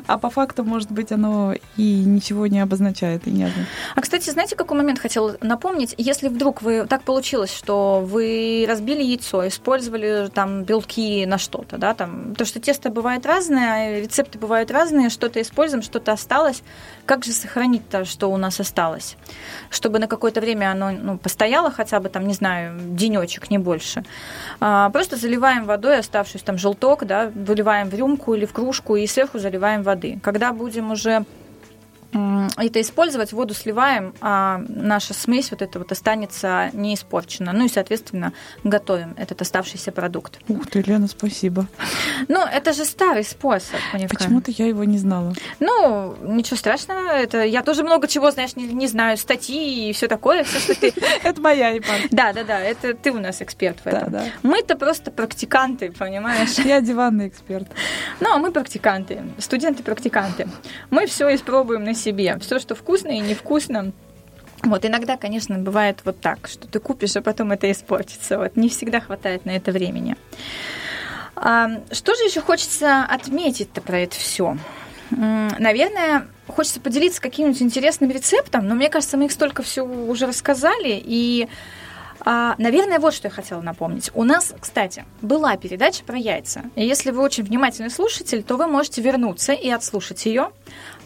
А 0.06 0.18
по 0.18 0.30
факту, 0.30 0.64
может 0.64 0.90
быть, 0.90 1.12
оно 1.12 1.54
и 1.76 2.04
ничего 2.04 2.46
не 2.46 2.60
обозначает. 2.60 3.26
И 3.26 3.30
не 3.30 3.48
а, 3.94 4.00
кстати, 4.00 4.30
знаете, 4.30 4.56
какой 4.56 4.76
момент 4.76 4.98
хотел 4.98 5.36
напомнить? 5.40 5.94
Если 5.98 6.28
вдруг 6.28 6.62
вы 6.62 6.86
так 6.86 7.02
получилось, 7.02 7.54
что 7.54 8.02
вы 8.04 8.64
разбили 8.68 9.02
яйцо, 9.02 9.46
использовали 9.46 10.28
там 10.32 10.64
белки 10.64 11.26
на 11.26 11.38
что-то, 11.38 11.78
да, 11.78 11.94
там, 11.94 12.34
то, 12.34 12.44
что 12.44 12.60
тесто 12.60 12.90
бывает 12.90 13.26
разное, 13.26 14.00
рецепты 14.00 14.38
бывают 14.38 14.70
разные, 14.70 15.10
что-то 15.10 15.40
используем, 15.40 15.82
что-то 15.82 16.12
осталось, 16.12 16.62
как 17.06 17.24
же 17.24 17.32
сохранить 17.32 17.88
то, 17.88 18.04
что 18.04 18.30
у 18.30 18.36
нас 18.36 18.60
осталось? 18.60 19.16
Чтобы 19.70 19.98
на 19.98 20.06
какое-то 20.06 20.40
время 20.40 20.70
оно 20.70 20.90
ну, 20.90 21.18
постояло 21.18 21.70
хотя 21.70 22.00
бы, 22.00 22.08
там, 22.08 22.26
не 22.26 22.34
знаю, 22.34 22.78
денечек, 22.78 23.27
кусочек, 23.28 23.50
не 23.50 23.58
больше. 23.58 24.04
А, 24.60 24.90
просто 24.90 25.16
заливаем 25.16 25.64
водой 25.64 25.98
оставшийся 25.98 26.44
там 26.44 26.58
желток, 26.58 27.04
да, 27.06 27.30
выливаем 27.34 27.88
в 27.88 27.94
рюмку 27.94 28.34
или 28.34 28.46
в 28.46 28.52
кружку 28.52 28.96
и 28.96 29.06
сверху 29.06 29.38
заливаем 29.38 29.82
воды. 29.82 30.18
Когда 30.22 30.52
будем 30.52 30.90
уже 30.90 31.24
это 32.12 32.80
использовать, 32.80 33.32
воду 33.32 33.54
сливаем, 33.54 34.14
а 34.20 34.62
наша 34.68 35.12
смесь 35.12 35.50
вот 35.50 35.62
эта 35.62 35.78
вот 35.78 35.92
останется 35.92 36.70
не 36.72 36.94
испорчена. 36.94 37.52
Ну 37.52 37.66
и, 37.66 37.68
соответственно, 37.68 38.32
готовим 38.64 39.14
этот 39.18 39.42
оставшийся 39.42 39.92
продукт. 39.92 40.38
Ух 40.48 40.66
ты, 40.66 40.80
Лена, 40.80 41.06
спасибо. 41.08 41.66
Ну, 42.28 42.44
это 42.44 42.72
же 42.72 42.84
старый 42.84 43.24
способ. 43.24 43.76
Почему-то 44.08 44.50
я 44.50 44.66
его 44.66 44.84
не 44.84 44.98
знала. 44.98 45.34
Ну, 45.60 46.16
ничего 46.22 46.56
страшного. 46.56 47.10
Это 47.10 47.44
я 47.44 47.62
тоже 47.62 47.82
много 47.82 48.08
чего, 48.08 48.30
знаешь, 48.30 48.56
не, 48.56 48.64
не 48.64 48.86
знаю, 48.86 49.18
статьи 49.18 49.90
и 49.90 49.92
все 49.92 50.08
такое. 50.08 50.44
Все, 50.44 50.58
что 50.58 50.74
ты... 50.74 50.92
Это 51.22 51.40
моя 51.40 51.76
ипан. 51.76 52.00
Да, 52.10 52.32
да, 52.32 52.44
да, 52.44 52.60
это 52.60 52.94
ты 52.94 53.10
у 53.10 53.18
нас 53.18 53.42
эксперт 53.42 53.80
в 53.80 53.86
этом. 53.86 54.14
Мы-то 54.42 54.76
просто 54.76 55.10
практиканты, 55.10 55.92
понимаешь? 55.92 56.58
Я 56.64 56.80
диванный 56.80 57.28
эксперт. 57.28 57.68
Ну, 58.20 58.32
а 58.32 58.38
мы 58.38 58.50
практиканты, 58.50 59.22
студенты-практиканты. 59.38 60.48
Мы 60.90 61.06
все 61.06 61.34
испробуем 61.34 61.84
на 61.84 61.94
себе. 61.98 62.38
Все, 62.40 62.58
что 62.58 62.74
вкусно 62.74 63.08
и 63.08 63.18
невкусно, 63.18 63.92
вот 64.62 64.84
иногда, 64.84 65.16
конечно, 65.16 65.58
бывает 65.58 66.00
вот 66.04 66.20
так, 66.20 66.48
что 66.48 66.66
ты 66.66 66.80
купишь, 66.80 67.16
а 67.16 67.22
потом 67.22 67.52
это 67.52 67.70
испортится. 67.70 68.38
Вот 68.38 68.56
не 68.56 68.68
всегда 68.68 69.00
хватает 69.00 69.44
на 69.44 69.50
это 69.50 69.70
времени. 69.70 70.16
А, 71.36 71.70
что 71.92 72.14
же 72.14 72.24
еще 72.24 72.40
хочется 72.40 73.04
отметить-то 73.04 73.80
про 73.80 74.00
это 74.00 74.16
все? 74.16 74.56
Наверное, 75.10 76.26
хочется 76.48 76.80
поделиться 76.80 77.20
каким-нибудь 77.20 77.62
интересным 77.62 78.10
рецептом, 78.10 78.66
но 78.66 78.74
мне 78.74 78.90
кажется, 78.90 79.16
мы 79.16 79.26
их 79.26 79.32
столько 79.32 79.62
все 79.62 79.82
уже 79.82 80.26
рассказали, 80.26 81.00
и 81.02 81.48
а, 82.20 82.56
наверное, 82.58 82.98
вот 82.98 83.14
что 83.14 83.28
я 83.28 83.30
хотела 83.32 83.60
напомнить. 83.60 84.10
У 84.14 84.24
нас, 84.24 84.54
кстати, 84.60 85.04
была 85.22 85.56
передача 85.56 86.04
про 86.04 86.18
яйца. 86.18 86.62
И 86.74 86.84
если 86.84 87.10
вы 87.10 87.22
очень 87.22 87.44
внимательный 87.44 87.90
слушатель, 87.90 88.42
то 88.42 88.56
вы 88.56 88.66
можете 88.66 89.00
вернуться 89.00 89.52
и 89.52 89.70
отслушать 89.70 90.26
ее. 90.26 90.50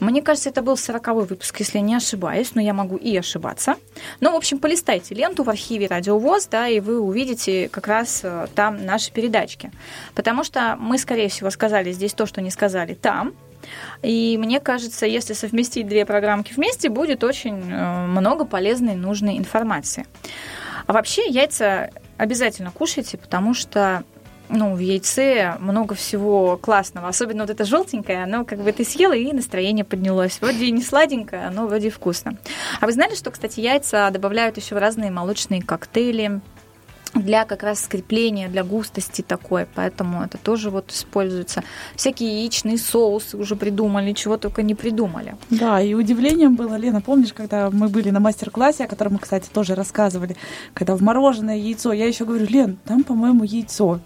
Мне 0.02 0.20
кажется, 0.20 0.50
это 0.50 0.62
был 0.62 0.76
40 0.76 1.28
выпуск, 1.28 1.60
если 1.60 1.78
не 1.78 1.94
ошибаюсь, 1.94 2.56
но 2.56 2.60
я 2.60 2.74
могу 2.74 2.96
и 2.96 3.16
ошибаться. 3.16 3.76
Ну, 4.18 4.32
в 4.32 4.34
общем, 4.34 4.58
полистайте 4.58 5.14
ленту 5.14 5.44
в 5.44 5.48
архиве 5.48 5.86
Радио 5.86 6.18
ВОЗ, 6.18 6.48
да, 6.50 6.66
и 6.66 6.80
вы 6.80 6.98
увидите 6.98 7.68
как 7.68 7.86
раз 7.86 8.22
э, 8.24 8.48
там 8.56 8.84
наши 8.84 9.12
передачки. 9.12 9.70
Потому 10.16 10.42
что 10.42 10.76
мы, 10.76 10.98
скорее 10.98 11.28
всего, 11.28 11.50
сказали 11.50 11.92
здесь 11.92 12.14
то, 12.14 12.26
что 12.26 12.42
не 12.42 12.50
сказали 12.50 12.94
там. 12.94 13.32
И 14.02 14.36
мне 14.38 14.58
кажется, 14.58 15.06
если 15.06 15.34
совместить 15.34 15.86
две 15.86 16.04
программки 16.04 16.52
вместе, 16.52 16.88
будет 16.88 17.22
очень 17.22 17.70
э, 17.70 18.06
много 18.08 18.44
полезной, 18.44 18.96
нужной 18.96 19.38
информации. 19.38 20.06
А 20.88 20.94
вообще 20.94 21.28
яйца 21.28 21.90
обязательно 22.16 22.72
кушайте, 22.72 23.18
потому 23.18 23.54
что 23.54 24.02
ну, 24.52 24.74
в 24.74 24.78
яйце 24.78 25.56
много 25.58 25.94
всего 25.94 26.56
классного. 26.56 27.08
Особенно 27.08 27.42
вот 27.42 27.50
это 27.50 27.64
желтенькое, 27.64 28.24
оно 28.24 28.44
как 28.44 28.62
бы 28.62 28.70
ты 28.72 28.84
съела, 28.84 29.14
и 29.14 29.32
настроение 29.32 29.84
поднялось. 29.84 30.38
Вроде 30.40 30.70
не 30.70 30.82
сладенькое, 30.82 31.50
но 31.50 31.66
вроде 31.66 31.90
вкусно. 31.90 32.36
А 32.80 32.86
вы 32.86 32.92
знали, 32.92 33.14
что, 33.14 33.30
кстати, 33.30 33.60
яйца 33.60 34.10
добавляют 34.10 34.56
еще 34.58 34.74
в 34.74 34.78
разные 34.78 35.10
молочные 35.10 35.62
коктейли, 35.62 36.40
для 37.14 37.44
как 37.44 37.62
раз 37.62 37.80
скрепления, 37.80 38.48
для 38.48 38.64
густости 38.64 39.22
такой, 39.22 39.66
поэтому 39.74 40.22
это 40.22 40.38
тоже 40.38 40.70
вот 40.70 40.90
используется. 40.90 41.62
Всякие 41.94 42.40
яичные 42.40 42.78
соусы 42.78 43.36
уже 43.36 43.54
придумали, 43.54 44.12
чего 44.12 44.38
только 44.38 44.62
не 44.62 44.74
придумали. 44.74 45.36
Да, 45.50 45.80
и 45.80 45.94
удивлением 45.94 46.56
было, 46.56 46.76
Лена, 46.76 47.02
помнишь, 47.02 47.34
когда 47.34 47.70
мы 47.70 47.88
были 47.88 48.10
на 48.10 48.20
мастер-классе, 48.20 48.84
о 48.84 48.88
котором 48.88 49.14
мы, 49.14 49.18
кстати, 49.18 49.48
тоже 49.52 49.74
рассказывали, 49.74 50.36
когда 50.72 50.96
в 50.96 51.02
мороженое 51.02 51.56
яйцо, 51.56 51.92
я 51.92 52.06
еще 52.06 52.24
говорю, 52.24 52.46
Лен, 52.46 52.78
там, 52.86 53.04
по-моему, 53.04 53.44
яйцо. 53.44 54.00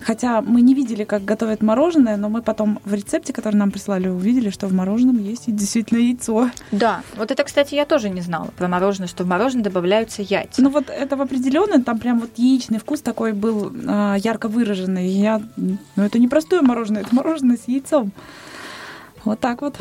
Хотя 0.00 0.40
мы 0.42 0.60
не 0.60 0.74
видели, 0.74 1.04
как 1.04 1.24
готовят 1.24 1.62
мороженое, 1.62 2.16
но 2.16 2.28
мы 2.28 2.42
потом 2.42 2.80
в 2.84 2.94
рецепте, 2.94 3.32
который 3.32 3.56
нам 3.56 3.70
прислали, 3.70 4.08
увидели, 4.08 4.50
что 4.50 4.66
в 4.66 4.72
мороженом 4.72 5.18
есть 5.18 5.44
действительно 5.46 5.98
яйцо. 5.98 6.50
Да, 6.72 7.02
вот 7.16 7.30
это, 7.30 7.44
кстати, 7.44 7.74
я 7.74 7.84
тоже 7.84 8.10
не 8.10 8.20
знала 8.20 8.48
про 8.56 8.68
мороженое, 8.68 9.08
что 9.08 9.24
в 9.24 9.26
мороженое 9.26 9.64
добавляются 9.64 10.22
яйца. 10.22 10.62
Ну 10.62 10.70
вот 10.70 10.90
это 10.90 11.16
в 11.16 11.22
определенный, 11.22 11.82
там 11.82 11.98
прям 11.98 12.20
вот 12.20 12.30
яичный 12.36 12.78
вкус 12.78 13.00
такой 13.00 13.32
был 13.32 13.72
э, 13.72 14.16
ярко 14.18 14.48
выраженный. 14.48 15.08
Я, 15.08 15.42
ну 15.56 15.78
это 15.96 16.18
не 16.18 16.28
простое 16.28 16.62
мороженое, 16.62 17.02
это 17.02 17.14
мороженое 17.14 17.56
с 17.56 17.68
яйцом. 17.68 18.12
Вот 19.24 19.40
так 19.40 19.62
вот. 19.62 19.76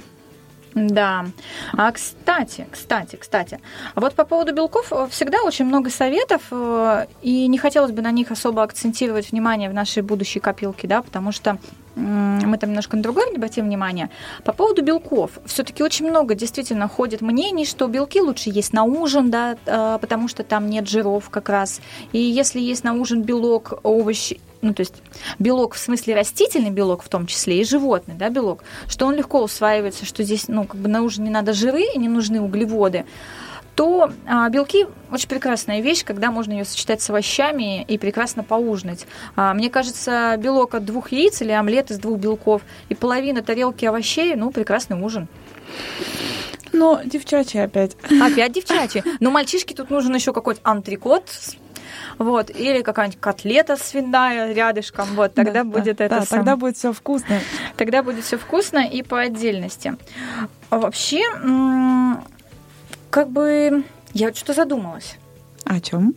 Да. 0.76 1.26
А 1.72 1.92
кстати, 1.94 2.68
кстати, 2.70 3.16
кстати, 3.16 3.62
вот 3.96 4.14
по 4.14 4.26
поводу 4.26 4.54
белков 4.54 4.92
э, 4.92 5.08
всегда 5.10 5.42
очень 5.44 5.64
много 5.64 5.90
советов, 5.90 6.42
э, 6.52 7.06
и 7.22 7.48
не 7.48 7.58
хотелось 7.58 7.92
бы 7.92 8.02
на 8.02 8.12
них 8.12 8.30
особо 8.30 8.62
акцентировать 8.62 9.32
внимание 9.32 9.70
в 9.70 9.74
нашей 9.74 10.04
будущей 10.04 10.42
копилке, 10.42 10.86
да, 10.86 11.02
потому 11.02 11.32
что 11.32 11.58
мы 11.96 12.58
там 12.58 12.72
немножко 12.72 12.98
на 12.98 13.04
другое 13.04 13.34
обратим 13.34 13.66
внимание. 13.66 14.10
По 14.44 14.52
поводу 14.52 14.84
белков. 14.84 15.32
Все-таки 15.46 15.82
очень 15.82 16.10
много 16.10 16.36
действительно 16.36 16.90
ходит 16.90 17.22
мнений, 17.22 17.66
что 17.66 17.88
белки 17.88 18.20
лучше 18.20 18.50
есть 18.50 18.74
на 18.74 18.84
ужин, 18.84 19.32
да, 19.32 19.56
э, 19.66 19.98
потому 20.02 20.28
что 20.28 20.44
там 20.44 20.70
нет 20.70 20.90
жиров 20.90 21.30
как 21.30 21.48
раз. 21.48 21.80
И 22.12 22.20
если 22.20 22.60
есть 22.60 22.84
на 22.84 22.94
ужин 22.94 23.22
белок, 23.22 23.80
овощи 23.84 24.42
ну, 24.66 24.74
то 24.74 24.82
есть 24.82 24.96
белок 25.38 25.76
в 25.76 25.78
смысле 25.78 26.16
растительный 26.16 26.72
белок 26.72 27.04
в 27.04 27.10
том 27.10 27.28
числе 27.28 27.62
и 27.62 27.64
животный, 27.64 28.16
да, 28.16 28.30
белок, 28.30 28.64
что 28.88 29.06
он 29.06 29.16
легко 29.16 29.44
усваивается, 29.44 30.06
что 30.06 30.24
здесь, 30.24 30.48
ну, 30.48 30.66
как 30.66 30.82
бы 30.82 30.90
на 30.90 31.04
ужин 31.04 31.24
не 31.24 31.30
надо 31.30 31.54
жиры 31.54 31.84
и 31.94 32.00
не 32.00 32.10
нужны 32.10 32.42
углеводы, 32.42 33.06
то 33.76 34.12
а, 34.26 34.50
белки 34.50 34.88
очень 35.12 35.28
прекрасная 35.28 35.82
вещь, 35.82 36.04
когда 36.04 36.32
можно 36.32 36.54
ее 36.54 36.66
сочетать 36.66 37.02
с 37.02 37.10
овощами 37.10 37.84
и 37.84 37.98
прекрасно 38.00 38.44
поужинать. 38.44 39.06
А, 39.36 39.54
мне 39.54 39.70
кажется, 39.70 40.36
белок 40.40 40.74
от 40.74 40.86
двух 40.86 41.12
яиц 41.12 41.42
или 41.42 41.52
омлет 41.52 41.92
из 41.92 42.00
двух 42.00 42.18
белков 42.18 42.64
и 42.90 42.96
половина 42.96 43.44
тарелки 43.44 43.86
овощей, 43.86 44.36
ну, 44.36 44.50
прекрасный 44.50 45.00
ужин. 45.00 45.28
Но 46.72 47.02
девчачьи 47.06 47.62
опять. 47.62 47.96
Опять 48.22 48.54
девчачьи. 48.54 49.04
Но 49.20 49.30
мальчишке 49.30 49.76
тут 49.76 49.90
нужен 49.92 50.16
еще 50.16 50.34
какой-то 50.34 50.62
антрикот 50.64 51.30
вот, 52.18 52.50
или 52.50 52.82
какая-нибудь 52.82 53.20
котлета 53.20 53.76
свиная 53.78 54.54
рядышком, 54.54 55.08
вот, 55.16 55.34
тогда 55.34 55.52
да, 55.52 55.64
будет 55.64 55.98
да, 55.98 56.06
это 56.06 56.20
да, 56.20 56.26
сам... 56.26 56.40
тогда 56.40 56.56
будет 56.56 56.78
все 56.78 56.94
вкусно. 56.94 57.40
Тогда 57.78 58.04
будет 58.04 58.24
все 58.24 58.38
вкусно 58.38 58.80
и 58.88 59.04
по 59.04 59.20
отдельности. 59.20 59.96
А 60.70 60.80
вообще, 60.80 61.22
как 63.10 63.30
бы, 63.30 63.84
я 64.14 64.28
вот 64.28 64.38
что 64.38 64.54
задумалась. 64.54 65.18
О 65.66 65.80
чем? 65.80 66.16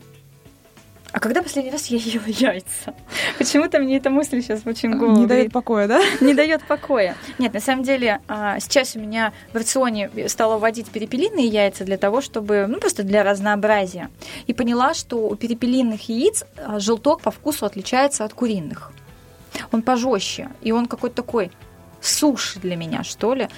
А 1.11 1.21
когда 1.21 1.43
последний 1.43 1.71
раз 1.71 1.87
я 1.87 1.99
ела 1.99 2.27
яйца? 2.27 2.95
Почему-то 3.39 3.79
мне 3.79 3.97
эта 3.97 4.11
мысль 4.11 4.43
сейчас 4.43 4.61
очень 4.67 4.99
голову 4.99 5.21
Не 5.21 5.27
дает 5.27 5.53
покоя, 5.53 5.89
да? 5.89 6.03
Не 6.21 6.35
дает 6.35 6.63
покоя. 6.65 7.17
Нет, 7.39 7.55
на 7.55 7.61
самом 7.61 7.83
деле, 7.83 8.21
а, 8.29 8.61
сейчас 8.61 8.95
у 8.95 9.01
меня 9.01 9.33
в 9.53 9.57
рационе 9.57 10.11
стало 10.29 10.59
вводить 10.59 10.89
перепелиные 10.91 11.47
яйца 11.47 11.85
для 11.85 11.97
того, 11.97 12.21
чтобы, 12.21 12.67
ну, 12.69 12.79
просто 12.79 13.05
для 13.05 13.23
разнообразия. 13.23 14.11
И 14.47 14.53
поняла, 14.53 14.93
что 14.93 15.29
у 15.29 15.35
перепелиных 15.35 16.11
яиц 16.11 16.45
а, 16.57 16.79
желток 16.79 17.23
по 17.23 17.31
вкусу 17.31 17.65
отличается 17.65 18.25
от 18.25 18.35
куриных. 18.35 18.93
Он 19.73 19.81
пожестче, 19.81 20.51
и 20.61 20.73
он 20.73 20.87
какой-то 20.87 21.17
такой 21.17 21.51
суши 22.01 22.61
для 22.61 22.77
меня, 22.77 23.03
что 23.03 23.35
ли. 23.35 23.49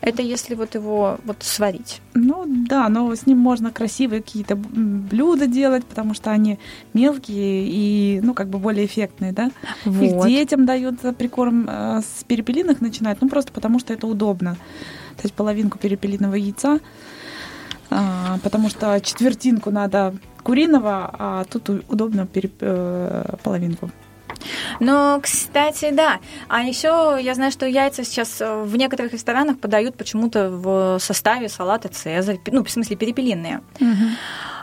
Это 0.00 0.22
если 0.22 0.54
вот 0.54 0.74
его 0.74 1.18
вот 1.24 1.42
сварить. 1.42 2.00
Ну 2.14 2.44
да, 2.46 2.88
но 2.88 3.14
с 3.14 3.26
ним 3.26 3.38
можно 3.38 3.72
красивые 3.72 4.22
какие-то 4.22 4.54
блюда 4.54 5.46
делать, 5.46 5.84
потому 5.84 6.14
что 6.14 6.30
они 6.30 6.58
мелкие 6.94 7.66
и, 7.66 8.20
ну, 8.22 8.34
как 8.34 8.48
бы 8.48 8.58
более 8.58 8.86
эффектные, 8.86 9.32
да. 9.32 9.50
Вот. 9.84 10.02
Их 10.02 10.26
детям 10.26 10.66
дают 10.66 11.00
прикорм 11.16 11.66
э, 11.68 12.00
с 12.02 12.24
перепелиных 12.24 12.80
начинать, 12.80 13.18
ну, 13.20 13.28
просто 13.28 13.52
потому 13.52 13.78
что 13.78 13.92
это 13.92 14.06
удобно. 14.06 14.56
То 15.16 15.22
есть 15.24 15.34
половинку 15.34 15.78
перепелиного 15.78 16.34
яйца, 16.34 16.78
а, 17.90 18.38
потому 18.42 18.68
что 18.68 19.00
четвертинку 19.00 19.70
надо 19.70 20.14
куриного, 20.42 21.10
а 21.12 21.44
тут 21.44 21.68
удобно 21.88 22.26
переп... 22.26 22.54
Э, 22.60 23.36
половинку. 23.42 23.90
Но, 24.80 25.20
кстати, 25.22 25.90
да. 25.90 26.20
А 26.48 26.62
еще 26.62 27.18
я 27.20 27.34
знаю, 27.34 27.52
что 27.52 27.66
яйца 27.66 28.04
сейчас 28.04 28.40
э, 28.40 28.62
в 28.62 28.76
некоторых 28.76 29.12
ресторанах 29.12 29.58
подают 29.58 29.96
почему-то 29.96 30.50
в 30.50 30.98
составе 31.00 31.48
салата 31.48 31.88
Цезарь, 31.88 32.38
ну, 32.46 32.64
в 32.64 32.70
смысле, 32.70 32.96
перепелиные. 32.96 33.60
Угу. 33.80 34.06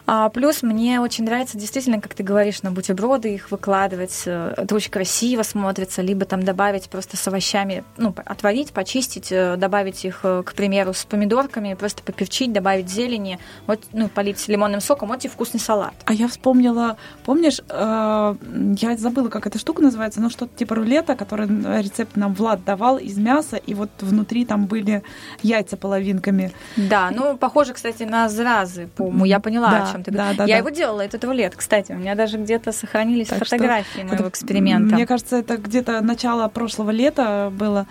А, 0.06 0.30
плюс 0.30 0.64
мне 0.64 1.00
очень 1.00 1.24
нравится 1.24 1.58
действительно, 1.58 2.02
как 2.02 2.14
ты 2.14 2.24
говоришь, 2.24 2.62
на 2.62 2.72
бутерброды 2.72 3.34
их 3.34 3.52
выкладывать. 3.52 4.24
Э, 4.26 4.54
это 4.58 4.76
очень 4.76 4.92
красиво 4.92 5.44
смотрится. 5.44 6.02
Либо 6.02 6.26
там 6.26 6.44
добавить 6.44 6.90
просто 6.90 7.16
с 7.16 7.28
овощами, 7.28 7.84
ну, 7.98 8.14
отварить, 8.26 8.74
почистить, 8.74 9.32
э, 9.32 9.56
добавить 9.56 10.04
их, 10.04 10.22
к 10.22 10.54
примеру, 10.56 10.94
с 10.94 11.06
помидорками, 11.06 11.74
просто 11.76 12.04
поперчить, 12.04 12.52
добавить 12.52 12.90
зелени, 12.90 13.40
вот, 13.66 13.80
ну, 13.94 14.10
полить 14.10 14.46
лимонным 14.48 14.82
соком, 14.82 15.10
вот 15.10 15.24
и 15.24 15.30
вкусный 15.30 15.60
салат. 15.60 15.94
А 16.06 16.14
я 16.14 16.28
вспомнила, 16.28 16.98
помнишь, 17.24 17.62
э, 17.70 18.36
я 18.82 18.98
забыла, 18.98 19.30
как 19.30 19.48
эта 19.48 19.58
штука 19.58 19.72
называется, 19.82 20.21
но 20.21 20.30
что-то 20.30 20.55
типа 20.57 20.76
рулета, 20.76 21.15
который 21.15 21.47
рецепт 21.82 22.15
нам 22.15 22.34
Влад 22.34 22.63
давал 22.63 22.97
из 22.97 23.17
мяса, 23.17 23.57
и 23.57 23.74
вот 23.74 23.89
внутри 24.01 24.45
там 24.45 24.65
были 24.65 25.03
яйца 25.41 25.78
половинками. 25.78 26.51
Да, 26.76 27.11
ну, 27.11 27.38
похоже, 27.38 27.74
кстати, 27.74 28.03
на 28.03 28.30
зразы, 28.30 28.88
по-моему, 28.95 29.26
я 29.26 29.39
поняла, 29.39 29.71
да 29.71 29.89
чем 29.91 30.03
ты 30.03 30.11
да, 30.11 30.34
да, 30.34 30.43
Я 30.43 30.55
да. 30.55 30.57
его 30.57 30.69
делала 30.69 31.01
этот 31.01 31.24
рулет, 31.24 31.55
кстати. 31.55 31.91
У 31.91 31.95
меня 31.95 32.15
даже 32.15 32.38
где-то 32.38 32.71
сохранились 32.71 33.28
так 33.28 33.39
фотографии 33.39 34.01
моего 34.01 34.15
это, 34.15 34.30
эксперимента. 34.30 34.95
Мне 34.95 35.05
кажется, 35.05 35.38
это 35.38 35.57
где-то 35.57 36.01
начало 36.01 36.47
прошлого 36.47 36.91
лета 36.91 37.51
было, 37.51 37.88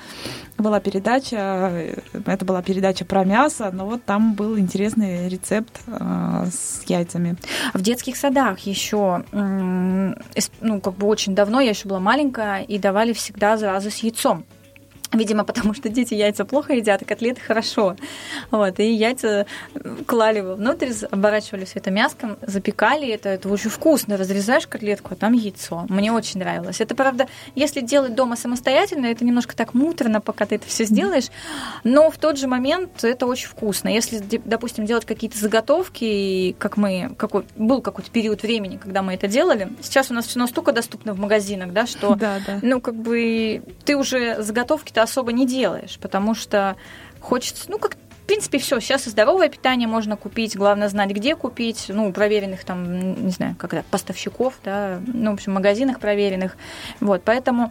была 0.58 0.80
передача. 0.80 1.94
Это 2.26 2.44
была 2.44 2.62
передача 2.62 3.04
про 3.04 3.24
мясо, 3.24 3.70
но 3.72 3.86
вот 3.86 4.04
там 4.04 4.34
был 4.34 4.58
интересный 4.58 5.28
рецепт 5.28 5.80
э, 5.86 6.46
с 6.50 6.82
яйцами. 6.86 7.36
В 7.74 7.82
детских 7.82 8.16
садах 8.16 8.60
еще, 8.60 9.24
ну, 9.32 10.80
как 10.80 10.94
бы 10.94 11.06
очень 11.06 11.34
давно, 11.34 11.60
я 11.60 11.71
еще 11.72 11.88
была 11.88 12.00
маленькая, 12.00 12.62
и 12.62 12.78
давали 12.78 13.12
всегда 13.12 13.58
сразу 13.58 13.90
с 13.90 13.98
яйцом. 13.98 14.44
Видимо, 15.12 15.44
потому 15.44 15.74
что 15.74 15.90
дети 15.90 16.14
яйца 16.14 16.46
плохо 16.46 16.72
едят, 16.72 17.02
а 17.02 17.04
котлеты 17.04 17.40
хорошо. 17.40 17.96
Вот, 18.50 18.80
и 18.80 18.92
яйца 18.92 19.46
клали 20.06 20.40
внутрь, 20.40 20.90
оборачивали 21.10 21.64
все 21.64 21.78
это 21.78 21.90
мяском, 21.90 22.36
запекали 22.42 23.08
это. 23.08 23.28
Это 23.28 23.48
очень 23.48 23.70
вкусно. 23.70 24.16
Разрезаешь 24.16 24.66
котлетку, 24.66 25.14
а 25.14 25.16
там 25.16 25.32
яйцо. 25.32 25.86
Мне 25.88 26.12
очень 26.12 26.40
нравилось. 26.40 26.80
Это, 26.80 26.94
правда, 26.94 27.28
если 27.54 27.80
делать 27.80 28.14
дома 28.14 28.36
самостоятельно, 28.36 29.06
это 29.06 29.24
немножко 29.24 29.56
так 29.56 29.74
муторно, 29.74 30.20
пока 30.20 30.46
ты 30.46 30.56
это 30.56 30.66
все 30.66 30.84
сделаешь. 30.84 31.28
Но 31.84 32.10
в 32.10 32.18
тот 32.18 32.38
же 32.38 32.48
момент 32.48 33.04
это 33.04 33.26
очень 33.26 33.48
вкусно. 33.48 33.88
Если, 33.88 34.18
допустим, 34.44 34.86
делать 34.86 35.04
какие-то 35.04 35.38
заготовки, 35.38 36.54
как 36.58 36.76
мы, 36.76 37.14
какой, 37.16 37.44
был 37.56 37.80
какой-то 37.80 38.10
период 38.10 38.42
времени, 38.42 38.76
когда 38.76 39.02
мы 39.02 39.14
это 39.14 39.28
делали, 39.28 39.72
сейчас 39.82 40.10
у 40.10 40.14
нас 40.14 40.26
все 40.26 40.38
настолько 40.38 40.72
доступно 40.72 41.14
в 41.14 41.18
магазинах, 41.18 41.72
да, 41.72 41.86
что, 41.86 42.14
да, 42.16 42.38
да. 42.46 42.58
ну, 42.62 42.80
как 42.80 42.94
бы, 42.94 43.62
ты 43.84 43.96
уже 43.96 44.42
заготовки-то 44.42 45.02
особо 45.02 45.32
не 45.32 45.46
делаешь, 45.46 45.98
потому 46.00 46.34
что 46.34 46.76
хочется, 47.20 47.64
ну, 47.68 47.78
как 47.78 47.96
принципе, 48.32 48.56
все. 48.56 48.80
Сейчас 48.80 49.06
и 49.06 49.10
здоровое 49.10 49.50
питание 49.50 49.86
можно 49.86 50.16
купить. 50.16 50.56
Главное 50.56 50.88
знать, 50.88 51.10
где 51.10 51.36
купить. 51.36 51.84
Ну, 51.88 52.10
проверенных 52.14 52.64
там, 52.64 53.26
не 53.26 53.30
знаю, 53.30 53.56
когда 53.58 53.82
поставщиков, 53.90 54.54
да, 54.64 55.00
ну, 55.06 55.32
в 55.32 55.34
общем, 55.34 55.52
магазинах 55.52 56.00
проверенных. 56.00 56.56
Вот, 57.00 57.20
поэтому 57.26 57.70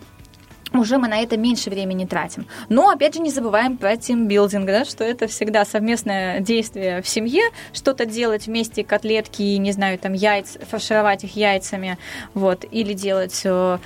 уже 0.71 0.99
мы 0.99 1.07
на 1.07 1.19
это 1.19 1.35
меньше 1.35 1.71
времени 1.71 2.05
тратим. 2.05 2.45
Но, 2.69 2.91
опять 2.91 3.15
же, 3.15 3.21
не 3.21 3.31
забываем 3.31 3.75
про 3.75 3.97
тимбилдинг, 3.97 4.67
да, 4.67 4.85
что 4.85 5.03
это 5.03 5.25
всегда 5.25 5.65
совместное 5.65 6.41
действие 6.41 7.01
в 7.01 7.07
семье, 7.07 7.41
что-то 7.73 8.05
делать 8.05 8.45
вместе, 8.45 8.83
котлетки, 8.83 9.41
не 9.41 9.71
знаю, 9.71 9.97
там, 9.97 10.13
яйца, 10.13 10.59
фаршировать 10.63 11.23
их 11.23 11.35
яйцами, 11.35 11.97
вот, 12.35 12.65
или 12.69 12.93
делать 12.93 13.41
э, 13.45 13.79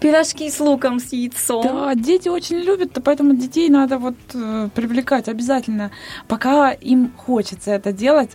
Пирожки 0.00 0.50
с 0.50 0.58
луком, 0.60 0.98
с 0.98 1.12
яйцом. 1.12 1.62
Да, 1.62 1.94
дети 1.94 2.28
очень 2.28 2.56
любят, 2.56 2.98
поэтому 3.04 3.34
детей 3.34 3.68
надо 3.68 3.98
вот 3.98 4.14
э, 4.32 4.68
привлекать 4.74 5.28
обязательно, 5.28 5.90
пока 6.26 6.72
им 6.72 7.12
хочется 7.18 7.70
это 7.72 7.92
делать, 7.92 8.30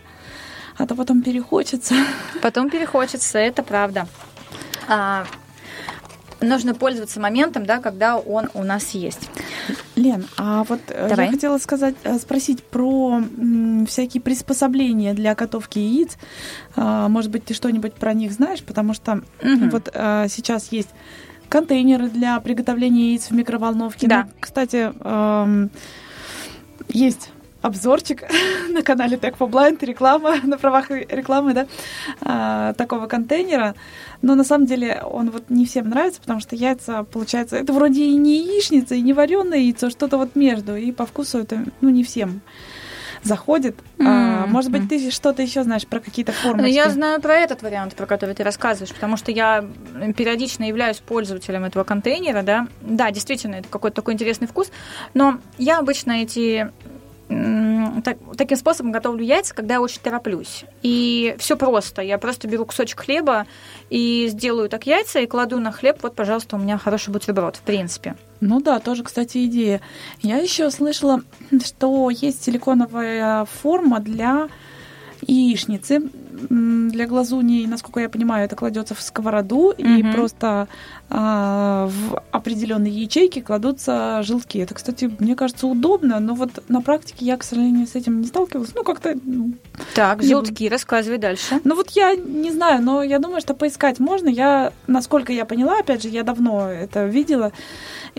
а 0.76 0.86
то 0.86 0.94
потом 0.94 1.22
перехочется. 1.22 1.96
Потом 2.42 2.70
перехочется, 2.70 3.38
это 3.38 3.64
правда. 3.64 4.06
А, 4.88 5.26
нужно 6.40 6.74
пользоваться 6.74 7.18
моментом, 7.18 7.66
да, 7.66 7.80
когда 7.80 8.16
он 8.18 8.48
у 8.54 8.62
нас 8.62 8.90
есть. 8.90 9.28
Лен, 9.96 10.26
а 10.36 10.62
вот 10.64 10.80
э, 10.86 11.08
Давай. 11.08 11.26
я 11.26 11.32
хотела 11.32 11.58
сказать, 11.58 11.96
э, 12.04 12.16
спросить 12.18 12.62
про 12.62 13.22
всякие 13.88 14.20
приспособления 14.20 15.14
для 15.14 15.34
готовки 15.34 15.80
яиц. 15.80 16.16
А, 16.76 17.08
может 17.08 17.32
быть, 17.32 17.44
ты 17.46 17.54
что-нибудь 17.54 17.94
про 17.94 18.12
них 18.12 18.30
знаешь, 18.32 18.62
потому 18.62 18.94
что 18.94 19.22
угу. 19.42 19.68
вот 19.70 19.90
сейчас 19.92 20.70
есть 20.70 20.90
контейнеры 21.48 22.08
для 22.08 22.40
приготовления 22.40 23.10
яиц 23.12 23.30
в 23.30 23.32
микроволновке. 23.32 24.06
Да. 24.06 24.24
Ну, 24.24 24.30
кстати, 24.40 24.92
эм, 25.00 25.70
есть 26.88 27.30
обзорчик 27.62 28.24
на 28.70 28.82
канале 28.82 29.16
Tech 29.16 29.36
for 29.38 29.50
Blind, 29.50 29.84
реклама 29.84 30.36
на 30.44 30.58
правах 30.58 30.90
рекламы, 30.90 31.54
да, 31.54 31.66
а, 32.20 32.72
такого 32.74 33.06
контейнера. 33.06 33.74
Но 34.22 34.34
на 34.34 34.44
самом 34.44 34.66
деле 34.66 35.02
он 35.02 35.30
вот 35.30 35.50
не 35.50 35.66
всем 35.66 35.88
нравится, 35.88 36.20
потому 36.20 36.40
что 36.40 36.56
яйца, 36.56 37.04
получается, 37.04 37.56
это 37.56 37.72
вроде 37.72 38.04
и 38.04 38.16
не 38.16 38.38
яичница, 38.38 38.94
и 38.94 39.02
не 39.02 39.12
вареное 39.12 39.58
яйцо, 39.58 39.90
что-то 39.90 40.16
вот 40.16 40.36
между, 40.36 40.76
и 40.76 40.92
по 40.92 41.06
вкусу 41.06 41.38
это, 41.38 41.64
ну, 41.80 41.90
не 41.90 42.04
всем 42.04 42.40
заходит. 43.26 43.76
Mm-hmm. 43.98 44.06
А, 44.06 44.46
может 44.46 44.70
быть, 44.70 44.88
ты 44.88 45.10
что-то 45.10 45.42
еще 45.42 45.62
знаешь 45.62 45.86
про 45.86 46.00
какие-то 46.00 46.32
формы? 46.32 46.62
Ну, 46.62 46.68
я 46.68 46.88
знаю 46.88 47.20
про 47.20 47.34
этот 47.34 47.62
вариант, 47.62 47.94
про 47.94 48.06
который 48.06 48.34
ты 48.34 48.42
рассказываешь, 48.42 48.94
потому 48.94 49.16
что 49.16 49.30
я 49.32 49.64
периодично 50.16 50.64
являюсь 50.64 50.98
пользователем 50.98 51.64
этого 51.64 51.84
контейнера, 51.84 52.42
да. 52.42 52.68
Да, 52.80 53.10
действительно, 53.10 53.56
это 53.56 53.68
какой-то 53.68 53.96
такой 53.96 54.14
интересный 54.14 54.46
вкус, 54.46 54.70
но 55.14 55.38
я 55.58 55.78
обычно 55.78 56.12
эти 56.12 56.70
так, 58.04 58.18
таким 58.36 58.56
способом 58.56 58.92
готовлю 58.92 59.24
яйца, 59.24 59.54
когда 59.54 59.74
я 59.74 59.80
очень 59.80 60.00
тороплюсь. 60.00 60.64
И 60.82 61.36
все 61.38 61.56
просто. 61.56 62.02
Я 62.02 62.18
просто 62.18 62.48
беру 62.48 62.66
кусочек 62.66 63.00
хлеба 63.00 63.46
и 63.90 64.28
сделаю 64.28 64.68
так 64.68 64.86
яйца 64.86 65.20
и 65.20 65.26
кладу 65.26 65.58
на 65.58 65.72
хлеб. 65.72 65.98
Вот, 66.02 66.14
пожалуйста, 66.14 66.56
у 66.56 66.58
меня 66.58 66.78
хороший 66.78 67.10
бутерброд, 67.10 67.56
в 67.56 67.62
принципе. 67.62 68.16
Ну 68.40 68.60
да, 68.60 68.78
тоже, 68.80 69.02
кстати, 69.02 69.46
идея. 69.46 69.80
Я 70.22 70.38
еще 70.38 70.70
слышала, 70.70 71.22
что 71.64 72.10
есть 72.10 72.44
силиконовая 72.44 73.44
форма 73.46 74.00
для 74.00 74.48
яичницы 75.22 76.10
для 76.50 77.06
глазуни, 77.06 77.66
насколько 77.66 78.00
я 78.00 78.08
понимаю, 78.08 78.44
это 78.44 78.56
кладется 78.56 78.94
в 78.94 79.00
сковороду 79.00 79.56
угу. 79.56 79.74
и 79.78 80.02
просто 80.12 80.68
в 81.08 82.22
определенные 82.32 82.92
ячейки 82.92 83.40
кладутся 83.40 84.22
желтки. 84.22 84.58
Это, 84.58 84.74
кстати, 84.74 85.10
мне 85.18 85.36
кажется, 85.36 85.66
удобно, 85.66 86.18
но 86.18 86.34
вот 86.34 86.64
на 86.68 86.82
практике 86.82 87.24
я, 87.24 87.36
к 87.36 87.44
сожалению, 87.44 87.86
с 87.86 87.94
этим 87.94 88.20
не 88.20 88.26
сталкивалась. 88.26 88.74
Ну, 88.74 88.82
как-то... 88.82 89.14
Так, 89.94 90.22
желтки, 90.22 90.68
рассказывай 90.68 91.18
дальше. 91.18 91.60
Ну, 91.64 91.76
вот 91.76 91.90
я 91.90 92.14
не 92.16 92.50
знаю, 92.50 92.82
но 92.82 93.02
я 93.02 93.18
думаю, 93.18 93.40
что 93.40 93.54
поискать 93.54 94.00
можно. 94.00 94.28
Я, 94.28 94.72
насколько 94.86 95.32
я 95.32 95.44
поняла, 95.44 95.78
опять 95.78 96.02
же, 96.02 96.08
я 96.08 96.24
давно 96.24 96.68
это 96.68 97.06
видела, 97.06 97.52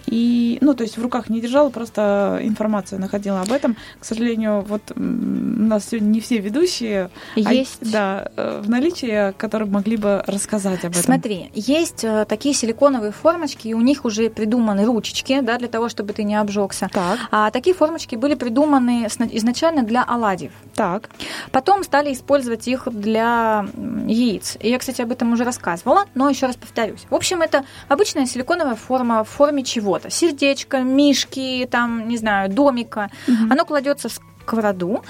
и, 0.05 0.57
ну, 0.61 0.73
то 0.73 0.83
есть 0.83 0.97
в 0.97 1.01
руках 1.01 1.29
не 1.29 1.41
держала, 1.41 1.69
просто 1.69 2.39
информацию 2.41 3.01
находила 3.01 3.41
об 3.41 3.51
этом. 3.51 3.75
К 3.99 4.05
сожалению, 4.05 4.61
вот, 4.61 4.81
ну, 4.95 5.67
нас 5.67 5.89
сегодня 5.89 6.07
не 6.07 6.21
все 6.21 6.37
ведущие 6.37 7.09
Есть. 7.35 7.79
а, 7.81 7.85
да, 7.91 8.31
э, 8.37 8.61
в 8.63 8.69
наличии, 8.69 9.33
которые 9.33 9.69
могли 9.69 9.97
бы 9.97 10.23
рассказать 10.25 10.85
об 10.85 10.91
этом. 10.91 11.03
Смотри, 11.03 11.51
есть 11.53 12.03
э, 12.03 12.25
такие 12.27 12.53
силиконовые 12.55 12.76
формочки, 13.11 13.67
и 13.67 13.73
у 13.73 13.81
них 13.81 14.05
уже 14.05 14.29
придуманы 14.29 14.85
ручечки, 14.85 15.39
да, 15.41 15.57
для 15.57 15.67
того, 15.67 15.89
чтобы 15.89 16.13
ты 16.13 16.23
не 16.23 16.35
обжегся. 16.35 16.89
Так, 16.93 17.19
А 17.31 17.51
такие 17.51 17.75
формочки 17.75 18.15
были 18.15 18.35
придуманы 18.35 19.07
изначально 19.07 19.83
для 19.83 20.03
оладьев. 20.03 20.51
так. 20.75 21.09
Потом 21.51 21.83
стали 21.83 22.13
использовать 22.13 22.67
их 22.67 22.87
для 22.91 23.65
яиц. 24.07 24.57
И 24.59 24.69
я, 24.69 24.77
кстати, 24.79 25.01
об 25.01 25.11
этом 25.11 25.33
уже 25.33 25.43
рассказывала, 25.43 26.05
но 26.15 26.29
еще 26.29 26.45
раз 26.45 26.55
повторюсь. 26.55 27.05
В 27.09 27.15
общем, 27.15 27.41
это 27.41 27.63
обычная 27.89 28.25
силиконовая 28.25 28.75
форма 28.75 29.23
в 29.23 29.29
форме 29.29 29.63
чего-то. 29.63 30.09
Сердечко, 30.09 30.79
мишки, 30.79 31.67
там, 31.69 32.07
не 32.07 32.17
знаю, 32.17 32.49
домика. 32.49 33.09
Мгм. 33.27 33.51
Оно 33.51 33.65
кладется 33.65 34.09
в 34.09 34.13
сковороду. 34.43 35.03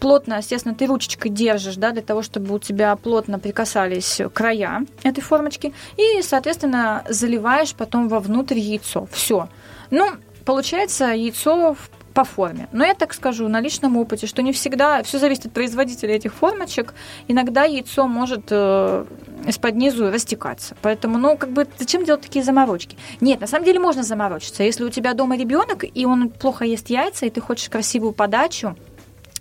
Плотно, 0.00 0.38
естественно, 0.38 0.74
ты 0.74 0.86
ручечкой 0.86 1.30
держишь, 1.30 1.76
да, 1.76 1.92
для 1.92 2.02
того, 2.02 2.22
чтобы 2.22 2.54
у 2.54 2.58
тебя 2.58 2.96
плотно 2.96 3.38
прикасались 3.38 4.20
края 4.32 4.86
этой 5.02 5.20
формочки. 5.20 5.72
И, 5.96 6.22
соответственно, 6.22 7.04
заливаешь 7.08 7.74
потом 7.74 8.08
вовнутрь 8.08 8.58
яйцо. 8.58 9.06
Все. 9.12 9.48
Ну, 9.90 10.08
получается 10.44 11.06
яйцо 11.06 11.76
по 12.14 12.24
форме. 12.24 12.68
Но 12.72 12.84
я 12.84 12.94
так 12.94 13.14
скажу 13.14 13.48
на 13.48 13.60
личном 13.60 13.96
опыте, 13.96 14.26
что 14.26 14.42
не 14.42 14.52
всегда, 14.52 15.02
все 15.02 15.18
зависит 15.18 15.46
от 15.46 15.52
производителя 15.52 16.16
этих 16.16 16.34
формочек. 16.34 16.94
Иногда 17.28 17.64
яйцо 17.64 18.08
может 18.08 18.46
э, 18.50 19.04
из-под 19.46 19.76
низу 19.76 20.10
растекаться. 20.10 20.76
Поэтому, 20.82 21.18
ну, 21.18 21.36
как 21.36 21.50
бы, 21.50 21.68
зачем 21.78 22.04
делать 22.04 22.22
такие 22.22 22.44
заморочки? 22.44 22.96
Нет, 23.20 23.40
на 23.40 23.46
самом 23.46 23.64
деле 23.64 23.78
можно 23.78 24.02
заморочиться. 24.02 24.62
Если 24.64 24.84
у 24.84 24.90
тебя 24.90 25.14
дома 25.14 25.36
ребенок, 25.36 25.84
и 25.84 26.04
он 26.04 26.30
плохо 26.30 26.64
ест 26.64 26.90
яйца, 26.90 27.26
и 27.26 27.30
ты 27.30 27.40
хочешь 27.40 27.68
красивую 27.68 28.12
подачу, 28.12 28.76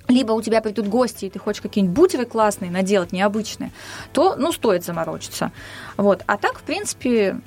либо 0.10 0.34
у 0.34 0.42
тебя 0.42 0.60
придут 0.60 0.88
гости, 0.88 1.26
и 1.26 1.30
ты 1.30 1.40
хочешь 1.40 1.62
какие-нибудь 1.62 1.96
бутеры 1.96 2.26
классные 2.26 2.72
наделать, 2.72 3.12
необычные, 3.14 3.72
то, 4.12 4.36
ну, 4.36 4.52
стоит 4.52 4.84
заморочиться. 4.84 5.52
Вот. 5.98 6.24
А 6.26 6.38
так, 6.38 6.60
в 6.60 6.64
принципе, 6.64 7.40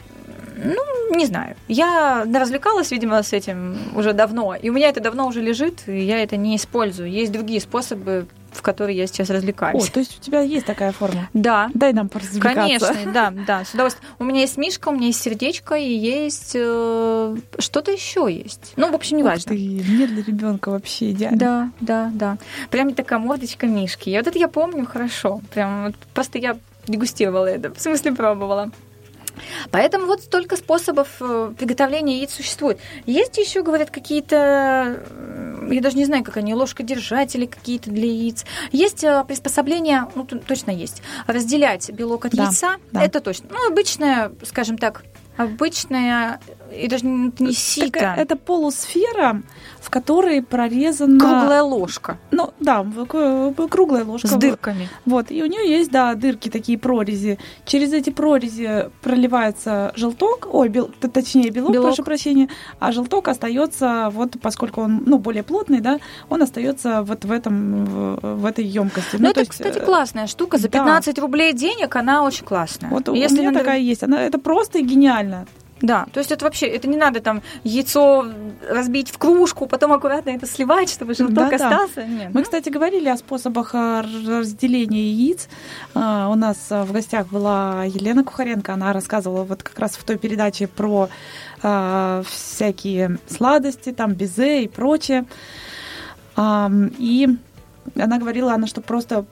ну, 0.57 1.15
не 1.17 1.27
знаю. 1.27 1.57
Я 1.69 2.25
развлекалась, 2.25 2.91
видимо, 2.91 3.23
с 3.23 3.33
этим 3.33 3.77
уже 3.95 4.13
давно, 4.13 4.55
и 4.55 4.71
у 4.71 4.73
меня 4.73 4.89
это 4.89 5.01
давно 5.01 5.27
уже 5.27 5.41
лежит, 5.41 5.89
и 5.89 6.05
я 6.05 6.23
это 6.23 6.37
не 6.37 6.57
использую. 6.57 7.11
Есть 7.11 7.33
другие 7.33 7.61
способы, 7.61 8.27
в 8.53 8.63
которые 8.63 8.97
я 8.97 9.07
сейчас 9.07 9.31
О, 9.31 9.35
развлекаюсь. 9.35 9.89
то 9.91 10.01
есть 10.01 10.19
у 10.19 10.21
тебя 10.21 10.41
есть 10.41 10.67
такая 10.67 10.93
форма? 10.93 11.29
Да, 11.33 11.71
Дай 11.75 11.93
нам 11.93 12.09
поразвлекаться. 12.09 12.55
Конечно, 12.55 13.13
да, 13.13 13.33
да, 13.47 13.65
с 13.65 13.75
удовольствием. 13.75 14.07
У 14.19 14.25
меня 14.25 14.41
есть 14.41 14.57
мишка, 14.57 14.89
у 14.89 14.93
меня 14.93 15.07
есть 15.07 15.23
сердечко 15.23 15.75
и 15.75 15.93
есть 15.93 16.53
э, 16.55 17.37
что-то 17.59 17.91
еще 17.91 18.29
есть. 18.31 18.73
Ну, 18.77 18.91
в 18.91 18.95
общем, 18.95 19.17
не 19.17 19.23
Ух 19.23 19.31
важно. 19.31 19.51
ты, 19.51 19.55
мне 19.55 20.07
для 20.07 20.23
ребенка 20.23 20.71
вообще 20.71 21.13
идеально. 21.13 21.39
Да, 21.39 21.71
да, 21.81 22.11
да. 22.15 22.39
Прям 22.71 22.95
такая 22.95 23.19
мордочка 23.19 23.67
мишки. 23.67 24.11
И 24.11 24.17
вот 24.17 24.27
это 24.27 24.39
я 24.39 24.49
помню 24.49 24.87
хорошо. 24.87 25.41
Прям 25.53 25.87
вот 25.87 25.95
просто 26.15 26.39
я 26.39 26.57
дегустировала 26.87 27.47
это, 27.47 27.73
в 27.73 27.81
смысле 27.81 28.13
пробовала. 28.13 28.71
Поэтому 29.71 30.07
вот 30.07 30.23
столько 30.23 30.57
способов 30.57 31.09
э, 31.21 31.53
приготовления 31.59 32.19
яиц 32.19 32.33
существует. 32.35 32.79
Есть 33.07 33.39
еще, 33.39 33.63
говорят, 33.63 33.91
какие-то, 33.91 35.03
я 35.71 35.81
даже 35.81 35.97
не 35.97 36.05
знаю, 36.05 36.25
как 36.25 36.37
они, 36.37 36.55
ложкодержатели 36.55 37.47
какие-то 37.47 37.91
для 37.91 38.07
яиц. 38.07 38.45
Есть 38.73 39.05
э, 39.05 39.25
приспособления, 39.27 40.09
ну, 40.15 40.25
точно 40.25 40.71
есть, 40.71 41.03
разделять 41.27 41.91
белок 41.91 42.27
от 42.27 42.33
Да, 42.33 42.45
яйца. 42.45 42.77
да. 42.93 43.03
Это 43.03 43.21
точно. 43.21 43.49
Ну, 43.51 43.69
обычная, 43.69 44.33
скажем 44.45 44.79
так, 44.79 45.03
обычная, 45.37 46.41
и 46.75 46.89
даже 46.89 47.07
не, 47.07 47.53
сито, 47.53 47.91
Такая- 47.93 48.17
это 48.17 48.37
полусфера, 48.37 49.43
в 49.81 49.91
которой 49.91 50.43
прорезана... 50.43 51.19
круглая 51.19 51.63
ложка 51.63 52.19
Ну, 52.31 52.51
да, 52.61 52.85
круглая 53.71 54.05
ложка. 54.05 54.29
с 54.29 54.33
дырками. 54.33 54.89
Вот, 55.05 55.31
и 55.31 55.43
у 55.43 55.47
нее 55.47 55.69
есть, 55.69 55.91
да, 55.91 56.15
дырки, 56.15 56.49
такие 56.49 56.79
прорези. 56.79 57.39
Через 57.65 57.93
эти 57.93 58.11
прорези 58.11 58.91
проливается 59.01 59.93
желток, 59.97 60.49
ой, 60.53 60.69
бел- 60.69 60.91
точнее 61.11 61.51
белок, 61.51 61.73
Белок. 61.73 61.89
прошу 61.89 62.05
прощения, 62.05 62.49
а 62.79 62.93
желток 62.93 63.29
остается, 63.29 64.11
вот, 64.13 64.37
поскольку 64.41 64.83
он, 64.83 65.03
ну, 65.07 65.19
более 65.19 65.43
плотный, 65.43 65.81
да, 65.81 65.99
он 66.29 66.43
остается 66.43 67.03
вот 67.03 67.25
в 67.25 67.33
этом, 67.33 67.85
в, 67.85 68.47
этой 68.47 68.65
емкости. 68.65 69.17
Ну, 69.17 69.25
то 69.27 69.31
это, 69.31 69.41
есть, 69.41 69.51
кстати, 69.51 69.79
э, 69.79 69.85
классная 69.85 70.27
штука. 70.27 70.59
За 70.59 70.69
да. 70.69 70.79
15 70.79 71.19
рублей 71.19 71.53
денег 71.53 71.95
она 71.97 72.23
очень 72.25 72.45
классная. 72.45 72.91
Вот 72.91 73.09
у 73.09 73.15
Если 73.15 73.39
меня 73.39 73.51
надо- 73.51 73.61
такая 73.65 73.79
есть. 73.81 74.03
Она, 74.03 74.23
это 74.23 74.39
просто 74.39 74.79
и 74.79 74.83
гениально. 75.23 75.47
Да, 75.81 76.07
то 76.13 76.21
есть 76.21 76.31
это 76.31 76.45
вообще, 76.45 76.67
это 76.69 76.87
не 76.87 76.97
надо 76.97 77.21
там 77.21 77.43
яйцо 77.65 78.25
разбить 78.71 79.11
в 79.11 79.19
кружку, 79.19 79.67
потом 79.67 79.93
аккуратно 79.93 80.31
это 80.31 80.47
сливать, 80.47 80.89
чтобы 80.89 81.15
желток 81.15 81.51
Да-да. 81.51 81.57
остался. 81.57 82.05
Нет, 82.07 82.29
Мы, 82.33 82.39
ну, 82.39 82.43
кстати, 82.45 82.69
говорили 82.69 83.09
о 83.09 83.17
способах 83.17 83.75
а, 83.75 84.03
разделения 84.03 85.11
яиц. 85.11 85.49
А, 85.95 86.29
У 86.29 86.37
нас 86.37 86.69
а, 86.71 86.85
в 86.85 86.93
гостях 86.93 87.27
была 87.27 87.83
Елена 87.85 88.23
Кухаренко. 88.23 88.73
Она 88.73 88.93
рассказывала 88.93 89.43
вот 89.43 89.65
как 89.65 89.77
раз 89.81 89.97
в 89.97 90.05
той 90.05 90.19
передаче 90.19 90.69
про 90.69 91.09
всякие 91.61 93.19
сладости, 93.29 93.93
там 93.93 94.15
безе 94.15 94.65
и 94.65 94.69
прочее. 94.69 95.27
И 96.37 97.29
она 97.97 98.19
говорила, 98.19 98.53
она 98.53 98.67
что 98.67 98.81
просто 98.81 99.27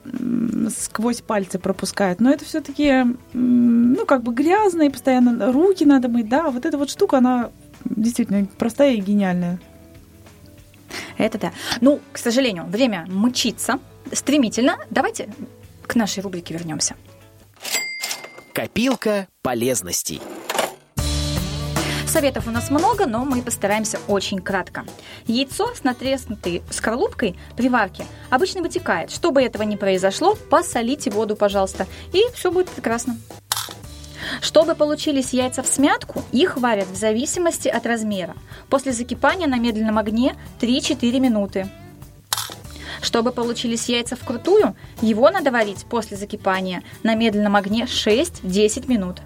сквозь 0.75 1.21
пальцы 1.21 1.59
пропускает. 1.59 2.19
Но 2.19 2.31
это 2.31 2.45
все-таки, 2.45 3.05
ну, 3.33 4.05
как 4.05 4.23
бы 4.23 4.33
грязно, 4.33 4.83
и 4.83 4.89
постоянно 4.89 5.51
руки 5.51 5.85
надо 5.85 6.09
мыть. 6.09 6.29
Да, 6.29 6.49
вот 6.49 6.65
эта 6.65 6.77
вот 6.77 6.89
штука, 6.89 7.17
она 7.17 7.51
действительно 7.85 8.47
простая 8.57 8.93
и 8.93 9.01
гениальная. 9.01 9.59
Это 11.17 11.37
да. 11.39 11.51
Ну, 11.79 11.99
к 12.11 12.17
сожалению, 12.17 12.65
время 12.65 13.05
мчится 13.07 13.79
стремительно. 14.11 14.77
Давайте 14.89 15.29
к 15.87 15.95
нашей 15.95 16.21
рубрике 16.21 16.53
вернемся. 16.53 16.95
Копилка 18.53 19.27
полезностей. 19.41 20.21
Советов 22.11 22.45
у 22.45 22.51
нас 22.51 22.69
много, 22.69 23.05
но 23.05 23.23
мы 23.23 23.41
постараемся 23.41 23.97
очень 24.09 24.39
кратко. 24.39 24.83
Яйцо 25.27 25.73
с 25.73 25.85
натреснутой 25.85 26.61
скорлупкой 26.69 27.37
при 27.55 27.69
варке 27.69 28.05
обычно 28.29 28.61
вытекает. 28.61 29.11
Чтобы 29.11 29.41
этого 29.41 29.63
не 29.63 29.77
произошло, 29.77 30.35
посолите 30.49 31.09
воду, 31.09 31.37
пожалуйста, 31.37 31.87
и 32.11 32.21
все 32.33 32.51
будет 32.51 32.67
прекрасно. 32.67 33.17
Чтобы 34.41 34.75
получились 34.75 35.31
яйца 35.31 35.63
в 35.63 35.67
смятку, 35.67 36.21
их 36.33 36.57
варят 36.57 36.89
в 36.89 36.97
зависимости 36.97 37.69
от 37.69 37.85
размера. 37.85 38.35
После 38.69 38.91
закипания 38.91 39.47
на 39.47 39.57
медленном 39.57 39.97
огне 39.97 40.35
3-4 40.59 41.17
минуты. 41.17 41.69
Чтобы 43.01 43.31
получились 43.31 43.87
яйца 43.87 44.17
вкрутую, 44.17 44.75
его 45.01 45.29
надо 45.29 45.49
варить 45.49 45.85
после 45.85 46.17
закипания 46.17 46.83
на 47.03 47.15
медленном 47.15 47.55
огне 47.55 47.85
6-10 47.85 48.89
минут. 48.89 49.21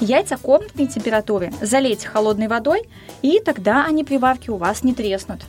Яйца 0.00 0.38
комнатной 0.38 0.86
температуры 0.86 1.52
залейте 1.60 2.08
холодной 2.08 2.48
водой, 2.48 2.88
и 3.20 3.38
тогда 3.38 3.84
они 3.84 4.02
при 4.02 4.16
варке 4.16 4.50
у 4.50 4.56
вас 4.56 4.82
не 4.82 4.94
треснут. 4.94 5.42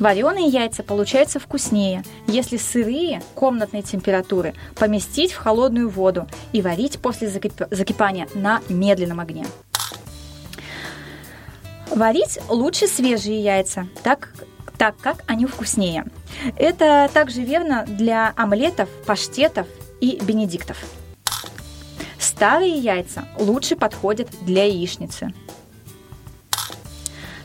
Вареные 0.00 0.46
яйца 0.46 0.82
получаются 0.82 1.40
вкуснее, 1.40 2.04
если 2.26 2.56
сырые 2.56 3.22
комнатной 3.34 3.82
температуры 3.82 4.54
поместить 4.76 5.32
в 5.32 5.38
холодную 5.38 5.88
воду 5.88 6.28
и 6.52 6.62
варить 6.62 6.98
после 7.00 7.28
закип- 7.28 7.66
закипания 7.70 8.28
на 8.34 8.60
медленном 8.68 9.20
огне. 9.20 9.46
Варить 11.90 12.38
лучше 12.48 12.86
свежие 12.86 13.42
яйца, 13.42 13.88
так, 14.02 14.32
так 14.76 14.96
как 14.98 15.24
они 15.26 15.46
вкуснее. 15.46 16.04
Это 16.56 17.10
также 17.12 17.42
верно 17.42 17.84
для 17.88 18.32
омлетов, 18.36 18.88
паштетов 19.06 19.66
и 20.00 20.20
бенедиктов. 20.22 20.76
Старые 22.18 22.76
яйца 22.76 23.26
лучше 23.38 23.76
подходят 23.76 24.28
для 24.42 24.64
яичницы. 24.64 25.32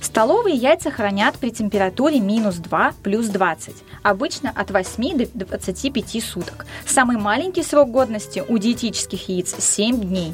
Столовые 0.02 0.56
яйца 0.56 0.92
хранят 0.92 1.40
при 1.40 1.50
температуре 1.50 2.20
минус 2.20 2.56
2 2.58 2.94
плюс 3.02 3.28
20, 3.28 3.74
обычно 4.04 4.52
от 4.52 4.70
8 4.70 5.26
до 5.34 5.46
25 5.46 6.24
суток. 6.24 6.66
Самый 6.86 7.18
маленький 7.18 7.64
срок 7.64 7.90
годности 7.90 8.44
у 8.48 8.58
диетических 8.60 9.28
яиц 9.30 9.56
7 9.58 10.02
дней. 10.02 10.34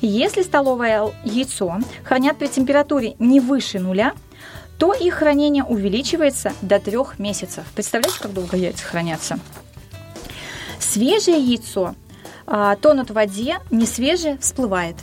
Если 0.00 0.42
столовое 0.42 1.12
яйцо 1.24 1.78
хранят 2.04 2.38
при 2.38 2.46
температуре 2.46 3.16
не 3.18 3.40
выше 3.40 3.80
нуля, 3.80 4.12
то 4.78 4.92
их 4.92 5.14
хранение 5.14 5.64
увеличивается 5.64 6.52
до 6.62 6.78
3 6.78 6.96
месяцев. 7.18 7.64
Представляете, 7.74 8.20
как 8.20 8.32
долго 8.32 8.56
яйца 8.56 8.84
хранятся? 8.84 9.40
Свежее 10.78 11.40
яйцо 11.40 11.96
а, 12.50 12.76
тонут 12.76 13.10
в 13.10 13.14
воде, 13.14 13.58
не 13.70 13.86
свежее 13.86 14.38
всплывает. 14.38 14.96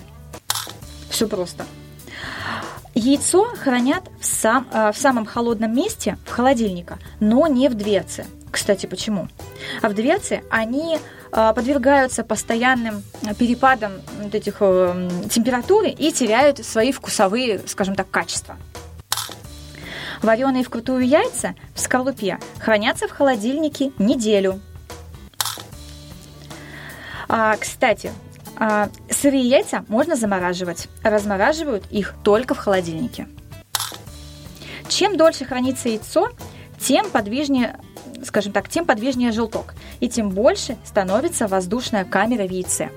Все 1.09 1.27
просто. 1.27 1.65
Яйцо 2.95 3.45
хранят 3.55 4.03
в, 4.19 4.25
сам, 4.25 4.67
а, 4.73 4.91
в 4.91 4.97
самом 4.97 5.25
холодном 5.25 5.75
месте, 5.75 6.17
в 6.25 6.31
холодильнике, 6.31 6.97
но 7.19 7.45
не 7.47 7.69
в 7.69 7.75
дверце. 7.75 8.25
Кстати, 8.51 8.87
почему? 8.87 9.27
А 9.81 9.89
в 9.89 9.93
дверце 9.93 10.41
они 10.49 10.97
а, 11.31 11.53
подвергаются 11.53 12.23
постоянным 12.23 13.03
перепадам 13.37 13.91
вот 14.21 14.33
этих 14.33 14.55
э, 14.61 15.09
температуры 15.29 15.89
и 15.89 16.11
теряют 16.11 16.65
свои 16.65 16.91
вкусовые, 16.91 17.61
скажем 17.67 17.95
так, 17.95 18.09
качества. 18.09 18.55
Вареные 20.21 20.63
вкрутую 20.63 21.05
яйца 21.05 21.53
в 21.75 21.79
скорлупе 21.79 22.39
хранятся 22.59 23.07
в 23.07 23.11
холодильнике 23.11 23.91
неделю. 23.99 24.61
А, 27.27 27.55
кстати, 27.57 28.11
а, 28.57 28.89
сырые 29.09 29.47
яйца 29.47 29.85
можно 29.87 30.15
замораживать. 30.15 30.87
Размораживают 31.03 31.85
их 31.91 32.15
только 32.23 32.53
в 32.53 32.57
холодильнике. 32.57 33.27
Чем 34.87 35.17
дольше 35.17 35.45
хранится 35.45 35.89
яйцо, 35.89 36.29
тем 36.79 37.09
подвижнее, 37.09 37.79
скажем 38.23 38.53
так, 38.53 38.69
тем 38.69 38.85
подвижнее 38.85 39.31
желток, 39.31 39.73
и 39.99 40.07
тем 40.07 40.29
больше 40.29 40.77
становится 40.85 41.47
воздушная 41.47 42.05
камера 42.05 42.47
в 42.47 42.51
яйце. 42.51 42.91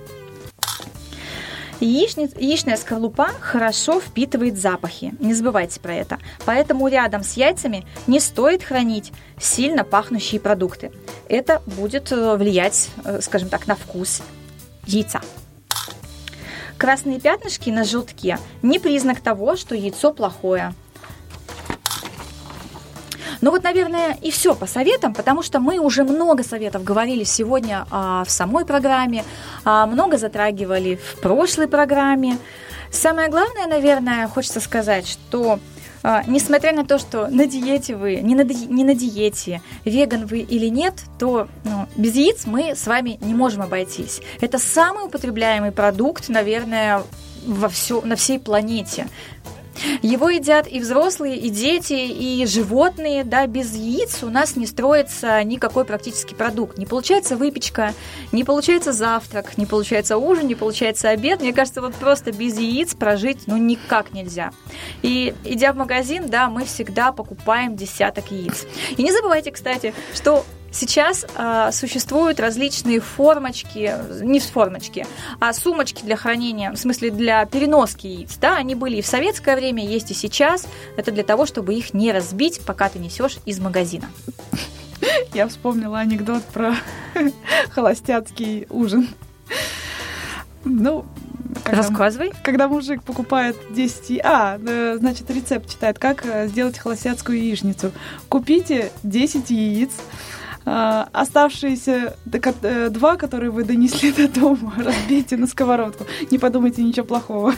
Яичниц, 1.80 2.32
яичная 2.36 2.76
скорлупа 2.76 3.28
хорошо 3.40 4.00
впитывает 4.00 4.58
запахи, 4.58 5.14
не 5.20 5.32
забывайте 5.32 5.78
про 5.78 5.94
это. 5.94 6.18
Поэтому 6.44 6.88
рядом 6.88 7.22
с 7.22 7.34
яйцами 7.34 7.86
не 8.08 8.18
стоит 8.18 8.64
хранить 8.64 9.12
сильно 9.40 9.84
пахнущие 9.84 10.40
продукты. 10.40 10.90
Это 11.28 11.62
будет 11.66 12.10
э, 12.10 12.36
влиять, 12.36 12.90
э, 13.04 13.20
скажем 13.20 13.48
так, 13.48 13.68
на 13.68 13.76
вкус 13.76 14.22
яйца. 14.86 15.20
Красные 16.78 17.20
пятнышки 17.20 17.70
на 17.70 17.84
желтке 17.84 18.38
не 18.62 18.80
признак 18.80 19.20
того, 19.20 19.54
что 19.54 19.76
яйцо 19.76 20.12
плохое. 20.12 20.74
Ну 23.40 23.50
вот, 23.50 23.62
наверное, 23.62 24.16
и 24.20 24.30
все 24.30 24.54
по 24.54 24.66
советам, 24.66 25.14
потому 25.14 25.42
что 25.42 25.60
мы 25.60 25.78
уже 25.78 26.04
много 26.04 26.42
советов 26.42 26.82
говорили 26.82 27.24
сегодня 27.24 27.86
а, 27.90 28.24
в 28.24 28.30
самой 28.30 28.64
программе, 28.64 29.24
а, 29.64 29.86
много 29.86 30.18
затрагивали 30.18 30.96
в 30.96 31.20
прошлой 31.20 31.68
программе. 31.68 32.38
Самое 32.90 33.28
главное, 33.28 33.66
наверное, 33.66 34.26
хочется 34.28 34.60
сказать, 34.60 35.06
что 35.06 35.60
а, 36.02 36.22
несмотря 36.26 36.72
на 36.72 36.84
то, 36.84 36.98
что 36.98 37.28
на 37.28 37.46
диете 37.46 37.94
вы, 37.94 38.16
не 38.16 38.34
на, 38.34 38.42
не 38.42 38.84
на 38.84 38.94
диете, 38.94 39.62
веган 39.84 40.26
вы 40.26 40.40
или 40.40 40.66
нет, 40.66 40.94
то 41.18 41.48
ну, 41.64 41.86
без 41.96 42.14
яиц 42.14 42.46
мы 42.46 42.74
с 42.74 42.86
вами 42.86 43.18
не 43.20 43.34
можем 43.34 43.62
обойтись. 43.62 44.20
Это 44.40 44.58
самый 44.58 45.04
употребляемый 45.04 45.72
продукт, 45.72 46.28
наверное, 46.28 47.02
во 47.46 47.68
все, 47.68 48.00
на 48.02 48.16
всей 48.16 48.38
планете. 48.38 49.08
Его 50.02 50.30
едят 50.30 50.66
и 50.70 50.80
взрослые, 50.80 51.36
и 51.36 51.50
дети, 51.50 51.92
и 51.92 52.44
животные. 52.46 53.24
Да, 53.24 53.46
без 53.46 53.74
яиц 53.74 54.22
у 54.22 54.30
нас 54.30 54.56
не 54.56 54.66
строится 54.66 55.42
никакой 55.44 55.84
практически 55.84 56.34
продукт. 56.34 56.78
Не 56.78 56.86
получается 56.86 57.36
выпечка, 57.36 57.94
не 58.32 58.44
получается 58.44 58.92
завтрак, 58.92 59.56
не 59.58 59.66
получается 59.66 60.16
ужин, 60.16 60.46
не 60.46 60.54
получается 60.54 61.10
обед. 61.10 61.40
Мне 61.40 61.52
кажется, 61.52 61.80
вот 61.80 61.94
просто 61.94 62.32
без 62.32 62.58
яиц 62.58 62.94
прожить 62.94 63.46
ну 63.46 63.56
никак 63.56 64.12
нельзя. 64.12 64.52
И 65.02 65.34
идя 65.44 65.72
в 65.72 65.76
магазин, 65.76 66.28
да, 66.28 66.48
мы 66.48 66.64
всегда 66.64 67.12
покупаем 67.12 67.76
десяток 67.76 68.30
яиц. 68.30 68.66
И 68.96 69.02
не 69.02 69.12
забывайте, 69.12 69.50
кстати, 69.50 69.94
что 70.14 70.44
Сейчас 70.70 71.24
э, 71.36 71.70
существуют 71.72 72.40
различные 72.40 73.00
формочки, 73.00 73.94
не 74.22 74.38
формочки, 74.38 75.06
а 75.40 75.52
сумочки 75.52 76.04
для 76.04 76.16
хранения, 76.16 76.72
в 76.72 76.76
смысле 76.76 77.10
для 77.10 77.44
переноски 77.46 78.06
яиц. 78.06 78.36
Да, 78.40 78.56
они 78.56 78.74
были 78.74 78.96
и 78.96 79.02
в 79.02 79.06
советское 79.06 79.56
время, 79.56 79.86
есть 79.86 80.10
и 80.10 80.14
сейчас. 80.14 80.66
Это 80.96 81.10
для 81.10 81.24
того, 81.24 81.46
чтобы 81.46 81.74
их 81.74 81.94
не 81.94 82.12
разбить, 82.12 82.60
пока 82.66 82.88
ты 82.88 82.98
несешь 82.98 83.38
из 83.46 83.58
магазина. 83.58 84.08
Я 85.32 85.48
вспомнила 85.48 85.98
анекдот 85.98 86.44
про 86.44 86.74
холостяцкий 87.70 88.66
ужин. 88.68 89.08
Ну, 90.64 91.06
когда, 91.64 91.82
Рассказывай. 91.82 92.32
Когда 92.42 92.68
мужик 92.68 93.02
покупает 93.02 93.56
10... 93.70 94.20
А, 94.24 94.58
э, 94.58 94.96
значит, 94.98 95.30
рецепт 95.30 95.70
читает, 95.70 95.98
как 95.98 96.24
э, 96.26 96.48
сделать 96.48 96.78
холостяцкую 96.78 97.38
яичницу. 97.38 97.92
Купите 98.28 98.92
10 99.02 99.50
яиц, 99.50 99.90
оставшиеся 101.12 102.16
э, 102.62 102.88
два, 102.90 103.16
которые 103.16 103.50
вы 103.50 103.64
донесли 103.64 104.12
до 104.16 104.28
дома, 104.28 104.74
разбейте 104.76 105.36
на 105.36 105.46
сковородку. 105.46 106.06
Не 106.30 106.38
подумайте 106.38 106.82
ничего 106.82 107.06
плохого. 107.06 107.54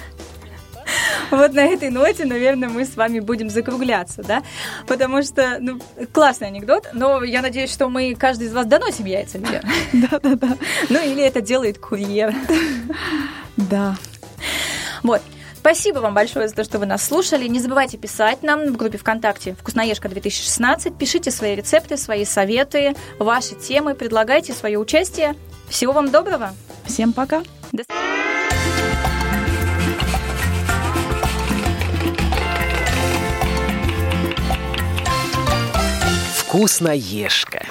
Вот 1.30 1.54
на 1.54 1.60
этой 1.60 1.90
ноте, 1.90 2.24
наверное, 2.24 2.68
мы 2.68 2.84
с 2.84 2.96
вами 2.96 3.20
будем 3.20 3.50
закругляться, 3.50 4.22
да? 4.22 4.42
Потому 4.86 5.22
что, 5.22 5.58
ну, 5.60 5.80
классный 6.12 6.48
анекдот, 6.48 6.88
но 6.92 7.22
я 7.22 7.42
надеюсь, 7.42 7.70
что 7.70 7.88
мы 7.88 8.14
каждый 8.14 8.48
из 8.48 8.52
вас 8.52 8.66
доносим 8.66 9.04
яйца, 9.06 9.38
Да-да-да. 9.92 10.56
Ну, 10.88 10.98
или 11.04 11.22
это 11.22 11.40
делает 11.40 11.78
курьер. 11.78 12.34
Да. 13.56 13.96
Вот. 15.02 15.22
Спасибо 15.60 15.98
вам 15.98 16.14
большое 16.14 16.48
за 16.48 16.54
то, 16.54 16.64
что 16.64 16.78
вы 16.78 16.86
нас 16.86 17.04
слушали. 17.04 17.46
Не 17.46 17.60
забывайте 17.60 17.98
писать 17.98 18.42
нам 18.42 18.72
в 18.72 18.78
группе 18.78 18.96
ВКонтакте 18.96 19.54
«Вкусноежка 19.60 20.08
2016». 20.08 20.96
Пишите 20.96 21.30
свои 21.30 21.54
рецепты, 21.54 21.98
свои 21.98 22.24
советы, 22.24 22.96
ваши 23.18 23.54
темы, 23.56 23.94
предлагайте 23.94 24.54
свое 24.54 24.78
участие. 24.78 25.34
Всего 25.68 25.92
вам 25.92 26.10
доброго. 26.10 26.54
Всем 26.86 27.12
пока. 27.12 27.42
До 27.72 27.84
Вкусноежка. 36.38 37.66